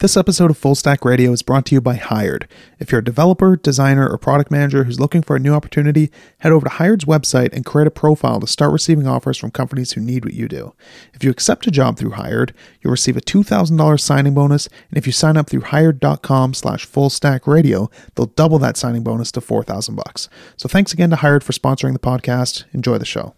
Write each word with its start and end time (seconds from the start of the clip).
This 0.00 0.16
episode 0.16 0.50
of 0.50 0.56
Full 0.56 0.74
Stack 0.74 1.04
Radio 1.04 1.30
is 1.30 1.42
brought 1.42 1.66
to 1.66 1.74
you 1.74 1.82
by 1.82 1.96
Hired. 1.96 2.48
If 2.78 2.90
you're 2.90 3.00
a 3.00 3.04
developer, 3.04 3.54
designer, 3.54 4.08
or 4.08 4.16
product 4.16 4.50
manager 4.50 4.84
who's 4.84 4.98
looking 4.98 5.20
for 5.20 5.36
a 5.36 5.38
new 5.38 5.52
opportunity, 5.52 6.10
head 6.38 6.52
over 6.52 6.64
to 6.64 6.72
Hired's 6.76 7.04
website 7.04 7.52
and 7.52 7.66
create 7.66 7.86
a 7.86 7.90
profile 7.90 8.40
to 8.40 8.46
start 8.46 8.72
receiving 8.72 9.06
offers 9.06 9.36
from 9.36 9.50
companies 9.50 9.92
who 9.92 10.00
need 10.00 10.24
what 10.24 10.32
you 10.32 10.48
do. 10.48 10.74
If 11.12 11.22
you 11.22 11.30
accept 11.30 11.66
a 11.66 11.70
job 11.70 11.98
through 11.98 12.12
Hired, 12.12 12.54
you'll 12.80 12.92
receive 12.92 13.18
a 13.18 13.20
$2,000 13.20 14.00
signing 14.00 14.32
bonus, 14.32 14.68
and 14.88 14.96
if 14.96 15.06
you 15.06 15.12
sign 15.12 15.36
up 15.36 15.50
through 15.50 15.60
hired.com 15.60 16.54
slash 16.54 16.88
fullstackradio, 16.88 17.92
they'll 18.14 18.24
double 18.24 18.58
that 18.58 18.78
signing 18.78 19.02
bonus 19.02 19.30
to 19.32 19.42
4000 19.42 19.96
bucks. 19.96 20.30
So 20.56 20.66
thanks 20.66 20.94
again 20.94 21.10
to 21.10 21.16
Hired 21.16 21.44
for 21.44 21.52
sponsoring 21.52 21.92
the 21.92 21.98
podcast. 21.98 22.64
Enjoy 22.72 22.96
the 22.96 23.04
show. 23.04 23.34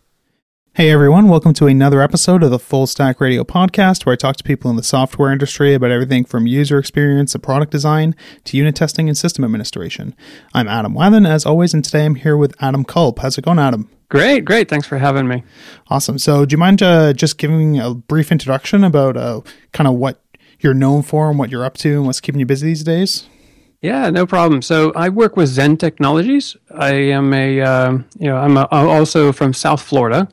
Hey 0.74 0.88
everyone, 0.90 1.28
welcome 1.28 1.52
to 1.52 1.66
another 1.66 2.00
episode 2.00 2.42
of 2.42 2.50
the 2.50 2.58
Full 2.58 2.86
Stack 2.86 3.20
Radio 3.20 3.44
podcast 3.44 4.06
where 4.06 4.14
I 4.14 4.16
talk 4.16 4.36
to 4.36 4.42
people 4.42 4.70
in 4.70 4.76
the 4.78 4.82
software 4.82 5.30
industry 5.30 5.74
about 5.74 5.90
everything 5.90 6.24
from 6.24 6.46
user 6.46 6.78
experience 6.78 7.34
and 7.34 7.42
product 7.42 7.70
design 7.70 8.16
to 8.44 8.56
unit 8.56 8.74
testing 8.74 9.06
and 9.06 9.18
system 9.18 9.44
administration. 9.44 10.14
I'm 10.54 10.68
Adam 10.68 10.94
Wathan, 10.94 11.28
as 11.28 11.44
always, 11.44 11.74
and 11.74 11.84
today 11.84 12.06
I'm 12.06 12.14
here 12.14 12.38
with 12.38 12.54
Adam 12.58 12.86
Culp. 12.86 13.18
How's 13.18 13.36
it 13.36 13.44
going, 13.44 13.58
Adam? 13.58 13.90
Great, 14.08 14.46
great. 14.46 14.70
Thanks 14.70 14.86
for 14.86 14.96
having 14.96 15.28
me. 15.28 15.44
Awesome. 15.88 16.16
So, 16.16 16.46
do 16.46 16.54
you 16.54 16.58
mind 16.58 16.82
uh, 16.82 17.12
just 17.12 17.36
giving 17.36 17.78
a 17.78 17.92
brief 17.92 18.32
introduction 18.32 18.82
about 18.82 19.18
uh, 19.18 19.42
kind 19.74 19.86
of 19.86 19.96
what 19.96 20.22
you're 20.60 20.72
known 20.72 21.02
for 21.02 21.28
and 21.28 21.38
what 21.38 21.50
you're 21.50 21.66
up 21.66 21.76
to 21.78 21.96
and 21.96 22.06
what's 22.06 22.22
keeping 22.22 22.40
you 22.40 22.46
busy 22.46 22.68
these 22.68 22.82
days? 22.82 23.28
Yeah, 23.82 24.08
no 24.08 24.24
problem. 24.24 24.62
So 24.62 24.90
I 24.96 25.10
work 25.10 25.36
with 25.36 25.50
Zend 25.50 25.80
Technologies. 25.80 26.56
I 26.70 26.92
am 26.92 27.34
a, 27.34 27.60
uh, 27.60 27.92
you 28.18 28.28
know, 28.28 28.38
I'm, 28.38 28.56
a, 28.56 28.66
I'm 28.70 28.88
also 28.88 29.32
from 29.32 29.52
South 29.52 29.82
Florida. 29.82 30.28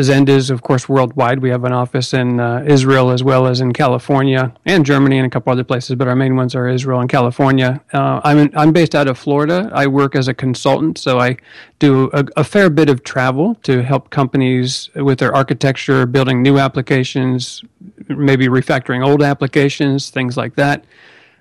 Zend 0.00 0.28
is, 0.28 0.50
of 0.50 0.62
course, 0.62 0.88
worldwide. 0.88 1.40
We 1.40 1.50
have 1.50 1.64
an 1.64 1.72
office 1.72 2.14
in 2.14 2.38
uh, 2.38 2.64
Israel 2.66 3.10
as 3.10 3.24
well 3.24 3.48
as 3.48 3.60
in 3.60 3.72
California 3.72 4.52
and 4.64 4.86
Germany 4.86 5.18
and 5.18 5.26
a 5.26 5.30
couple 5.30 5.52
other 5.52 5.64
places, 5.64 5.96
but 5.96 6.06
our 6.06 6.14
main 6.14 6.36
ones 6.36 6.54
are 6.54 6.68
Israel 6.68 7.00
and 7.00 7.10
California. 7.10 7.80
Uh, 7.92 8.20
I'm, 8.22 8.38
in, 8.38 8.56
I'm 8.56 8.72
based 8.72 8.94
out 8.94 9.08
of 9.08 9.18
Florida. 9.18 9.68
I 9.74 9.88
work 9.88 10.14
as 10.14 10.28
a 10.28 10.34
consultant, 10.34 10.96
so 10.96 11.18
I 11.18 11.38
do 11.80 12.08
a, 12.12 12.24
a, 12.36 12.44
fair 12.44 12.70
bit 12.70 12.88
of 12.88 13.02
travel 13.02 13.56
to 13.62 13.82
help 13.82 14.10
companies 14.10 14.90
with 14.94 15.18
their 15.18 15.34
architecture, 15.34 16.06
building 16.06 16.40
new 16.40 16.58
applications, 16.58 17.64
maybe 18.08 18.46
refactoring 18.46 19.04
old 19.04 19.22
applications, 19.24 20.10
things 20.10 20.36
like 20.36 20.54
that. 20.54 20.84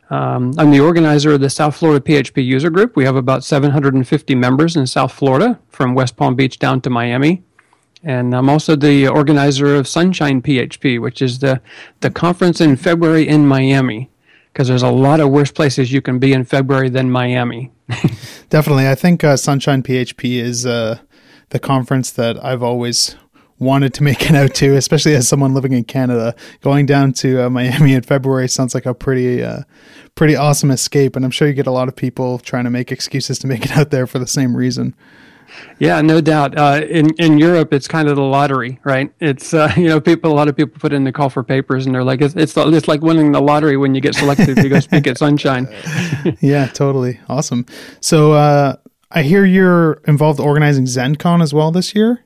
Um, 0.09 0.53
I'm 0.57 0.71
the 0.71 0.79
organizer 0.79 1.33
of 1.33 1.41
the 1.41 1.52
South 1.52 1.75
Florida 1.75 2.03
PHP 2.03 2.43
user 2.43 2.71
group. 2.71 2.95
We 2.95 3.05
have 3.05 3.15
about 3.15 3.43
750 3.43 4.33
members 4.33 4.75
in 4.75 4.87
South 4.87 5.11
Florida, 5.11 5.59
from 5.69 5.93
West 5.93 6.17
Palm 6.17 6.35
Beach 6.35 6.57
down 6.57 6.81
to 6.81 6.89
Miami. 6.89 7.43
And 8.03 8.33
I'm 8.33 8.50
also 8.50 8.75
the 8.75 9.08
organizer 9.08 9.75
of 9.75 9.88
Sunshine 9.88 10.42
PHP, 10.42 11.02
which 11.02 11.22
is 11.22 11.39
the, 11.39 11.61
the 12.00 12.09
conference 12.09 12.61
in 12.61 12.78
February 12.78 13.28
in 13.28 13.45
Miami, 13.45 14.09
because 14.53 14.67
there's 14.69 14.83
a 14.83 14.92
lot 14.92 15.19
of 15.19 15.30
worse 15.30 15.52
places 15.52 15.92
you 15.92 16.02
can 16.02 16.17
be 16.17 16.31
in 16.31 16.45
February 16.45 16.89
than 16.89 17.11
Miami. 17.11 17.72
Definitely. 18.50 18.88
I 18.88 18.95
think 18.95 19.23
uh, 19.23 19.36
Sunshine 19.36 19.83
PHP 19.83 20.38
is 20.38 20.66
uh, 20.66 21.00
the 21.50 21.59
conference 21.59 22.11
that 22.11 22.44
I've 22.44 22.64
always 22.64 23.16
wanted 23.59 23.94
to 23.94 24.03
make 24.03 24.30
it 24.30 24.36
out 24.36 24.55
to, 24.55 24.75
especially 24.75 25.14
as 25.16 25.27
someone 25.27 25.53
living 25.53 25.73
in 25.73 25.83
Canada. 25.83 26.33
Going 26.61 26.86
down 26.86 27.11
to 27.14 27.45
uh, 27.45 27.50
Miami 27.50 27.94
in 27.94 28.02
February 28.02 28.47
sounds 28.47 28.73
like 28.73 28.86
a 28.86 28.94
pretty, 28.94 29.44
uh, 29.44 29.64
pretty 30.16 30.36
awesome 30.36 30.72
escape, 30.72 31.16
and 31.16 31.25
I'm 31.25 31.31
sure 31.31 31.47
you 31.47 31.53
get 31.53 31.67
a 31.67 31.72
lot 31.72 31.89
of 31.89 31.95
people 31.95 32.39
trying 32.39 32.64
to 32.64 32.70
make 32.70 32.92
excuses 32.92 33.39
to 33.39 33.47
make 33.47 33.66
it 33.66 33.72
out 33.77 33.92
there 33.92 34.08
for 34.08 34.20
the 34.20 34.27
same 34.27 34.55
reason. 34.55 34.95
Yeah, 35.80 36.02
no 36.02 36.22
doubt. 36.22 36.58
Uh, 36.58 36.81
in 36.89 37.14
in 37.16 37.38
Europe, 37.38 37.73
it's 37.73 37.88
kind 37.88 38.08
of 38.08 38.16
the 38.16 38.23
lottery, 38.23 38.80
right? 38.83 39.11
It's 39.19 39.53
uh, 39.53 39.73
you 39.78 39.88
know, 39.88 40.00
people. 40.02 40.31
A 40.31 40.36
lot 40.36 40.47
of 40.47 40.55
people 40.55 40.80
put 40.80 40.94
in 40.94 41.03
the 41.03 41.11
call 41.11 41.30
for 41.30 41.44
papers, 41.44 41.86
and 41.86 41.95
they're 41.95 42.03
like, 42.03 42.22
it's 42.22 42.36
it's, 42.36 42.55
it's 42.55 42.88
like 42.88 43.02
winning 43.02 43.31
the 43.31 43.42
lottery 43.42 43.77
when 43.77 43.95
you 43.95 44.02
get 44.02 44.16
selected 44.16 44.55
to 44.55 44.70
go 44.70 44.80
speak 44.80 45.08
at 45.08 45.17
Sunshine. 45.17 45.67
yeah, 46.42 46.67
totally 46.67 47.20
awesome. 47.30 47.66
So 48.02 48.33
uh, 48.33 48.75
I 49.11 49.23
hear 49.23 49.45
you're 49.45 50.02
involved 50.05 50.39
organizing 50.39 50.86
ZendCon 50.86 51.42
as 51.42 51.53
well 51.53 51.72
this 51.72 51.95
year. 51.95 52.23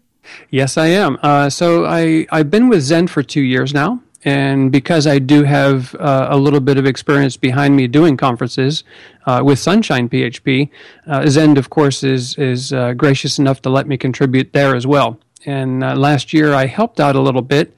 Yes, 0.50 0.78
I 0.78 0.88
am. 0.88 1.18
Uh, 1.22 1.50
so 1.50 1.86
I 1.86 2.26
I've 2.32 2.50
been 2.50 2.70
with 2.70 2.82
Zend 2.82 3.12
for 3.12 3.24
two 3.24 3.42
years 3.42 3.74
now. 3.74 4.02
And 4.26 4.72
because 4.72 5.06
I 5.06 5.20
do 5.20 5.44
have 5.44 5.96
uh, 5.96 6.28
a 6.30 6.38
little 6.38 6.62
bit 6.62 6.78
of 6.78 6.86
experience 6.86 7.36
behind 7.36 7.76
me 7.76 7.88
doing 7.88 8.16
conferences 8.16 8.84
uh, 9.26 9.42
with 9.44 9.60
Sunshine 9.60 10.08
PHP, 10.08 10.70
uh, 11.08 11.28
Zend, 11.28 11.58
of 11.58 11.70
course, 11.70 12.04
is, 12.04 12.38
is 12.38 12.72
uh, 12.72 12.94
gracious 12.94 13.38
enough 13.38 13.62
to 13.64 13.70
let 13.70 13.88
me 13.88 13.98
contribute 13.98 14.54
there 14.54 14.76
as 14.76 14.88
well. 14.88 15.20
And 15.46 15.84
uh, 15.84 15.96
last 15.96 16.34
year 16.34 16.54
I 16.54 16.68
helped 16.68 17.00
out 17.00 17.16
a 17.16 17.20
little 17.20 17.42
bit 17.42 17.76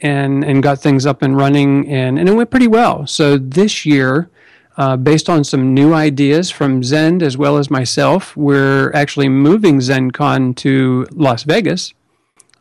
and, 0.00 0.44
and 0.44 0.62
got 0.62 0.80
things 0.80 1.06
up 1.06 1.22
and 1.22 1.36
running, 1.36 1.88
and, 1.88 2.18
and 2.18 2.28
it 2.28 2.32
went 2.32 2.50
pretty 2.50 2.68
well. 2.68 3.06
So 3.06 3.36
this 3.36 3.84
year, 3.84 4.30
uh, 4.76 4.96
based 4.96 5.28
on 5.28 5.42
some 5.42 5.74
new 5.74 5.92
ideas 5.92 6.50
from 6.50 6.82
Zend 6.84 7.22
as 7.22 7.36
well 7.36 7.58
as 7.58 7.68
myself, 7.68 8.36
we're 8.36 8.92
actually 8.92 9.28
moving 9.28 9.78
ZendCon 9.78 10.56
to 10.56 11.06
Las 11.10 11.42
Vegas 11.42 11.92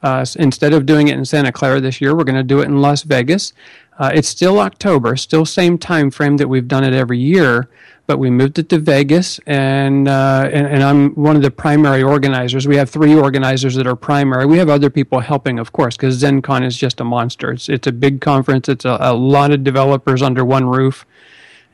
uh, 0.01 0.25
instead 0.37 0.73
of 0.73 0.85
doing 0.85 1.07
it 1.07 1.17
in 1.17 1.25
Santa 1.25 1.51
Clara 1.51 1.81
this 1.81 1.99
year, 1.99 2.15
we're 2.15 2.23
going 2.23 2.35
to 2.35 2.43
do 2.43 2.59
it 2.59 2.65
in 2.65 2.81
Las 2.81 3.03
Vegas. 3.03 3.53
Uh, 3.97 4.11
it's 4.13 4.29
still 4.29 4.59
October, 4.59 5.17
still 5.17 5.45
same 5.45 5.77
time 5.77 6.09
frame 6.09 6.37
that 6.37 6.47
we've 6.47 6.69
done 6.69 6.85
it 6.85 6.93
every 6.93 7.19
year, 7.19 7.69
but 8.07 8.17
we 8.17 8.29
moved 8.29 8.57
it 8.57 8.69
to 8.69 8.79
Vegas, 8.79 9.39
and, 9.45 10.07
uh, 10.07 10.49
and, 10.51 10.65
and 10.65 10.81
I'm 10.81 11.13
one 11.15 11.35
of 11.35 11.41
the 11.41 11.51
primary 11.51 12.01
organizers. 12.01 12.65
We 12.65 12.77
have 12.77 12.89
three 12.89 13.13
organizers 13.13 13.75
that 13.75 13.85
are 13.85 13.97
primary. 13.97 14.45
We 14.45 14.57
have 14.57 14.69
other 14.69 14.89
people 14.89 15.19
helping, 15.19 15.59
of 15.59 15.73
course, 15.73 15.97
because 15.97 16.21
ZendCon 16.21 16.65
is 16.65 16.77
just 16.77 17.01
a 17.01 17.03
monster. 17.03 17.51
It's 17.51 17.67
it's 17.69 17.87
a 17.87 17.91
big 17.91 18.21
conference. 18.21 18.69
It's 18.69 18.85
a, 18.85 18.97
a 19.01 19.13
lot 19.13 19.51
of 19.51 19.63
developers 19.63 20.21
under 20.21 20.45
one 20.45 20.65
roof, 20.65 21.05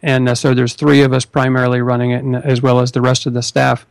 and 0.02 0.28
uh, 0.28 0.36
so 0.36 0.54
there's 0.56 0.74
three 0.74 1.02
of 1.04 1.14
us 1.14 1.26
primarily 1.26 1.80
running 1.80 2.12
it, 2.12 2.24
and, 2.24 2.36
as 2.36 2.60
well 2.62 2.80
as 2.80 2.92
the 2.92 3.02
rest 3.02 3.26
of 3.28 3.34
the 3.34 3.44
staff. 3.44 3.86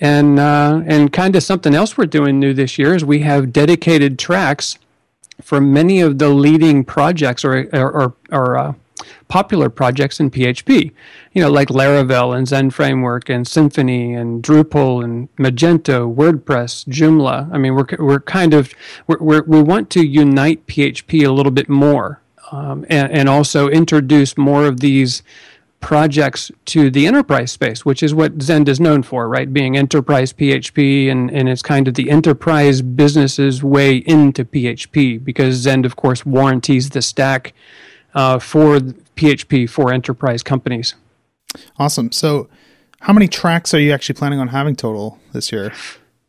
And 0.00 0.38
uh, 0.38 0.82
and 0.86 1.12
kind 1.12 1.34
of 1.36 1.42
something 1.42 1.74
else 1.74 1.96
we're 1.96 2.06
doing 2.06 2.38
new 2.38 2.52
this 2.52 2.78
year 2.78 2.94
is 2.94 3.04
we 3.04 3.20
have 3.20 3.52
dedicated 3.52 4.18
tracks 4.18 4.78
for 5.40 5.60
many 5.60 6.00
of 6.00 6.18
the 6.18 6.28
leading 6.28 6.84
projects 6.84 7.44
or 7.44 7.68
or, 7.72 7.90
or, 7.90 8.14
or 8.30 8.58
uh, 8.58 8.74
popular 9.28 9.68
projects 9.70 10.20
in 10.20 10.30
PHP. 10.30 10.92
You 11.32 11.42
know, 11.42 11.50
like 11.50 11.68
Laravel 11.68 12.36
and 12.36 12.46
Zend 12.46 12.74
Framework 12.74 13.28
and 13.28 13.46
Symfony 13.46 14.16
and 14.18 14.42
Drupal 14.42 15.02
and 15.02 15.34
Magento, 15.36 16.14
WordPress, 16.14 16.86
Joomla. 16.88 17.50
I 17.52 17.58
mean, 17.58 17.74
we're 17.74 17.86
we're 17.98 18.20
kind 18.20 18.54
of 18.54 18.74
we're, 19.06 19.18
we're 19.18 19.42
we 19.44 19.62
want 19.62 19.90
to 19.90 20.06
unite 20.06 20.66
PHP 20.66 21.26
a 21.26 21.32
little 21.32 21.52
bit 21.52 21.68
more, 21.68 22.20
um, 22.52 22.84
and, 22.88 23.10
and 23.12 23.28
also 23.28 23.68
introduce 23.68 24.36
more 24.36 24.66
of 24.66 24.80
these 24.80 25.22
projects 25.80 26.50
to 26.66 26.90
the 26.90 27.06
enterprise 27.06 27.52
space, 27.52 27.84
which 27.84 28.02
is 28.02 28.14
what 28.14 28.42
Zend 28.42 28.68
is 28.68 28.80
known 28.80 29.02
for, 29.02 29.28
right? 29.28 29.52
Being 29.52 29.76
enterprise 29.76 30.32
PHP, 30.32 31.10
and, 31.10 31.30
and 31.30 31.48
it's 31.48 31.62
kind 31.62 31.86
of 31.86 31.94
the 31.94 32.10
enterprise 32.10 32.82
business's 32.82 33.62
way 33.62 33.98
into 33.98 34.44
PHP 34.44 35.22
because 35.22 35.56
Zend, 35.56 35.86
of 35.86 35.96
course, 35.96 36.26
warranties 36.26 36.90
the 36.90 37.02
stack 37.02 37.52
uh, 38.14 38.38
for 38.38 38.78
PHP 39.16 39.68
for 39.68 39.92
enterprise 39.92 40.42
companies. 40.42 40.94
Awesome. 41.78 42.12
So, 42.12 42.48
how 43.00 43.12
many 43.12 43.28
tracks 43.28 43.72
are 43.74 43.78
you 43.78 43.92
actually 43.92 44.14
planning 44.14 44.40
on 44.40 44.48
having 44.48 44.74
total 44.74 45.18
this 45.32 45.52
year? 45.52 45.72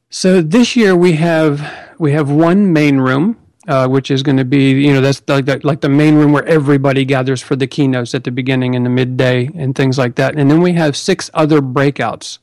So 0.10 0.42
this 0.42 0.76
year 0.76 0.96
we 0.96 1.14
have 1.14 1.96
we 1.98 2.14
have 2.14 2.30
one 2.30 2.72
main 2.72 2.98
room 2.98 3.38
uh, 3.68 3.88
which 3.88 4.10
is 4.10 4.24
going 4.24 4.38
to 4.38 4.46
be 4.46 4.72
you 4.72 4.94
know 4.94 5.02
that's 5.02 5.22
like 5.28 5.46
the, 5.46 5.60
like 5.64 5.82
the 5.82 5.90
main 5.90 6.16
room 6.16 6.32
where 6.32 6.46
everybody 6.46 7.06
gathers 7.06 7.42
for 7.42 7.56
the 7.56 7.68
keynotes 7.68 8.16
at 8.16 8.24
the 8.24 8.32
beginning 8.32 8.76
and 8.76 8.86
the 8.86 8.90
midday 8.90 9.50
and 9.56 9.76
things 9.76 9.98
like 9.98 10.16
that. 10.16 10.36
And 10.36 10.50
then 10.50 10.62
we 10.62 10.74
have 10.74 10.96
six 10.96 11.30
other 11.34 11.62
breakouts 11.62 12.40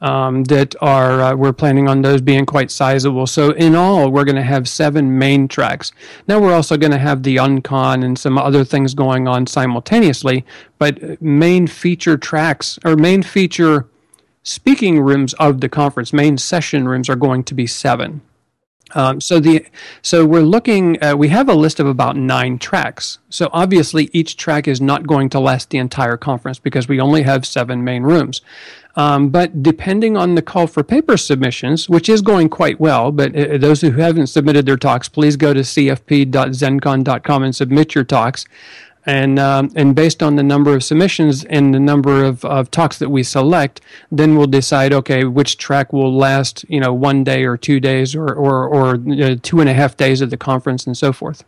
um, 0.00 0.44
that 0.44 0.74
are 0.80 1.20
uh, 1.20 1.34
we're 1.34 1.52
planning 1.52 1.88
on 1.88 2.02
those 2.02 2.20
being 2.20 2.46
quite 2.46 2.70
sizable. 2.70 3.26
So 3.26 3.50
in 3.52 3.74
all, 3.74 4.10
we're 4.10 4.24
going 4.24 4.36
to 4.36 4.42
have 4.42 4.68
seven 4.68 5.18
main 5.18 5.48
tracks. 5.48 5.92
Now 6.28 6.40
we're 6.40 6.54
also 6.54 6.76
going 6.76 6.92
to 6.92 6.98
have 6.98 7.22
the 7.22 7.36
uncon 7.36 8.04
and 8.04 8.18
some 8.18 8.38
other 8.38 8.64
things 8.64 8.94
going 8.94 9.26
on 9.28 9.46
simultaneously. 9.46 10.44
But 10.78 11.20
main 11.20 11.66
feature 11.66 12.16
tracks 12.16 12.78
or 12.84 12.96
main 12.96 13.22
feature 13.22 13.88
speaking 14.42 15.00
rooms 15.00 15.34
of 15.34 15.60
the 15.60 15.68
conference, 15.68 16.12
main 16.12 16.38
session 16.38 16.86
rooms 16.86 17.08
are 17.08 17.16
going 17.16 17.42
to 17.44 17.54
be 17.54 17.66
seven. 17.66 18.20
Um, 18.94 19.20
so 19.20 19.40
the 19.40 19.66
so 20.02 20.24
we're 20.24 20.40
looking. 20.40 21.02
Uh, 21.02 21.16
we 21.16 21.28
have 21.28 21.48
a 21.48 21.54
list 21.54 21.80
of 21.80 21.86
about 21.86 22.16
nine 22.16 22.58
tracks. 22.58 23.18
So 23.30 23.50
obviously, 23.52 24.08
each 24.12 24.36
track 24.36 24.68
is 24.68 24.80
not 24.80 25.06
going 25.06 25.28
to 25.30 25.40
last 25.40 25.70
the 25.70 25.78
entire 25.78 26.16
conference 26.16 26.58
because 26.58 26.88
we 26.88 27.00
only 27.00 27.22
have 27.22 27.44
seven 27.44 27.82
main 27.82 28.04
rooms. 28.04 28.42
Um, 28.94 29.28
but 29.28 29.62
depending 29.62 30.16
on 30.16 30.36
the 30.36 30.42
call 30.42 30.66
for 30.66 30.82
paper 30.82 31.18
submissions, 31.18 31.86
which 31.86 32.08
is 32.08 32.22
going 32.22 32.48
quite 32.48 32.80
well, 32.80 33.12
but 33.12 33.36
uh, 33.36 33.58
those 33.58 33.82
who 33.82 33.90
haven't 33.90 34.28
submitted 34.28 34.64
their 34.64 34.78
talks, 34.78 35.06
please 35.06 35.36
go 35.36 35.52
to 35.52 35.60
cfp.zendcon.com 35.60 37.42
and 37.42 37.54
submit 37.54 37.94
your 37.94 38.04
talks 38.04 38.46
and 39.06 39.38
um, 39.38 39.70
and 39.76 39.94
based 39.94 40.22
on 40.22 40.34
the 40.36 40.42
number 40.42 40.74
of 40.74 40.82
submissions 40.82 41.44
and 41.44 41.72
the 41.72 41.80
number 41.80 42.24
of, 42.24 42.44
of 42.44 42.70
talks 42.70 42.98
that 42.98 43.08
we 43.08 43.22
select, 43.22 43.80
then 44.10 44.36
we'll 44.36 44.48
decide 44.48 44.92
okay 44.92 45.24
which 45.24 45.56
track 45.56 45.92
will 45.92 46.14
last 46.14 46.64
you 46.68 46.80
know 46.80 46.92
one 46.92 47.22
day 47.24 47.44
or 47.44 47.56
two 47.56 47.80
days 47.80 48.14
or 48.14 48.34
or, 48.34 48.66
or 48.66 48.98
two 49.36 49.60
and 49.60 49.68
a 49.68 49.74
half 49.74 49.96
days 49.96 50.20
of 50.20 50.30
the 50.30 50.36
conference 50.36 50.86
and 50.86 50.96
so 50.96 51.12
forth. 51.12 51.44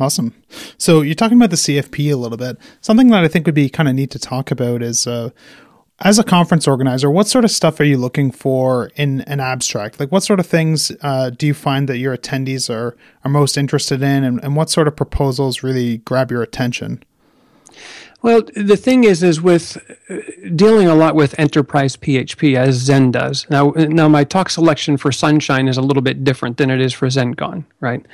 Awesome. 0.00 0.34
So 0.76 1.02
you're 1.02 1.14
talking 1.14 1.36
about 1.36 1.50
the 1.50 1.56
CFP 1.56 2.12
a 2.12 2.16
little 2.16 2.38
bit. 2.38 2.58
Something 2.80 3.08
that 3.08 3.22
I 3.22 3.28
think 3.28 3.46
would 3.46 3.54
be 3.54 3.68
kind 3.68 3.88
of 3.88 3.94
neat 3.94 4.10
to 4.10 4.18
talk 4.18 4.50
about 4.50 4.82
is 4.82 5.06
uh, 5.06 5.30
as 6.04 6.18
a 6.18 6.22
conference 6.22 6.68
organizer, 6.68 7.10
what 7.10 7.26
sort 7.26 7.44
of 7.44 7.50
stuff 7.50 7.80
are 7.80 7.84
you 7.84 7.96
looking 7.96 8.30
for 8.30 8.90
in 8.94 9.22
an 9.22 9.40
abstract? 9.40 9.98
Like, 9.98 10.12
what 10.12 10.22
sort 10.22 10.38
of 10.38 10.46
things 10.46 10.92
uh, 11.00 11.30
do 11.30 11.46
you 11.46 11.54
find 11.54 11.88
that 11.88 11.96
your 11.96 12.14
attendees 12.14 12.68
are, 12.68 12.94
are 13.24 13.30
most 13.30 13.56
interested 13.56 14.02
in, 14.02 14.22
and, 14.22 14.42
and 14.44 14.54
what 14.54 14.68
sort 14.68 14.86
of 14.86 14.94
proposals 14.94 15.62
really 15.62 15.98
grab 15.98 16.30
your 16.30 16.42
attention? 16.42 17.02
Well, 18.20 18.42
the 18.54 18.76
thing 18.76 19.04
is, 19.04 19.22
is 19.22 19.40
with 19.40 19.78
uh, 20.10 20.16
dealing 20.54 20.88
a 20.88 20.94
lot 20.94 21.14
with 21.14 21.38
enterprise 21.38 21.96
PHP 21.96 22.54
as 22.56 22.76
Zend 22.76 23.14
does. 23.14 23.46
Now, 23.48 23.70
now 23.76 24.08
my 24.08 24.24
talk 24.24 24.50
selection 24.50 24.98
for 24.98 25.10
Sunshine 25.10 25.68
is 25.68 25.76
a 25.78 25.82
little 25.82 26.02
bit 26.02 26.22
different 26.22 26.58
than 26.58 26.70
it 26.70 26.80
is 26.80 26.92
for 26.92 27.06
ZendCon, 27.08 27.64
right? 27.80 28.04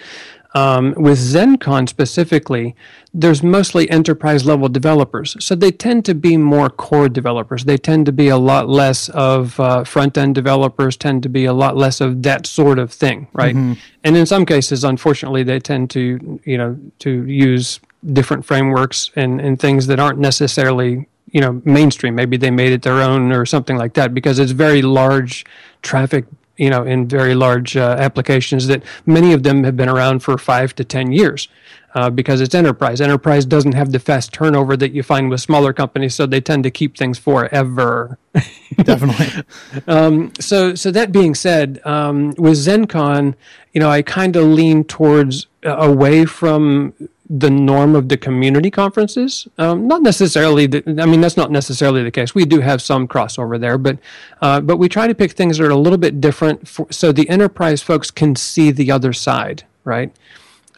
Um, 0.53 0.95
with 0.97 1.19
ZendCon 1.19 1.89
specifically, 1.89 2.75
there's 3.15 3.43
mostly 3.43 3.89
enterprise 3.89 4.45
level 4.45 4.69
developers. 4.69 5.37
So 5.39 5.55
they 5.55 5.71
tend 5.71 6.05
to 6.07 6.15
be 6.15 6.37
more 6.37 6.69
core 6.69 7.09
developers. 7.09 7.65
They 7.65 7.77
tend 7.77 8.07
to 8.07 8.13
be 8.13 8.29
a 8.29 8.37
lot 8.37 8.69
less 8.69 9.09
of 9.11 9.61
uh, 9.61 9.85
front 9.85 10.19
end 10.19 10.35
developers, 10.35 10.97
tend 10.97 11.23
to 11.23 11.29
be 11.29 11.45
a 11.45 11.53
lot 11.53 11.77
less 11.77 12.01
of 12.01 12.23
that 12.25 12.47
sort 12.47 12.79
of 12.79 12.93
thing, 12.93 13.29
right? 13.33 13.55
Mm-hmm. 13.55 13.75
And 14.03 14.17
in 14.17 14.27
some 14.27 14.45
cases, 14.45 14.83
unfortunately, 14.83 15.45
they 15.45 15.61
tend 15.61 15.91
to, 15.91 16.41
you 16.45 16.59
know, 16.59 16.77
to 17.01 17.25
use 17.27 17.79
different 18.13 18.45
frameworks 18.45 19.11
and, 19.15 19.41
and 19.41 19.61
things 19.61 19.87
that 19.87 20.01
aren't 20.01 20.19
necessarily 20.19 21.07
you 21.33 21.41
know 21.41 21.63
mainstream 21.65 22.17
maybe 22.17 22.37
they 22.37 22.51
made 22.51 22.73
it 22.73 22.83
their 22.83 23.01
own 23.01 23.31
or 23.31 23.47
something 23.47 23.77
like 23.77 23.95
that 23.95 24.13
because 24.13 24.41
it's 24.41 24.51
very 24.51 24.83
large 24.83 25.45
traffic 25.83 26.25
you 26.61 26.69
know, 26.69 26.85
in 26.85 27.09
very 27.09 27.35
large 27.35 27.75
uh, 27.75 27.97
applications 27.99 28.67
that 28.67 28.83
many 29.07 29.33
of 29.33 29.43
them 29.43 29.65
have 29.65 29.79
been 29.79 29.89
around 29.89 30.21
for 30.21 30.37
five 30.37 30.75
to 30.75 30.85
10 30.85 31.11
years 31.11 31.49
uh, 31.95 32.11
because 32.11 32.43
it's 32.43 32.55
enterprise. 32.55 33.01
Enterprise 33.01 33.47
doesn't 33.47 33.73
have 33.73 33.93
the 33.93 33.99
fast 33.99 34.35
turnover 34.35 34.77
that 34.77 34.93
you 34.93 35.03
find 35.03 35.31
with 35.31 35.41
smaller 35.41 35.73
companies, 35.73 36.15
so 36.15 36.27
they 36.27 36.41
tend 36.41 36.63
to 36.65 36.71
keep 36.71 36.99
things 36.99 37.19
forever. 37.19 38.19
Definitely. 38.83 39.43
um, 39.89 40.33
so, 40.39 40.75
so 40.75 40.91
that 40.91 41.13
being 41.13 41.35
said, 41.35 41.81
um, 41.87 42.35
with 42.37 42.59
ZendCon, 42.59 43.35
you 43.73 43.81
know, 43.81 43.89
I 43.89 44.03
kind 44.03 44.37
of 44.37 44.45
lean 44.45 44.85
towards 44.85 45.47
uh, 45.65 45.77
away 45.77 46.27
from 46.27 46.93
the 47.33 47.49
norm 47.49 47.95
of 47.95 48.09
the 48.09 48.17
community 48.17 48.73
conferences. 48.73 49.47
Um, 49.57 49.87
not 49.87 50.03
necessarily. 50.03 50.67
The, 50.67 50.83
I 51.01 51.07
mean, 51.07 51.21
that's 51.21 51.37
not 51.37 51.53
necessarily 51.53 52.03
the 52.03 52.11
case. 52.11 52.35
We 52.35 52.45
do 52.45 52.61
have 52.61 52.83
some 52.83 53.07
crossover 53.07 53.59
there, 53.59 53.79
but 53.79 53.99
uh, 54.43 54.61
but 54.61 54.79
we 54.79 54.89
try 54.89 55.07
to 55.07 55.15
pick 55.15 55.33
things 55.33 55.59
that 55.59 55.65
are 55.65 55.71
a 55.71 55.77
little 55.77 55.97
bit 55.99 56.21
different, 56.21 56.67
for, 56.67 56.89
so 56.91 57.13
the 57.13 57.29
enterprise 57.29 57.83
folks 57.83 58.11
can 58.11 58.35
see 58.35 58.73
the 58.73 58.91
other 58.91 59.13
side, 59.13 59.63
right? 59.85 60.13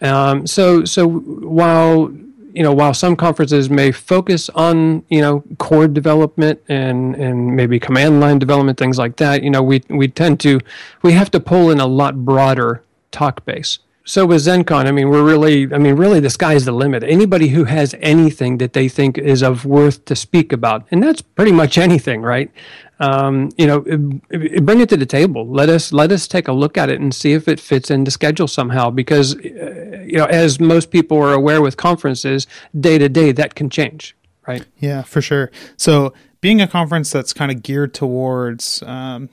Um, 0.03 0.47
so 0.47 0.85
so 0.85 1.09
while 1.09 2.13
you 2.53 2.63
know 2.63 2.75
while 2.75 2.93
some 2.93 3.17
conferences 3.17 3.71
may 3.71 3.91
focus 3.91 4.51
on 4.51 5.05
you 5.09 5.23
know 5.23 5.43
core 5.57 5.89
development 5.89 6.61
and 6.69 7.17
and 7.17 7.57
maybe 7.57 7.81
command 7.81 8.21
line 8.21 8.39
development 8.39 8.79
things 8.79 8.99
like 8.99 9.17
that, 9.17 9.43
you 9.43 9.49
know 9.49 9.63
we 9.63 9.83
we 9.89 10.07
tend 10.07 10.39
to 10.41 10.61
we 11.01 11.13
have 11.13 11.31
to 11.31 11.41
pull 11.41 11.71
in 11.71 11.81
a 11.81 11.87
lot 11.87 12.27
broader 12.27 12.83
talk 13.11 13.43
base 13.47 13.79
so 14.05 14.27
with 14.27 14.43
ZendCon, 14.45 14.87
I 14.87 14.91
mean, 14.91 15.11
we're 15.11 15.25
really, 15.25 15.73
I 15.73 15.79
mean, 15.79 15.95
really, 15.95 16.19
the 16.19 16.31
sky's 16.31 16.65
the 16.65 16.73
limit. 16.73 17.05
Anybody 17.05 17.49
who 17.49 17.65
has 17.65 17.95
anything 18.01 18.59
that 18.59 18.73
they 18.73 18.89
think 18.89 19.17
is 19.17 19.43
of 19.43 19.65
worth 19.65 20.05
to 20.07 20.17
speak 20.17 20.53
about, 20.53 20.87
and 20.91 21.03
that's 21.03 21.23
pretty 21.23 21.53
much 21.53 21.79
anything, 21.89 22.23
right? 22.23 22.51
Um, 22.99 23.51
you 23.57 23.67
know, 23.67 23.81
bring 23.81 24.81
it 24.81 24.89
to 24.91 24.97
the 24.97 25.07
table. 25.07 25.47
Let 25.47 25.69
us 25.69 25.93
let 25.93 26.13
us 26.13 26.29
take 26.29 26.47
a 26.49 26.53
look 26.53 26.77
at 26.77 26.89
it 26.89 27.01
and 27.01 27.15
see 27.15 27.33
if 27.33 27.49
it 27.49 27.59
fits 27.59 27.91
into 27.91 28.11
schedule 28.11 28.49
somehow. 28.49 28.91
Because, 28.91 29.37
uh, 29.37 30.05
you 30.05 30.19
know, 30.19 30.27
as 30.27 30.61
most 30.61 30.91
people 30.91 31.19
are 31.19 31.33
aware 31.33 31.61
with 31.61 31.77
conferences, 31.77 32.47
day 32.79 32.99
to 32.99 33.09
day 33.09 33.33
that 33.33 33.55
can 33.55 33.71
change, 33.71 34.17
right? 34.47 34.65
Yeah, 34.79 35.03
for 35.03 35.21
sure. 35.21 35.51
So 35.77 36.13
being 36.41 36.61
a 36.61 36.69
conference 36.69 37.11
that's 37.11 37.33
kind 37.33 37.51
of 37.51 37.63
geared 37.63 37.95
towards, 37.95 38.83
um, 38.83 39.31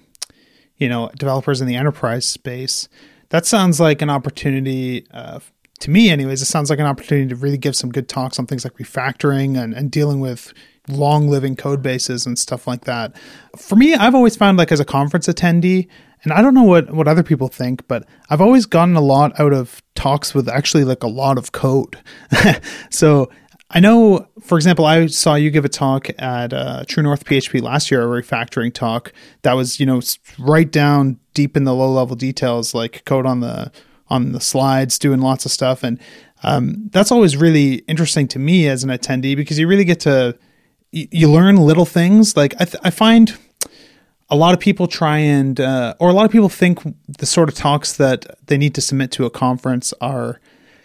you 0.77 0.89
know, 0.89 1.11
developers 1.17 1.59
in 1.59 1.67
the 1.67 1.75
enterprise 1.75 2.25
space 2.25 2.87
that 3.29 3.45
sounds 3.45 3.79
like 3.79 4.01
an 4.01 4.09
opportunity 4.09 5.07
uh, 5.11 5.39
to 5.79 5.89
me 5.89 6.09
anyways 6.09 6.41
it 6.41 6.45
sounds 6.45 6.69
like 6.69 6.79
an 6.79 6.85
opportunity 6.85 7.27
to 7.27 7.35
really 7.35 7.57
give 7.57 7.75
some 7.75 7.91
good 7.91 8.07
talks 8.07 8.39
on 8.39 8.45
things 8.45 8.63
like 8.63 8.73
refactoring 8.77 9.61
and, 9.61 9.73
and 9.73 9.91
dealing 9.91 10.19
with 10.19 10.53
long 10.87 11.27
living 11.27 11.55
code 11.55 11.83
bases 11.83 12.25
and 12.25 12.39
stuff 12.39 12.65
like 12.65 12.85
that. 12.85 13.15
For 13.57 13.75
me 13.75 13.95
i've 13.95 14.15
always 14.15 14.35
found 14.35 14.57
like 14.57 14.71
as 14.71 14.79
a 14.79 14.85
conference 14.85 15.27
attendee 15.27 15.87
and 16.23 16.33
i 16.33 16.41
don't 16.41 16.53
know 16.53 16.63
what, 16.63 16.91
what 16.91 17.07
other 17.07 17.23
people 17.23 17.47
think 17.47 17.87
but 17.87 18.07
i've 18.29 18.41
always 18.41 18.65
gotten 18.65 18.95
a 18.95 19.01
lot 19.01 19.39
out 19.39 19.53
of 19.53 19.81
talks 19.99 20.33
with 20.33 20.47
actually 20.47 20.85
like 20.85 21.03
a 21.03 21.07
lot 21.07 21.37
of 21.37 21.51
code. 21.51 21.97
So 22.89 23.29
I 23.71 23.79
know, 23.79 24.27
for 24.41 24.57
example, 24.57 24.85
I 24.85 25.05
saw 25.07 25.35
you 25.35 25.51
give 25.51 25.63
a 25.63 25.69
talk 25.69 26.07
at 26.17 26.53
uh, 26.53 26.85
True 26.87 27.03
North 27.03 27.23
PHP 27.25 27.61
last 27.61 27.91
year, 27.91 28.01
a 28.01 28.21
refactoring 28.21 28.73
talk 28.73 29.13
that 29.43 29.53
was, 29.53 29.79
you 29.79 29.85
know, 29.85 30.01
right 30.39 30.69
down 30.69 31.19
deep 31.35 31.55
in 31.55 31.65
the 31.65 31.75
low 31.75 31.91
level 31.91 32.15
details, 32.15 32.73
like 32.73 33.05
code 33.05 33.25
on 33.25 33.41
the 33.41 33.71
on 34.07 34.31
the 34.31 34.39
slides, 34.39 34.97
doing 34.97 35.19
lots 35.19 35.45
of 35.45 35.51
stuff, 35.51 35.83
and 35.83 35.99
um, 36.41 36.89
that's 36.91 37.11
always 37.11 37.37
really 37.37 37.75
interesting 37.87 38.27
to 38.29 38.39
me 38.39 38.67
as 38.67 38.83
an 38.83 38.89
attendee 38.89 39.35
because 39.35 39.59
you 39.59 39.67
really 39.67 39.83
get 39.83 39.99
to 40.01 40.35
you, 40.91 41.07
you 41.11 41.31
learn 41.31 41.57
little 41.57 41.85
things. 41.85 42.35
Like 42.35 42.55
I, 42.59 42.65
th- 42.65 42.81
I 42.83 42.89
find 42.89 43.37
a 44.29 44.35
lot 44.35 44.55
of 44.55 44.59
people 44.59 44.87
try 44.87 45.17
and 45.19 45.59
uh, 45.59 45.93
or 45.99 46.09
a 46.09 46.13
lot 46.13 46.25
of 46.25 46.31
people 46.31 46.49
think 46.49 46.79
the 47.07 47.25
sort 47.27 47.49
of 47.49 47.55
talks 47.55 47.93
that 47.97 48.25
they 48.47 48.57
need 48.57 48.73
to 48.75 48.81
submit 48.81 49.11
to 49.11 49.25
a 49.25 49.29
conference 49.29 49.93
are 50.01 50.39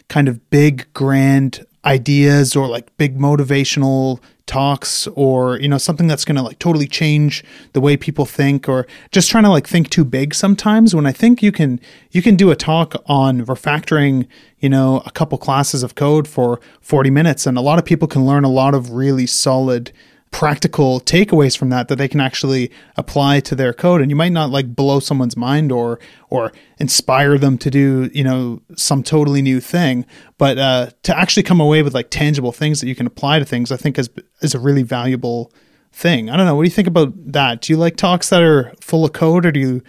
kind 0.08 0.28
of 0.28 0.50
big, 0.50 0.92
grand 0.92 1.64
ideas 1.84 2.56
or 2.56 2.66
like 2.66 2.96
big 2.96 3.18
motivational 3.18 4.20
talks 4.46 5.06
or 5.14 5.58
you 5.58 5.68
know 5.68 5.78
something 5.78 6.06
that's 6.06 6.24
going 6.24 6.36
to 6.36 6.42
like 6.42 6.58
totally 6.58 6.86
change 6.86 7.42
the 7.72 7.80
way 7.80 7.96
people 7.96 8.26
think 8.26 8.68
or 8.68 8.86
just 9.10 9.30
trying 9.30 9.44
to 9.44 9.48
like 9.48 9.66
think 9.66 9.88
too 9.88 10.04
big 10.04 10.34
sometimes 10.34 10.94
when 10.94 11.06
i 11.06 11.12
think 11.12 11.42
you 11.42 11.50
can 11.50 11.80
you 12.10 12.20
can 12.20 12.36
do 12.36 12.50
a 12.50 12.56
talk 12.56 12.94
on 13.06 13.44
refactoring 13.46 14.26
you 14.58 14.68
know 14.68 15.02
a 15.06 15.10
couple 15.10 15.38
classes 15.38 15.82
of 15.82 15.94
code 15.94 16.28
for 16.28 16.60
40 16.82 17.08
minutes 17.08 17.46
and 17.46 17.56
a 17.56 17.62
lot 17.62 17.78
of 17.78 17.86
people 17.86 18.06
can 18.06 18.26
learn 18.26 18.44
a 18.44 18.50
lot 18.50 18.74
of 18.74 18.90
really 18.90 19.26
solid 19.26 19.92
practical 20.34 21.00
takeaways 21.00 21.56
from 21.56 21.68
that 21.68 21.86
that 21.86 21.94
they 21.94 22.08
can 22.08 22.20
actually 22.20 22.68
apply 22.96 23.38
to 23.38 23.54
their 23.54 23.72
code. 23.72 24.00
And 24.00 24.10
you 24.10 24.16
might 24.16 24.32
not 24.32 24.50
like 24.50 24.74
blow 24.74 24.98
someone's 24.98 25.36
mind 25.36 25.70
or 25.70 26.00
or 26.28 26.50
inspire 26.78 27.38
them 27.38 27.56
to 27.58 27.70
do 27.70 28.10
you 28.12 28.24
know 28.24 28.60
some 28.76 29.04
totally 29.04 29.42
new 29.42 29.60
thing. 29.60 30.04
But 30.36 30.58
uh, 30.58 30.90
to 31.04 31.16
actually 31.16 31.44
come 31.44 31.60
away 31.60 31.82
with 31.82 31.94
like 31.94 32.10
tangible 32.10 32.50
things 32.50 32.80
that 32.80 32.88
you 32.88 32.96
can 32.96 33.06
apply 33.06 33.38
to 33.38 33.44
things 33.44 33.70
i 33.70 33.76
think 33.76 33.96
is 33.96 34.10
is 34.42 34.56
a 34.56 34.58
really 34.58 34.82
valuable 34.82 35.52
thing. 35.92 36.28
I 36.28 36.36
don't 36.36 36.46
know. 36.46 36.56
What 36.56 36.64
do 36.64 36.66
you 36.66 36.74
think 36.74 36.88
about 36.88 37.12
that? 37.32 37.60
Do 37.60 37.72
you 37.72 37.76
like 37.76 37.94
talks 37.94 38.30
that 38.30 38.42
are 38.42 38.74
full 38.80 39.04
of 39.04 39.12
code 39.12 39.46
or 39.46 39.52
do 39.52 39.60
you 39.60 39.82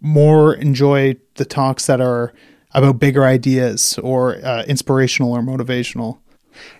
more 0.00 0.54
enjoy 0.54 1.16
the 1.34 1.44
talks 1.44 1.86
that 1.86 2.00
are 2.00 2.32
about 2.70 3.00
bigger 3.00 3.24
ideas 3.24 3.98
or 3.98 4.36
uh, 4.44 4.62
inspirational 4.68 5.32
or 5.32 5.40
motivational 5.40 6.20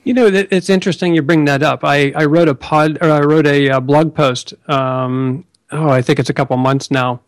you 0.04 0.14
know, 0.14 0.26
it's 0.26 0.70
interesting 0.70 1.14
you 1.14 1.22
bring 1.22 1.44
that 1.46 1.62
up. 1.62 1.84
I, 1.84 2.12
I 2.16 2.24
wrote 2.24 2.48
a 2.48 2.54
pod, 2.54 2.98
or 3.00 3.10
I 3.10 3.20
wrote 3.20 3.46
a, 3.46 3.68
a 3.68 3.76
uh, 3.76 3.80
blog 3.80 4.14
post. 4.14 4.54
Um, 4.68 5.44
oh, 5.70 5.88
I 5.88 6.02
think 6.02 6.18
it's 6.18 6.30
a 6.30 6.34
couple 6.34 6.56
months 6.56 6.90
now, 6.90 7.20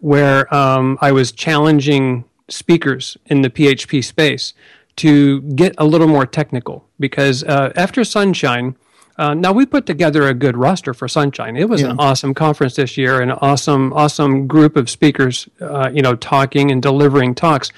where 0.00 0.52
um, 0.54 0.98
I 1.00 1.12
was 1.12 1.32
challenging 1.32 2.24
speakers 2.48 3.16
in 3.26 3.42
the 3.42 3.50
PHP 3.50 4.04
space 4.04 4.54
to 4.96 5.40
get 5.42 5.74
a 5.78 5.84
little 5.84 6.08
more 6.08 6.26
technical 6.26 6.86
because 6.98 7.44
uh, 7.44 7.72
after 7.76 8.04
Sunshine. 8.04 8.76
Uh, 9.16 9.34
now 9.34 9.50
we 9.50 9.66
put 9.66 9.84
together 9.84 10.28
a 10.28 10.32
good 10.32 10.56
roster 10.56 10.94
for 10.94 11.08
Sunshine. 11.08 11.56
It 11.56 11.68
was 11.68 11.80
yeah. 11.80 11.90
an 11.90 11.96
awesome 11.98 12.34
conference 12.34 12.76
this 12.76 12.96
year, 12.96 13.20
an 13.20 13.32
awesome, 13.32 13.92
awesome 13.92 14.46
group 14.46 14.76
of 14.76 14.88
speakers. 14.88 15.48
Uh, 15.60 15.90
you 15.92 16.02
know, 16.02 16.14
talking 16.14 16.70
and 16.70 16.80
delivering 16.80 17.34
talks, 17.34 17.72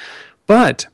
but 0.47 0.87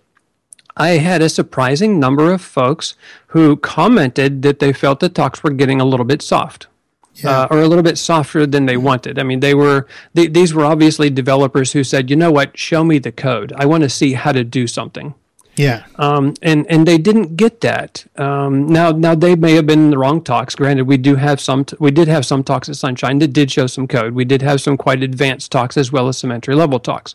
I 0.77 0.91
had 0.91 1.23
a 1.23 1.29
surprising 1.29 1.99
number 1.99 2.33
of 2.33 2.43
folks 2.43 2.95
who 3.29 3.57
commented 3.57 4.43
that 4.43 4.59
they 4.59 4.73
felt 4.73 5.01
the 5.01 5.09
talks 5.09 5.43
were 5.43 5.51
getting 5.51 5.81
a 5.81 5.85
little 5.85 6.05
bit 6.07 6.23
soft. 6.23 6.67
Yeah. 7.15 7.31
Uh, 7.31 7.49
or 7.51 7.61
a 7.61 7.67
little 7.67 7.83
bit 7.83 7.97
softer 7.97 8.47
than 8.47 8.67
they 8.67 8.77
wanted. 8.77 9.19
I 9.19 9.23
mean, 9.23 9.41
they 9.41 9.55
were 9.55 9.87
they, 10.13 10.27
these 10.27 10.53
were 10.53 10.67
obviously 10.67 11.09
developers 11.09 11.73
who 11.73 11.83
said, 11.83 12.11
"You 12.11 12.17
know 12.17 12.31
what? 12.31 12.59
Show 12.59 12.85
me 12.85 12.99
the 12.99 13.11
code. 13.11 13.55
I 13.57 13.65
want 13.65 13.85
to 13.85 13.89
see 13.89 14.13
how 14.13 14.33
to 14.33 14.45
do 14.45 14.67
something." 14.67 15.15
Yeah. 15.57 15.85
Um, 15.97 16.35
and 16.43 16.67
and 16.71 16.87
they 16.87 16.99
didn't 16.99 17.37
get 17.37 17.63
that. 17.63 18.05
Um, 18.17 18.67
now 18.67 18.91
now 18.91 19.15
they 19.15 19.35
may 19.35 19.55
have 19.55 19.67
been 19.67 19.85
in 19.85 19.91
the 19.91 19.99
wrong 19.99 20.23
talks. 20.23 20.55
Granted, 20.55 20.87
we 20.87 20.99
do 20.99 21.17
have 21.17 21.41
some. 21.41 21.65
T- 21.65 21.77
we 21.81 21.91
did 21.91 22.09
have 22.09 22.27
some 22.27 22.45
talks 22.45 22.69
at 22.69 22.77
Sunshine 22.77 23.19
that 23.21 23.33
did 23.33 23.51
show 23.51 23.67
some 23.67 23.89
code. 23.89 24.13
We 24.13 24.27
did 24.27 24.43
have 24.43 24.61
some 24.61 24.77
quite 24.77 25.03
advanced 25.03 25.51
talks 25.51 25.79
as 25.79 25.91
well 25.91 26.09
as 26.09 26.19
some 26.19 26.31
entry 26.31 26.55
level 26.55 26.79
talks. 26.79 27.15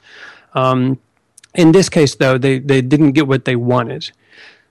Um, 0.53 0.99
in 1.53 1.71
this 1.71 1.89
case, 1.89 2.15
though, 2.15 2.37
they, 2.37 2.59
they 2.59 2.81
didn't 2.81 3.11
get 3.11 3.27
what 3.27 3.45
they 3.45 3.55
wanted. 3.55 4.11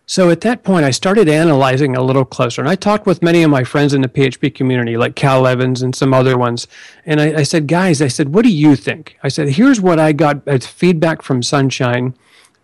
So 0.06 0.28
at 0.30 0.40
that 0.40 0.64
point, 0.64 0.84
I 0.84 0.90
started 0.90 1.28
analyzing 1.28 1.96
a 1.96 2.02
little 2.02 2.24
closer. 2.24 2.60
And 2.60 2.68
I 2.68 2.74
talked 2.74 3.06
with 3.06 3.22
many 3.22 3.44
of 3.44 3.50
my 3.50 3.62
friends 3.62 3.94
in 3.94 4.00
the 4.00 4.08
PHP 4.08 4.52
community, 4.54 4.96
like 4.96 5.14
Cal 5.14 5.46
Evans 5.46 5.82
and 5.82 5.94
some 5.94 6.12
other 6.12 6.36
ones. 6.36 6.66
And 7.06 7.20
I, 7.20 7.38
I 7.38 7.42
said, 7.44 7.68
guys, 7.68 8.02
I 8.02 8.08
said, 8.08 8.34
what 8.34 8.44
do 8.44 8.52
you 8.52 8.74
think? 8.74 9.16
I 9.22 9.28
said, 9.28 9.50
here's 9.50 9.80
what 9.80 10.00
I 10.00 10.10
got 10.10 10.46
as 10.48 10.66
feedback 10.66 11.22
from 11.22 11.44
Sunshine. 11.44 12.16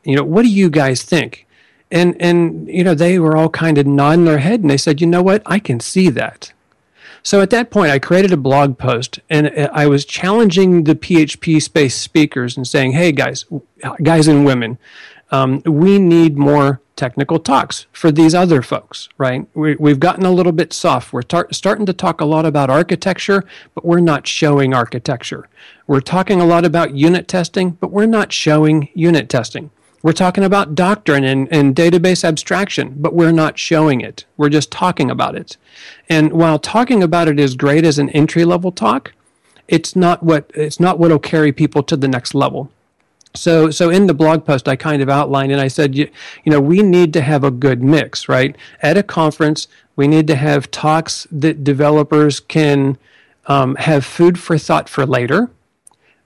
You 0.02 0.16
know, 0.16 0.25
what 0.25 0.42
do 0.42 0.49
you 0.49 0.68
guys 0.68 1.04
think? 1.04 1.46
And, 1.92 2.20
and, 2.20 2.66
you 2.66 2.82
know, 2.82 2.94
they 2.94 3.20
were 3.20 3.37
all 3.37 3.49
kind 3.49 3.78
of 3.78 3.87
nodding 3.87 4.25
their 4.25 4.38
head 4.38 4.62
and 4.62 4.70
they 4.70 4.76
said, 4.76 5.00
you 5.00 5.06
know 5.06 5.23
what? 5.23 5.42
I 5.46 5.61
can 5.61 5.78
see 5.78 6.11
that. 6.11 6.52
So 7.26 7.40
at 7.40 7.50
that 7.50 7.73
point, 7.73 7.90
I 7.90 7.99
created 7.99 8.30
a 8.30 8.37
blog 8.37 8.78
post 8.78 9.18
and 9.28 9.49
I 9.73 9.88
was 9.88 10.04
challenging 10.04 10.85
the 10.85 10.95
PHP 10.95 11.61
space 11.61 11.97
speakers 11.97 12.56
and 12.56 12.64
saying, 12.64 12.92
hey, 12.92 13.11
guys, 13.11 13.45
guys 14.00 14.28
and 14.28 14.47
women, 14.47 14.78
um, 15.33 15.61
we 15.66 15.99
need 15.99 16.38
more 16.38 16.80
technical 16.95 17.40
talks 17.40 17.87
for 17.90 18.12
these 18.12 18.33
other 18.33 18.62
folks, 18.62 19.09
right? 19.18 19.45
We, 19.54 19.90
have 19.90 19.99
gotten 19.99 20.25
a 20.25 20.30
little 20.30 20.52
bit 20.52 20.73
soft. 20.73 21.12
We're 21.12 21.23
tar- 21.23 21.49
starting 21.50 21.85
to 21.87 21.92
talk 21.92 22.21
a 22.21 22.25
lot 22.25 22.47
about 22.47 22.71
architecture, 22.71 23.42
but 23.75 23.85
we're 23.85 23.99
not 23.99 24.28
showing 24.28 24.73
architecture. 24.73 25.49
We're 25.88 26.02
talking 26.02 26.40
a 26.40 26.47
lot 26.47 26.64
about 26.64 26.95
unit 26.95 27.26
testing, 27.26 27.71
but 27.71 27.90
we're 27.90 28.06
not 28.06 28.33
showing 28.33 28.88
unit 28.95 29.28
testing. 29.28 29.73
We're 30.07 30.13
talking 30.13 30.45
about 30.45 30.77
doctrine 30.77 31.25
and, 31.25 31.53
and 31.53 31.75
database 31.75 32.23
abstraction, 32.23 32.95
but 32.97 33.13
we're 33.13 33.33
not 33.33 33.59
showing 33.59 34.01
it. 34.03 34.25
We're 34.37 34.51
just 34.51 34.71
talking 34.71 35.11
about 35.11 35.35
it. 35.35 35.57
And 36.09 36.31
while 36.31 36.61
talking 36.61 37.03
about 37.03 37.27
it 37.27 37.41
is 37.41 37.57
great 37.57 37.85
as 37.85 37.99
an 37.99 38.11
entry 38.11 38.45
level 38.45 38.71
talk, 38.71 39.15
it's 39.67 39.97
not 39.97 40.23
what 40.23 40.49
it's 40.55 40.79
not 40.79 41.01
what'll 41.01 41.19
carry 41.19 41.51
people 41.51 41.83
to 41.83 41.97
the 41.97 42.07
next 42.07 42.37
level. 42.37 42.71
So, 43.35 43.73
so 43.73 43.91
in 43.91 44.07
the 44.07 44.15
blog 44.15 44.45
post, 44.45 44.69
I 44.69 44.77
kind 44.77 45.03
of 45.03 45.09
outlined 45.09 45.51
and 45.51 45.61
I 45.61 45.67
said, 45.67 45.97
you, 45.97 46.09
you 46.45 46.53
know, 46.53 46.61
we 46.61 46.83
need 46.83 47.13
to 47.15 47.21
have 47.21 47.43
a 47.43 47.51
good 47.51 47.83
mix, 47.83 48.29
right? 48.29 48.55
At 48.83 48.97
a 48.97 49.03
conference, 49.03 49.67
we 49.97 50.07
need 50.07 50.29
to 50.29 50.37
have 50.37 50.71
talks 50.71 51.27
that 51.33 51.65
developers 51.65 52.39
can 52.39 52.97
um, 53.47 53.75
have 53.75 54.05
food 54.05 54.39
for 54.39 54.57
thought 54.57 54.89
for 54.89 55.05
later 55.05 55.51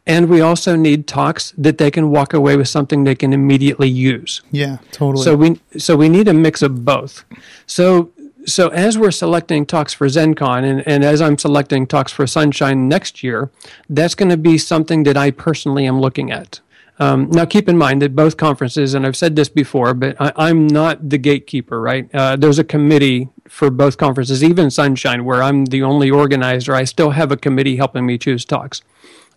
and 0.07 0.29
we 0.29 0.41
also 0.41 0.77
need 0.77 1.07
talks 1.07 1.53
that 1.57 1.79
they 1.79 1.91
can 1.91 2.11
walk 2.11 2.33
away 2.33 2.57
with 2.57 2.69
something 2.69 3.05
they 3.05 3.15
can 3.15 3.33
immediately 3.33 3.89
use. 3.89 4.43
Yeah, 4.51 4.79
totally. 4.93 5.25
So 5.25 5.37
we 5.37 5.61
so 5.79 5.97
we 5.97 6.09
need 6.09 6.29
a 6.29 6.35
mix 6.35 6.63
of 6.63 6.85
both. 6.85 7.25
So 7.67 8.11
so 8.47 8.69
as 8.69 8.99
we're 8.99 9.11
selecting 9.11 9.67
talks 9.67 9.93
for 9.93 10.07
ZendCon 10.07 10.65
and, 10.65 10.87
and 10.87 11.05
as 11.05 11.21
I'm 11.21 11.39
selecting 11.39 11.87
talks 11.87 12.13
for 12.13 12.27
Sunshine 12.27 12.89
next 12.89 13.23
year, 13.23 13.51
that's 13.89 14.15
going 14.15 14.31
to 14.31 14.37
be 14.37 14.57
something 14.59 15.03
that 15.05 15.17
I 15.17 15.31
personally 15.31 15.87
am 15.87 16.01
looking 16.01 16.31
at. 16.31 16.61
Um, 16.99 17.31
now, 17.31 17.47
keep 17.47 17.67
in 17.67 17.79
mind 17.79 18.03
that 18.03 18.15
both 18.15 18.37
conferences, 18.37 18.93
and 18.93 19.07
I've 19.07 19.17
said 19.17 19.35
this 19.35 19.49
before, 19.49 19.95
but 19.95 20.17
I, 20.21 20.51
am 20.51 20.67
not 20.67 21.09
the 21.09 21.17
gatekeeper, 21.17 21.81
right? 21.81 22.15
Uh, 22.15 22.37
there's 22.37 22.59
a 22.59 22.65
committee 22.65 23.31
for 23.49 23.71
both 23.71 23.97
conferences, 23.97 24.45
even 24.45 24.71
Sunshine, 24.71 25.25
where 25.25 25.43
I'm 25.43 25.65
the 25.65 25.83
only 25.83 26.11
organizer. 26.11 26.75
I 26.75 26.85
still 26.85 27.13
have 27.13 27.33
a 27.33 27.39
committee 27.39 27.77
helping 27.77 28.05
me 28.05 28.19
choose 28.19 28.45
talks 28.45 28.83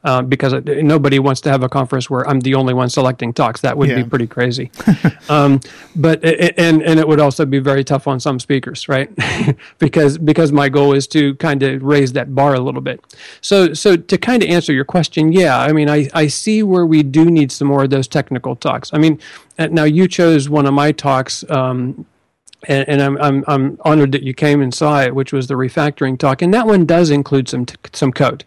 uh, 0.03 0.21
because 0.21 0.53
nobody 0.65 1.17
wants 1.19 1.39
to 1.41 1.49
have 1.49 1.63
a 1.63 1.69
conference 1.69 2.09
where 2.09 2.27
I'm 2.27 2.41
the 2.41 2.55
only 2.55 2.73
one 2.73 2.89
selecting 2.89 3.33
talks. 3.33 3.61
That 3.61 3.77
would 3.77 3.89
yeah. 3.89 4.03
be 4.03 4.09
pretty 4.09 4.27
crazy. 4.27 4.69
um, 5.29 5.61
but 5.95 6.23
and 6.23 6.81
and 6.81 6.99
it 6.99 7.07
would 7.07 7.19
also 7.19 7.45
be 7.45 7.59
very 7.59 7.83
tough 7.83 8.07
on 8.07 8.19
some 8.19 8.39
speakers, 8.39 8.89
right? 8.89 9.09
because 9.79 10.17
because 10.17 10.51
my 10.51 10.69
goal 10.69 10.93
is 10.93 11.07
to 11.07 11.35
kind 11.35 11.63
of 11.63 11.83
raise 11.83 12.13
that 12.13 12.35
bar 12.35 12.53
a 12.53 12.59
little 12.59 12.81
bit. 12.81 13.01
So 13.41 13.73
so 13.73 13.95
to 13.95 14.17
kind 14.17 14.43
of 14.43 14.49
answer 14.49 14.73
your 14.73 14.85
question, 14.85 15.31
yeah, 15.31 15.59
I 15.59 15.71
mean 15.71 15.89
I 15.89 16.09
I 16.13 16.27
see 16.27 16.63
where 16.63 16.85
we 16.85 17.03
do 17.03 17.25
need 17.31 17.51
some 17.51 17.69
more 17.69 17.83
of 17.83 17.89
those 17.89 18.07
technical 18.07 18.55
talks. 18.55 18.93
I 18.93 18.97
mean, 18.97 19.19
uh, 19.57 19.67
now 19.67 19.85
you 19.85 20.07
chose 20.07 20.49
one 20.49 20.65
of 20.65 20.73
my 20.73 20.91
talks. 20.91 21.49
Um, 21.49 22.05
and, 22.65 22.87
and 22.87 23.01
I'm, 23.01 23.17
I'm, 23.17 23.43
I'm 23.47 23.77
honored 23.83 24.13
that 24.13 24.23
you 24.23 24.33
came 24.33 24.61
and 24.61 24.73
saw 24.73 25.01
it, 25.01 25.13
which 25.13 25.33
was 25.33 25.47
the 25.47 25.55
refactoring 25.55 26.17
talk, 26.17 26.41
and 26.41 26.53
that 26.53 26.65
one 26.65 26.85
does 26.85 27.09
include 27.09 27.49
some 27.49 27.65
t- 27.65 27.75
some 27.91 28.13
code. 28.13 28.45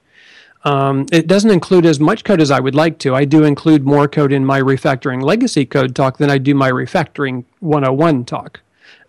Um, 0.67 1.07
it 1.13 1.29
doesn't 1.29 1.51
include 1.51 1.87
as 1.87 2.01
much 2.01 2.25
code 2.25 2.41
as 2.41 2.51
I 2.51 2.59
would 2.59 2.75
like 2.75 2.99
to. 2.99 3.15
I 3.15 3.25
do 3.25 3.45
include 3.45 3.87
more 3.87 4.09
code 4.09 4.33
in 4.33 4.45
my 4.45 4.61
refactoring 4.61 5.23
legacy 5.23 5.65
code 5.65 5.95
talk 5.95 6.19
than 6.19 6.29
I 6.29 6.39
do 6.39 6.57
my 6.57 6.73
refactoring 6.73 7.45
101 7.61 8.25
talk. 8.25 8.61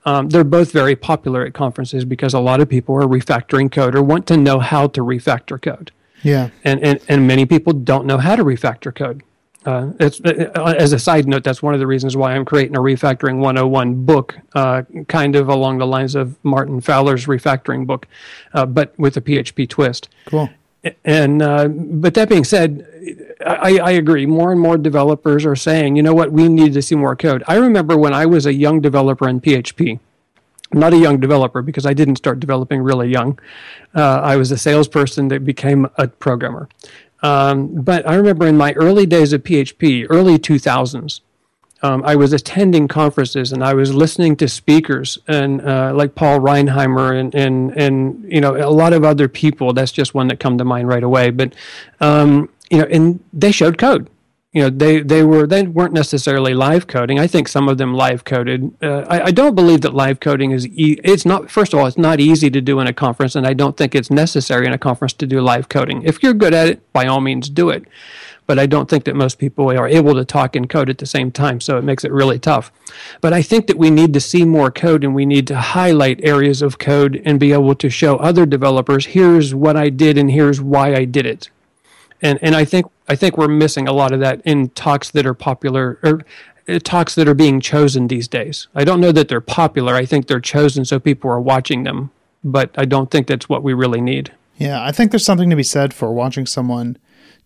Um, 0.05 0.29
they're 0.29 0.43
both 0.43 0.71
very 0.71 0.95
popular 0.95 1.43
at 1.43 1.55
conferences 1.55 2.05
because 2.05 2.35
a 2.35 2.39
lot 2.39 2.61
of 2.61 2.69
people 2.69 2.93
are 2.95 3.07
refactoring 3.07 3.71
code 3.71 3.95
or 3.95 4.03
want 4.03 4.27
to 4.27 4.37
know 4.37 4.59
how 4.59 4.85
to 4.89 5.01
refactor 5.01 5.59
code. 5.59 5.91
Yeah. 6.21 6.51
And, 6.63 6.79
and, 6.83 6.99
and 7.09 7.27
many 7.27 7.47
people 7.47 7.73
don't 7.73 8.05
know 8.05 8.19
how 8.19 8.35
to 8.35 8.43
refactor 8.43 8.93
code. 8.93 9.23
Uh, 9.65 9.93
it's, 9.99 10.21
uh, 10.21 10.75
as 10.77 10.93
a 10.93 10.99
side 10.99 11.27
note, 11.27 11.43
that's 11.43 11.63
one 11.63 11.73
of 11.73 11.79
the 11.79 11.87
reasons 11.87 12.15
why 12.15 12.35
I'm 12.35 12.45
creating 12.45 12.77
a 12.77 12.79
refactoring 12.79 13.39
101 13.39 14.05
book, 14.05 14.37
uh, 14.53 14.83
kind 15.07 15.35
of 15.35 15.49
along 15.49 15.79
the 15.79 15.87
lines 15.87 16.13
of 16.13 16.37
Martin 16.43 16.81
Fowler's 16.81 17.25
refactoring 17.25 17.87
book, 17.87 18.07
uh, 18.53 18.67
but 18.67 18.97
with 18.99 19.17
a 19.17 19.21
PHP 19.21 19.67
twist. 19.67 20.07
Cool 20.27 20.51
and 21.03 21.41
uh, 21.41 21.67
but 21.67 22.13
that 22.13 22.29
being 22.29 22.43
said, 22.43 22.87
I, 23.45 23.79
I, 23.79 23.91
agree. 23.91 24.25
More 24.25 24.51
and 24.51 24.61
more 24.61 24.77
developers 24.77 25.45
are 25.45 25.55
saying, 25.55 25.95
you 25.95 26.03
know 26.03 26.13
what, 26.13 26.31
we 26.31 26.47
need 26.47 26.73
to 26.73 26.81
see 26.81 26.95
more 26.95 27.15
code. 27.15 27.43
I 27.47 27.55
remember 27.55 27.97
when 27.97 28.13
I 28.13 28.25
was 28.25 28.45
a 28.45 28.53
young 28.53 28.81
developer 28.81 29.27
in 29.27 29.41
PHP. 29.41 29.99
Not 30.73 30.93
a 30.93 30.97
young 30.97 31.19
developer 31.19 31.61
because 31.61 31.85
I 31.85 31.93
didn't 31.93 32.17
start 32.17 32.39
developing 32.39 32.81
really 32.81 33.09
young. 33.09 33.39
Uh, 33.95 34.19
I 34.21 34.35
was 34.35 34.51
a 34.51 34.57
salesperson 34.57 35.29
that 35.29 35.45
became 35.45 35.87
a 35.97 36.07
programmer. 36.07 36.67
Um, 37.23 37.69
but 37.81 38.07
I 38.07 38.15
remember 38.15 38.45
in 38.47 38.57
my 38.57 38.73
early 38.73 39.05
days 39.05 39.33
of 39.33 39.43
PHP, 39.43 40.07
early 40.09 40.37
2000s, 40.37 41.21
um, 41.83 42.03
I 42.03 42.15
was 42.15 42.33
attending 42.33 42.87
conferences 42.87 43.51
and 43.51 43.63
I 43.63 43.73
was 43.73 43.93
listening 43.93 44.35
to 44.37 44.47
speakers 44.47 45.17
and 45.27 45.61
uh, 45.61 45.93
like 45.93 46.15
Paul 46.15 46.39
Reinheimer 46.39 47.19
and, 47.19 47.33
and 47.35 47.71
and 47.77 48.31
you 48.31 48.41
know 48.41 48.55
a 48.55 48.71
lot 48.71 48.93
of 48.93 49.03
other 49.03 49.27
people. 49.27 49.73
That's 49.73 49.91
just 49.91 50.13
one 50.13 50.27
that 50.29 50.39
come 50.39 50.57
to 50.57 50.65
mind 50.65 50.87
right 50.87 51.03
away. 51.03 51.29
But 51.29 51.53
um, 51.99 52.49
you 52.69 52.79
know, 52.79 52.85
and 52.85 53.23
they 53.31 53.51
showed 53.51 53.77
code. 53.77 54.09
You 54.53 54.63
know, 54.63 54.69
they 54.71 55.01
they 55.01 55.23
were 55.23 55.45
they 55.45 55.63
weren't 55.63 55.93
necessarily 55.93 56.55
live 56.55 56.87
coding. 56.87 57.19
I 57.19 57.27
think 57.27 57.47
some 57.47 57.69
of 57.69 57.77
them 57.77 57.93
live 57.93 58.23
coded. 58.23 58.75
Uh, 58.81 59.05
I, 59.07 59.25
I, 59.25 59.31
don't 59.31 59.53
believe 59.53 59.81
that 59.81 59.93
live 59.93 60.19
coding 60.19 60.51
is 60.51 60.65
e- 60.69 60.99
it's 61.03 61.25
not. 61.25 61.51
First 61.51 61.73
of 61.73 61.79
all, 61.79 61.85
it's 61.85 61.97
not 61.97 62.19
easy 62.19 62.49
to 62.49 62.61
do 62.61 62.79
in 62.79 62.87
a 62.87 62.93
conference, 62.93 63.35
and 63.35 63.45
I 63.45 63.53
don't 63.53 63.77
think 63.77 63.93
it's 63.93 64.09
necessary 64.09 64.65
in 64.65 64.73
a 64.73 64.77
conference 64.79 65.13
to 65.13 65.27
do 65.27 65.41
live 65.41 65.69
coding. 65.69 66.01
If 66.03 66.23
you're 66.23 66.33
good 66.33 66.55
at 66.55 66.69
it, 66.69 66.91
by 66.91 67.05
all 67.05 67.21
means, 67.21 67.49
do 67.49 67.69
it 67.69 67.85
but 68.47 68.57
I 68.57 68.65
don't 68.65 68.89
think 68.89 69.03
that 69.03 69.15
most 69.15 69.37
people 69.37 69.69
are 69.69 69.87
able 69.87 70.15
to 70.15 70.25
talk 70.25 70.55
and 70.55 70.69
code 70.69 70.89
at 70.89 70.97
the 70.97 71.05
same 71.05 71.31
time, 71.31 71.59
so 71.59 71.77
it 71.77 71.83
makes 71.83 72.03
it 72.03 72.11
really 72.11 72.39
tough. 72.39 72.71
But 73.21 73.33
I 73.33 73.41
think 73.41 73.67
that 73.67 73.77
we 73.77 73.91
need 73.91 74.13
to 74.13 74.21
see 74.21 74.45
more 74.45 74.71
code 74.71 75.03
and 75.03 75.13
we 75.13 75.25
need 75.25 75.45
to 75.47 75.57
highlight 75.57 76.23
areas 76.23 76.61
of 76.61 76.79
code 76.79 77.21
and 77.25 77.39
be 77.39 77.51
able 77.51 77.75
to 77.75 77.89
show 77.89 78.15
other 78.15 78.45
developers, 78.45 79.07
here's 79.07 79.53
what 79.53 79.75
I 79.75 79.89
did 79.89 80.17
and 80.17 80.31
here's 80.31 80.61
why 80.61 80.95
I 80.95 81.05
did 81.05 81.25
it. 81.25 81.49
And 82.21 82.39
and 82.41 82.55
I 82.55 82.65
think 82.65 82.87
I 83.07 83.15
think 83.15 83.37
we're 83.37 83.47
missing 83.47 83.87
a 83.87 83.93
lot 83.93 84.11
of 84.11 84.19
that 84.21 84.41
in 84.43 84.69
talks 84.69 85.11
that 85.11 85.27
are 85.27 85.35
popular 85.35 85.99
or 86.01 86.25
uh, 86.67 86.79
talks 86.79 87.13
that 87.15 87.27
are 87.27 87.35
being 87.35 87.59
chosen 87.61 88.07
these 88.07 88.27
days. 88.27 88.67
I 88.73 88.85
don't 88.85 89.01
know 89.01 89.11
that 89.11 89.27
they're 89.27 89.41
popular. 89.41 89.93
I 89.93 90.05
think 90.05 90.27
they're 90.27 90.39
chosen 90.39 90.83
so 90.85 90.99
people 90.99 91.29
are 91.29 91.39
watching 91.39 91.83
them, 91.83 92.11
but 92.43 92.71
I 92.75 92.85
don't 92.85 93.11
think 93.11 93.27
that's 93.27 93.47
what 93.47 93.61
we 93.61 93.73
really 93.73 94.01
need. 94.01 94.33
Yeah, 94.57 94.83
I 94.83 94.91
think 94.91 95.11
there's 95.11 95.25
something 95.25 95.51
to 95.51 95.55
be 95.55 95.63
said 95.63 95.93
for 95.93 96.11
watching 96.11 96.47
someone 96.47 96.97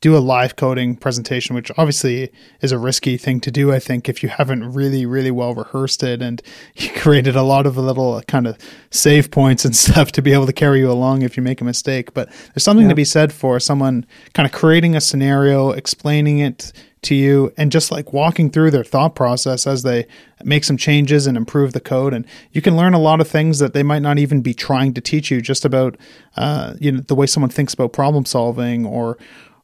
do 0.01 0.17
a 0.17 0.19
live 0.19 0.55
coding 0.55 0.95
presentation, 0.95 1.55
which 1.55 1.71
obviously 1.77 2.31
is 2.61 2.71
a 2.71 2.79
risky 2.79 3.17
thing 3.17 3.39
to 3.39 3.51
do, 3.51 3.71
I 3.71 3.77
think, 3.77 4.09
if 4.09 4.23
you 4.23 4.29
haven't 4.29 4.73
really, 4.73 5.05
really 5.05 5.29
well 5.29 5.53
rehearsed 5.53 6.01
it 6.01 6.23
and 6.23 6.41
you 6.75 6.89
created 6.89 7.35
a 7.35 7.43
lot 7.43 7.67
of 7.67 7.77
little 7.77 8.19
kind 8.23 8.47
of 8.47 8.57
save 8.89 9.29
points 9.29 9.63
and 9.63 9.75
stuff 9.81 10.11
to 10.13 10.21
be 10.21 10.33
able 10.33 10.47
to 10.47 10.53
carry 10.53 10.79
you 10.79 10.91
along 10.91 11.21
if 11.21 11.37
you 11.37 11.43
make 11.43 11.61
a 11.61 11.63
mistake. 11.65 12.13
But 12.15 12.29
there's 12.53 12.63
something 12.63 12.87
yeah. 12.87 12.89
to 12.89 12.95
be 12.95 13.05
said 13.05 13.31
for 13.31 13.59
someone 13.59 14.05
kind 14.33 14.47
of 14.47 14.51
creating 14.51 14.95
a 14.95 15.01
scenario, 15.01 15.69
explaining 15.69 16.39
it 16.39 16.73
to 17.03 17.15
you 17.15 17.51
and 17.57 17.71
just 17.71 17.91
like 17.91 18.13
walking 18.13 18.49
through 18.49 18.69
their 18.69 18.83
thought 18.83 19.15
process 19.15 19.65
as 19.65 19.81
they 19.81 20.05
make 20.43 20.63
some 20.63 20.77
changes 20.77 21.25
and 21.25 21.35
improve 21.35 21.73
the 21.73 21.79
code 21.79 22.13
and 22.13 22.27
you 22.51 22.61
can 22.61 22.77
learn 22.77 22.93
a 22.93 22.99
lot 22.99 23.19
of 23.19 23.27
things 23.27 23.57
that 23.57 23.73
they 23.73 23.81
might 23.81 24.03
not 24.03 24.19
even 24.19 24.41
be 24.41 24.53
trying 24.53 24.93
to 24.93 25.01
teach 25.01 25.31
you 25.31 25.41
just 25.41 25.65
about 25.65 25.97
uh, 26.37 26.75
you 26.79 26.91
know 26.91 27.01
the 27.01 27.15
way 27.15 27.25
someone 27.25 27.49
thinks 27.49 27.73
about 27.73 27.91
problem 27.91 28.23
solving 28.23 28.85
or 28.85 29.17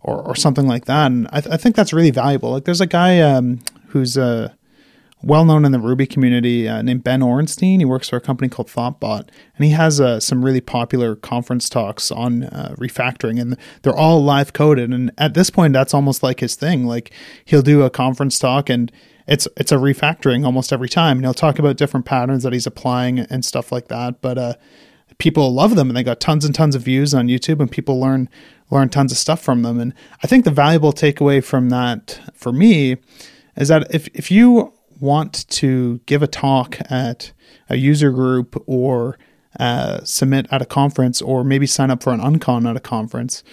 or, 0.07 0.21
or 0.21 0.35
something 0.35 0.65
like 0.65 0.85
that. 0.85 1.07
And 1.07 1.27
I, 1.31 1.41
th- 1.41 1.53
I 1.53 1.57
think 1.57 1.75
that's 1.75 1.93
really 1.93 2.11
valuable. 2.11 2.51
Like 2.51 2.63
there's 2.63 2.81
a 2.81 2.87
guy 2.87 3.19
um, 3.19 3.59
who's 3.89 4.17
uh, 4.17 4.53
well 5.21 5.43
known 5.43 5.65
in 5.65 5.73
the 5.73 5.79
Ruby 5.79 6.07
community 6.07 6.67
uh, 6.67 6.81
named 6.81 7.03
Ben 7.03 7.19
Orenstein. 7.19 7.79
He 7.79 7.85
works 7.85 8.09
for 8.09 8.15
a 8.15 8.21
company 8.21 8.47
called 8.47 8.69
Thoughtbot, 8.69 9.27
and 9.55 9.65
he 9.65 9.71
has 9.71 9.99
uh, 9.99 10.19
some 10.19 10.45
really 10.45 10.61
popular 10.61 11.15
conference 11.15 11.69
talks 11.69 12.09
on 12.09 12.43
uh, 12.45 12.73
refactoring, 12.77 13.39
and 13.39 13.57
they're 13.81 13.95
all 13.95 14.23
live 14.23 14.53
coded. 14.53 14.91
And 14.91 15.11
at 15.17 15.33
this 15.33 15.49
point, 15.49 15.73
that's 15.73 15.93
almost 15.93 16.23
like 16.23 16.39
his 16.39 16.55
thing. 16.55 16.85
Like 16.85 17.11
he'll 17.43 17.61
do 17.61 17.83
a 17.83 17.89
conference 17.89 18.39
talk 18.39 18.69
and 18.69 18.91
it's 19.27 19.45
it's 19.57 19.73
a 19.73 19.75
refactoring 19.75 20.45
almost 20.45 20.71
every 20.71 20.87
time, 20.87 21.17
and 21.17 21.25
he'll 21.25 21.33
talk 21.33 21.59
about 21.59 21.75
different 21.75 22.05
patterns 22.05 22.43
that 22.43 22.53
he's 22.53 22.65
applying 22.65 23.19
and 23.19 23.43
stuff 23.43 23.73
like 23.73 23.89
that. 23.89 24.21
But 24.21 24.37
uh, 24.37 24.53
people 25.17 25.53
love 25.53 25.75
them, 25.75 25.89
and 25.89 25.97
they 25.97 26.03
got 26.03 26.21
tons 26.21 26.45
and 26.45 26.55
tons 26.55 26.75
of 26.75 26.81
views 26.81 27.13
on 27.13 27.27
YouTube, 27.27 27.59
and 27.59 27.69
people 27.69 27.99
learn 27.99 28.29
learn 28.69 28.89
tons 28.89 29.11
of 29.11 29.17
stuff 29.17 29.41
from 29.41 29.61
them. 29.63 29.79
And 29.79 29.93
I 30.23 30.27
think 30.27 30.43
the 30.45 30.51
valuable 30.51 30.91
takeaway 30.93 31.43
from 31.43 31.69
that 31.69 32.19
for 32.33 32.51
me 32.51 32.97
is 33.55 33.69
that 33.69 33.87
if, 33.93 34.07
if 34.13 34.29
you 34.31 34.73
want 34.99 35.47
to 35.49 35.99
give 36.05 36.21
a 36.23 36.27
talk 36.27 36.77
at 36.89 37.31
a 37.69 37.77
user 37.77 38.11
group 38.11 38.61
or 38.67 39.17
uh, 39.59 40.03
submit 40.03 40.47
at 40.51 40.61
a 40.61 40.65
conference 40.65 41.21
or 41.21 41.43
maybe 41.43 41.65
sign 41.67 41.89
up 41.91 42.03
for 42.03 42.13
an 42.13 42.19
uncon 42.19 42.69
at 42.69 42.75
a 42.75 42.79
conference, 42.81 43.43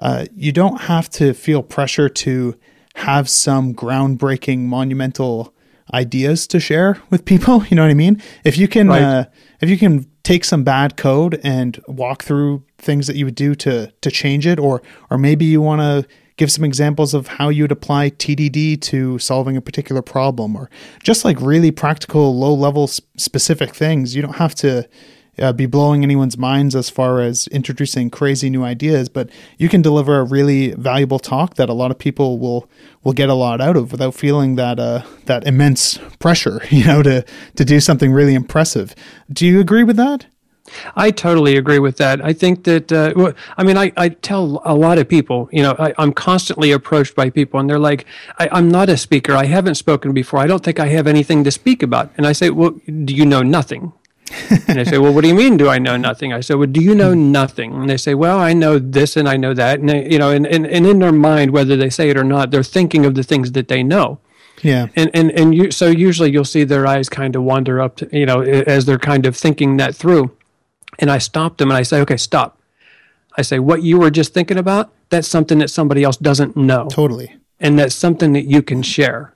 uh, 0.00 0.24
you 0.34 0.52
don't 0.52 0.82
have 0.82 1.08
to 1.10 1.32
feel 1.34 1.62
pressure 1.62 2.08
to 2.08 2.56
have 2.96 3.28
some 3.28 3.74
groundbreaking, 3.74 4.60
monumental 4.60 5.54
ideas 5.94 6.46
to 6.46 6.58
share 6.60 7.00
with 7.10 7.24
people. 7.24 7.64
You 7.68 7.76
know 7.76 7.82
what 7.82 7.90
I 7.90 7.94
mean? 7.94 8.22
If 8.44 8.56
you 8.58 8.68
can, 8.68 8.88
Right. 8.88 9.02
uh, 9.02 9.24
if 9.60 9.68
you 9.68 9.78
can 9.78 10.06
take 10.22 10.44
some 10.44 10.64
bad 10.64 10.96
code 10.96 11.40
and 11.42 11.82
walk 11.86 12.22
through 12.22 12.62
things 12.78 13.06
that 13.06 13.16
you 13.16 13.24
would 13.24 13.34
do 13.34 13.54
to 13.56 13.92
to 14.00 14.10
change 14.10 14.46
it, 14.46 14.58
or 14.58 14.82
or 15.10 15.18
maybe 15.18 15.44
you 15.44 15.60
want 15.60 15.80
to 15.80 16.06
give 16.36 16.50
some 16.50 16.64
examples 16.64 17.14
of 17.14 17.26
how 17.26 17.48
you'd 17.48 17.72
apply 17.72 18.10
TDD 18.10 18.80
to 18.80 19.18
solving 19.18 19.56
a 19.56 19.60
particular 19.60 20.02
problem, 20.02 20.56
or 20.56 20.70
just 21.02 21.24
like 21.24 21.40
really 21.40 21.70
practical, 21.70 22.36
low 22.36 22.54
level 22.54 22.86
specific 22.86 23.74
things. 23.74 24.14
You 24.14 24.22
don't 24.22 24.36
have 24.36 24.54
to. 24.56 24.88
Uh, 25.38 25.50
be 25.50 25.64
blowing 25.64 26.02
anyone's 26.02 26.36
minds 26.36 26.76
as 26.76 26.90
far 26.90 27.22
as 27.22 27.46
introducing 27.46 28.10
crazy 28.10 28.50
new 28.50 28.62
ideas, 28.62 29.08
but 29.08 29.30
you 29.56 29.66
can 29.66 29.80
deliver 29.80 30.18
a 30.18 30.24
really 30.24 30.74
valuable 30.74 31.18
talk 31.18 31.54
that 31.54 31.70
a 31.70 31.72
lot 31.72 31.90
of 31.90 31.98
people 31.98 32.38
will 32.38 32.68
will 33.02 33.14
get 33.14 33.30
a 33.30 33.34
lot 33.34 33.58
out 33.58 33.74
of 33.74 33.92
without 33.92 34.14
feeling 34.14 34.56
that 34.56 34.78
uh, 34.78 35.02
that 35.24 35.46
immense 35.46 35.98
pressure, 36.18 36.60
you 36.70 36.84
know, 36.84 37.02
to 37.02 37.24
to 37.56 37.64
do 37.64 37.80
something 37.80 38.12
really 38.12 38.34
impressive. 38.34 38.94
Do 39.32 39.46
you 39.46 39.58
agree 39.58 39.84
with 39.84 39.96
that? 39.96 40.26
I 40.96 41.10
totally 41.10 41.56
agree 41.56 41.78
with 41.78 41.96
that. 41.96 42.24
I 42.24 42.32
think 42.32 42.64
that, 42.64 42.92
uh, 42.92 43.32
I 43.56 43.64
mean, 43.64 43.76
I, 43.76 43.92
I 43.96 44.10
tell 44.10 44.62
a 44.64 44.74
lot 44.74 44.98
of 44.98 45.08
people, 45.08 45.48
you 45.52 45.62
know, 45.62 45.74
I, 45.78 45.92
I'm 45.98 46.12
constantly 46.12 46.70
approached 46.70 47.14
by 47.14 47.30
people 47.30 47.58
and 47.58 47.68
they're 47.68 47.78
like, 47.78 48.06
I, 48.38 48.48
I'm 48.52 48.70
not 48.70 48.88
a 48.88 48.96
speaker. 48.96 49.34
I 49.34 49.46
haven't 49.46 49.74
spoken 49.74 50.12
before. 50.12 50.40
I 50.40 50.46
don't 50.46 50.64
think 50.64 50.78
I 50.78 50.86
have 50.86 51.06
anything 51.06 51.44
to 51.44 51.50
speak 51.50 51.82
about. 51.82 52.12
And 52.16 52.26
I 52.26 52.32
say, 52.32 52.50
well, 52.50 52.70
do 52.86 53.14
you 53.14 53.26
know 53.26 53.42
nothing? 53.42 53.92
And 54.68 54.78
they 54.78 54.84
say, 54.84 54.98
well, 54.98 55.12
what 55.12 55.22
do 55.22 55.28
you 55.28 55.34
mean? 55.34 55.56
Do 55.56 55.68
I 55.68 55.78
know 55.78 55.96
nothing? 55.96 56.32
I 56.32 56.40
said, 56.40 56.56
well, 56.56 56.66
do 56.68 56.80
you 56.82 56.94
know 56.94 57.14
nothing? 57.14 57.72
And 57.74 57.88
they 57.90 57.96
say, 57.96 58.14
well, 58.14 58.38
I 58.38 58.52
know 58.52 58.78
this 58.78 59.16
and 59.16 59.28
I 59.28 59.36
know 59.36 59.54
that. 59.54 59.80
And, 59.80 59.88
they, 59.88 60.10
you 60.10 60.18
know, 60.18 60.30
and, 60.30 60.46
and, 60.46 60.66
and 60.66 60.86
in 60.86 60.98
their 60.98 61.12
mind, 61.12 61.50
whether 61.50 61.76
they 61.76 61.90
say 61.90 62.10
it 62.10 62.16
or 62.16 62.24
not, 62.24 62.50
they're 62.50 62.62
thinking 62.62 63.04
of 63.04 63.14
the 63.14 63.22
things 63.22 63.52
that 63.52 63.68
they 63.68 63.82
know 63.82 64.18
Yeah. 64.62 64.86
and 64.96 65.10
and 65.14 65.30
and 65.32 65.54
you 65.54 65.70
so 65.70 65.86
usually 65.88 66.30
you'll 66.32 66.44
see 66.56 66.64
their 66.64 66.86
eyes 66.86 67.08
kind 67.08 67.34
of 67.36 67.42
wander 67.42 67.80
up 67.80 67.96
to, 67.96 68.08
you 68.16 68.26
know 68.26 68.42
as 68.42 68.84
they're 68.86 68.98
kind 69.12 69.26
of 69.26 69.36
thinking 69.36 69.76
that 69.78 69.94
through 69.96 70.30
and 71.00 71.10
i 71.10 71.18
stop 71.18 71.56
them 71.58 71.70
and 71.70 71.78
i 71.78 71.82
say 71.82 72.00
okay 72.00 72.16
stop 72.16 72.50
i 73.38 73.42
say 73.42 73.58
what 73.58 73.82
you 73.82 73.98
were 73.98 74.10
just 74.10 74.32
thinking 74.34 74.58
about 74.58 74.92
that's 75.10 75.26
something 75.26 75.58
that 75.58 75.68
somebody 75.70 76.04
else 76.04 76.16
doesn't 76.18 76.54
know 76.56 76.86
Totally. 76.90 77.28
and 77.58 77.76
that's 77.78 77.94
something 77.94 78.32
that 78.34 78.46
you 78.54 78.62
can 78.62 78.82
share 78.82 79.34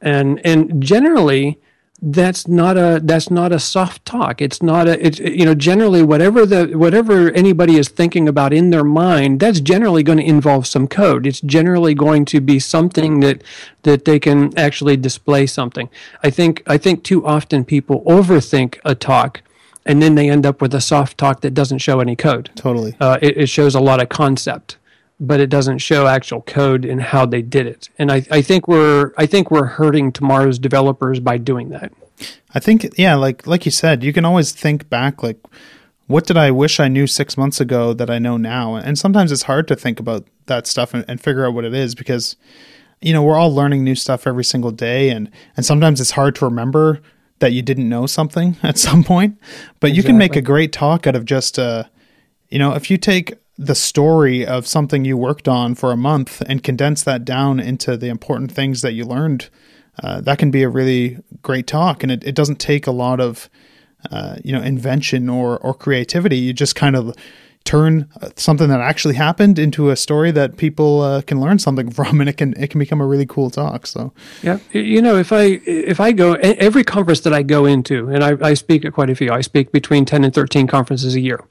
and 0.00 0.40
and 0.46 0.80
generally 0.80 1.58
that's 2.00 2.46
not 2.46 2.76
a 2.76 3.00
that's 3.02 3.30
not 3.30 3.50
a 3.50 3.58
soft 3.58 4.04
talk. 4.04 4.40
It's 4.40 4.62
not 4.62 4.86
a 4.86 5.04
it's 5.04 5.18
you 5.18 5.44
know 5.44 5.54
generally 5.54 6.02
whatever 6.02 6.46
the 6.46 6.66
whatever 6.78 7.30
anybody 7.32 7.76
is 7.76 7.88
thinking 7.88 8.28
about 8.28 8.52
in 8.52 8.70
their 8.70 8.84
mind 8.84 9.40
that's 9.40 9.60
generally 9.60 10.02
going 10.02 10.18
to 10.18 10.24
involve 10.24 10.66
some 10.66 10.86
code. 10.86 11.26
It's 11.26 11.40
generally 11.40 11.94
going 11.94 12.24
to 12.26 12.40
be 12.40 12.60
something 12.60 13.20
that 13.20 13.42
that 13.82 14.04
they 14.04 14.20
can 14.20 14.56
actually 14.56 14.96
display 14.96 15.46
something. 15.46 15.88
I 16.22 16.30
think 16.30 16.62
i 16.66 16.78
think 16.78 17.02
too 17.02 17.24
often 17.26 17.64
people 17.64 18.02
overthink 18.04 18.78
a 18.84 18.94
talk 18.94 19.42
and 19.88 20.02
then 20.02 20.14
they 20.14 20.28
end 20.28 20.44
up 20.44 20.60
with 20.60 20.74
a 20.74 20.80
soft 20.80 21.18
talk 21.18 21.40
that 21.40 21.54
doesn't 21.54 21.78
show 21.78 21.98
any 22.00 22.14
code. 22.14 22.50
Totally. 22.54 22.94
uh, 23.00 23.18
it, 23.22 23.36
it 23.38 23.48
shows 23.48 23.74
a 23.74 23.80
lot 23.80 24.00
of 24.00 24.08
concept, 24.10 24.76
but 25.20 25.40
it 25.40 25.50
doesn't 25.50 25.78
show 25.78 26.06
actual 26.06 26.42
code 26.42 26.84
and 26.84 27.02
how 27.02 27.26
they 27.26 27.42
did 27.42 27.66
it. 27.66 27.88
And 27.98 28.12
I, 28.12 28.24
I 28.30 28.42
think 28.42 28.68
we're 28.68 29.12
I 29.16 29.26
think 29.26 29.50
we're 29.50 29.64
hurting 29.64 30.12
tomorrow's 30.12 30.58
developers 30.58 31.20
by 31.20 31.38
doing 31.38 31.70
that. 31.70 31.92
I 32.54 32.60
think 32.60 32.86
yeah, 32.96 33.14
like 33.14 33.46
like 33.46 33.64
you 33.64 33.70
said, 33.70 34.04
you 34.04 34.12
can 34.12 34.24
always 34.24 34.52
think 34.52 34.88
back 34.88 35.22
like 35.22 35.38
what 36.06 36.26
did 36.26 36.36
I 36.38 36.50
wish 36.50 36.80
I 36.80 36.88
knew 36.88 37.06
six 37.06 37.36
months 37.36 37.60
ago 37.60 37.92
that 37.92 38.08
I 38.08 38.18
know 38.18 38.38
now? 38.38 38.76
And 38.76 38.98
sometimes 38.98 39.30
it's 39.30 39.42
hard 39.42 39.68
to 39.68 39.76
think 39.76 40.00
about 40.00 40.24
that 40.46 40.66
stuff 40.66 40.94
and, 40.94 41.04
and 41.06 41.20
figure 41.20 41.46
out 41.46 41.52
what 41.52 41.64
it 41.64 41.74
is 41.74 41.94
because 41.94 42.36
you 43.00 43.12
know, 43.12 43.22
we're 43.22 43.36
all 43.36 43.54
learning 43.54 43.84
new 43.84 43.94
stuff 43.94 44.26
every 44.26 44.44
single 44.44 44.70
day 44.70 45.10
and 45.10 45.30
and 45.56 45.66
sometimes 45.66 46.00
it's 46.00 46.12
hard 46.12 46.36
to 46.36 46.44
remember 46.44 47.00
that 47.40 47.52
you 47.52 47.62
didn't 47.62 47.88
know 47.88 48.06
something 48.06 48.56
at 48.62 48.78
some 48.78 49.02
point. 49.02 49.36
But 49.80 49.94
you 49.94 50.04
can 50.04 50.16
make 50.16 50.36
a 50.36 50.42
great 50.42 50.72
talk 50.72 51.08
out 51.08 51.16
of 51.16 51.24
just 51.24 51.58
uh 51.58 51.84
you 52.48 52.58
know, 52.58 52.72
if 52.74 52.90
you 52.90 52.96
take 52.96 53.34
the 53.58 53.74
story 53.74 54.46
of 54.46 54.66
something 54.66 55.04
you 55.04 55.16
worked 55.16 55.48
on 55.48 55.74
for 55.74 55.90
a 55.90 55.96
month 55.96 56.40
and 56.42 56.62
condense 56.62 57.02
that 57.02 57.24
down 57.24 57.58
into 57.58 57.96
the 57.96 58.08
important 58.08 58.52
things 58.52 58.82
that 58.82 58.92
you 58.92 59.04
learned, 59.04 59.50
uh, 60.02 60.20
that 60.20 60.38
can 60.38 60.52
be 60.52 60.62
a 60.62 60.68
really 60.68 61.18
great 61.42 61.66
talk. 61.66 62.04
And 62.04 62.12
it, 62.12 62.22
it 62.24 62.36
doesn't 62.36 62.60
take 62.60 62.86
a 62.86 62.92
lot 62.92 63.20
of, 63.20 63.50
uh, 64.12 64.36
you 64.44 64.52
know, 64.52 64.62
invention 64.62 65.28
or, 65.28 65.58
or 65.58 65.74
creativity. 65.74 66.36
You 66.36 66.52
just 66.52 66.76
kind 66.76 66.94
of 66.94 67.16
turn 67.64 68.08
uh, 68.22 68.30
something 68.36 68.68
that 68.68 68.80
actually 68.80 69.14
happened 69.14 69.58
into 69.58 69.90
a 69.90 69.96
story 69.96 70.30
that 70.30 70.56
people 70.56 71.02
uh, 71.02 71.20
can 71.22 71.40
learn 71.40 71.58
something 71.58 71.90
from, 71.98 72.20
and 72.20 72.30
it 72.30 72.36
can 72.36 72.54
it 72.54 72.70
can 72.70 72.78
become 72.78 73.00
a 73.00 73.06
really 73.06 73.26
cool 73.26 73.50
talk. 73.50 73.86
So 73.86 74.12
Yeah, 74.42 74.58
you 74.72 75.02
know, 75.02 75.16
if 75.16 75.32
I 75.32 75.60
if 75.66 76.00
I 76.00 76.12
go 76.12 76.34
every 76.34 76.84
conference 76.84 77.20
that 77.20 77.34
I 77.34 77.42
go 77.42 77.66
into, 77.66 78.08
and 78.08 78.24
I, 78.24 78.36
I 78.40 78.54
speak 78.54 78.84
at 78.84 78.92
quite 78.92 79.10
a 79.10 79.14
few. 79.14 79.32
I 79.32 79.42
speak 79.42 79.72
between 79.72 80.04
ten 80.04 80.24
and 80.24 80.32
thirteen 80.32 80.66
conferences 80.66 81.14
a 81.14 81.20
year, 81.20 81.44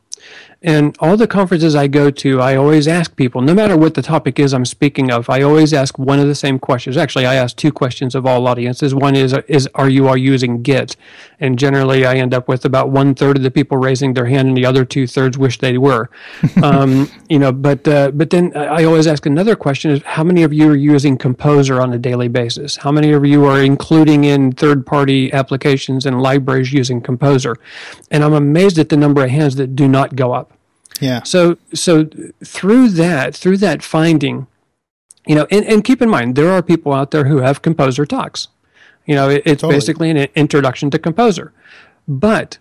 and 0.64 0.98
all 1.00 1.16
the 1.16 1.28
conferences 1.28 1.76
I 1.76 1.88
go 1.88 2.10
to, 2.10 2.42
I 2.42 2.56
always 2.56 2.88
ask 2.88 3.16
people, 3.16 3.42
no 3.42 3.54
matter 3.54 3.78
what 3.78 3.94
the 3.94 4.02
topic 4.02 4.40
is 4.40 4.54
I'm 4.54 4.66
speaking 4.66 5.12
of, 5.12 5.30
I 5.30 5.44
always 5.44 5.72
ask 5.72 6.00
one 6.00 6.20
of 6.20 6.28
the 6.28 6.34
same 6.34 6.58
questions. 6.58 6.98
Actually, 6.98 7.28
I 7.28 7.36
ask 7.36 7.56
two 7.56 7.72
questions 7.72 8.16
of 8.16 8.26
all 8.26 8.48
audiences. 8.48 8.96
One 8.96 9.16
is 9.16 9.34
is 9.48 9.70
are 9.76 9.88
you 9.88 10.08
all 10.08 10.18
using 10.18 10.64
Git? 10.64 10.96
And 11.40 11.60
generally, 11.60 12.08
I 12.08 12.16
end 12.16 12.34
up 12.34 12.48
with 12.48 12.66
about 12.66 12.90
one 12.90 13.14
third 13.14 13.38
of 13.38 13.44
the 13.44 13.52
people 13.52 13.78
raising 13.78 14.16
their 14.16 14.26
hand, 14.26 14.48
and 14.48 14.58
the 14.58 14.66
other 14.66 14.84
two 14.84 15.06
thirds 15.06 15.38
wish 15.38 15.60
they 15.60 15.78
were. 15.78 16.10
um, 16.64 17.10
you 17.30 17.38
know, 17.38 17.52
but 17.52 17.88
uh, 17.88 18.10
but 18.12 18.32
then 18.32 18.52
I 18.58 18.84
always 18.84 19.06
ask 19.06 19.28
another 19.28 19.56
question: 19.56 19.92
is 19.92 20.02
how 20.04 20.24
many 20.24 20.42
of 20.42 20.54
you 20.54 20.72
are 20.72 20.76
using 20.76 21.18
Composer 21.18 21.80
on 21.80 21.94
a 21.94 22.00
daily 22.00 22.30
basis? 22.30 22.78
How 22.78 22.92
many 22.92 23.12
of 23.12 23.24
you 23.26 23.46
are 23.46 23.62
including 23.62 24.24
in 24.24 24.52
third-party 24.52 25.32
applications 25.34 26.08
and 26.08 26.20
libraries 26.20 26.74
using 26.74 27.00
Composer? 27.00 27.58
And 28.10 28.24
I'm 28.24 28.34
amazed 28.34 28.80
at 28.80 28.90
the 28.90 28.98
number 28.98 29.24
of 29.24 29.30
hands 29.30 29.56
that 29.58 29.76
do 29.76 29.88
not 29.88 30.16
go 30.16 30.34
up. 30.34 30.57
Yeah, 31.02 31.24
So 31.24 31.58
so 31.74 32.10
through 32.44 32.90
that 32.90 33.36
through 33.36 33.58
that 33.58 33.84
finding, 33.84 34.48
you 35.26 35.36
know, 35.36 35.48
and, 35.52 35.66
and 35.66 35.84
keep 35.84 36.02
in 36.02 36.10
mind 36.10 36.36
there 36.36 36.52
are 36.52 36.62
people 36.62 36.94
out 36.94 37.12
there 37.12 37.26
who 37.26 37.38
have 37.38 37.62
Composer 37.62 38.06
talks. 38.06 38.48
You 39.06 39.16
know, 39.16 39.30
it, 39.30 39.44
it's 39.46 39.62
Totally. 39.62 39.76
basically 39.76 40.10
an 40.10 40.18
introduction 40.36 40.90
to 40.92 41.00
Composer, 41.00 41.54
but 42.08 42.58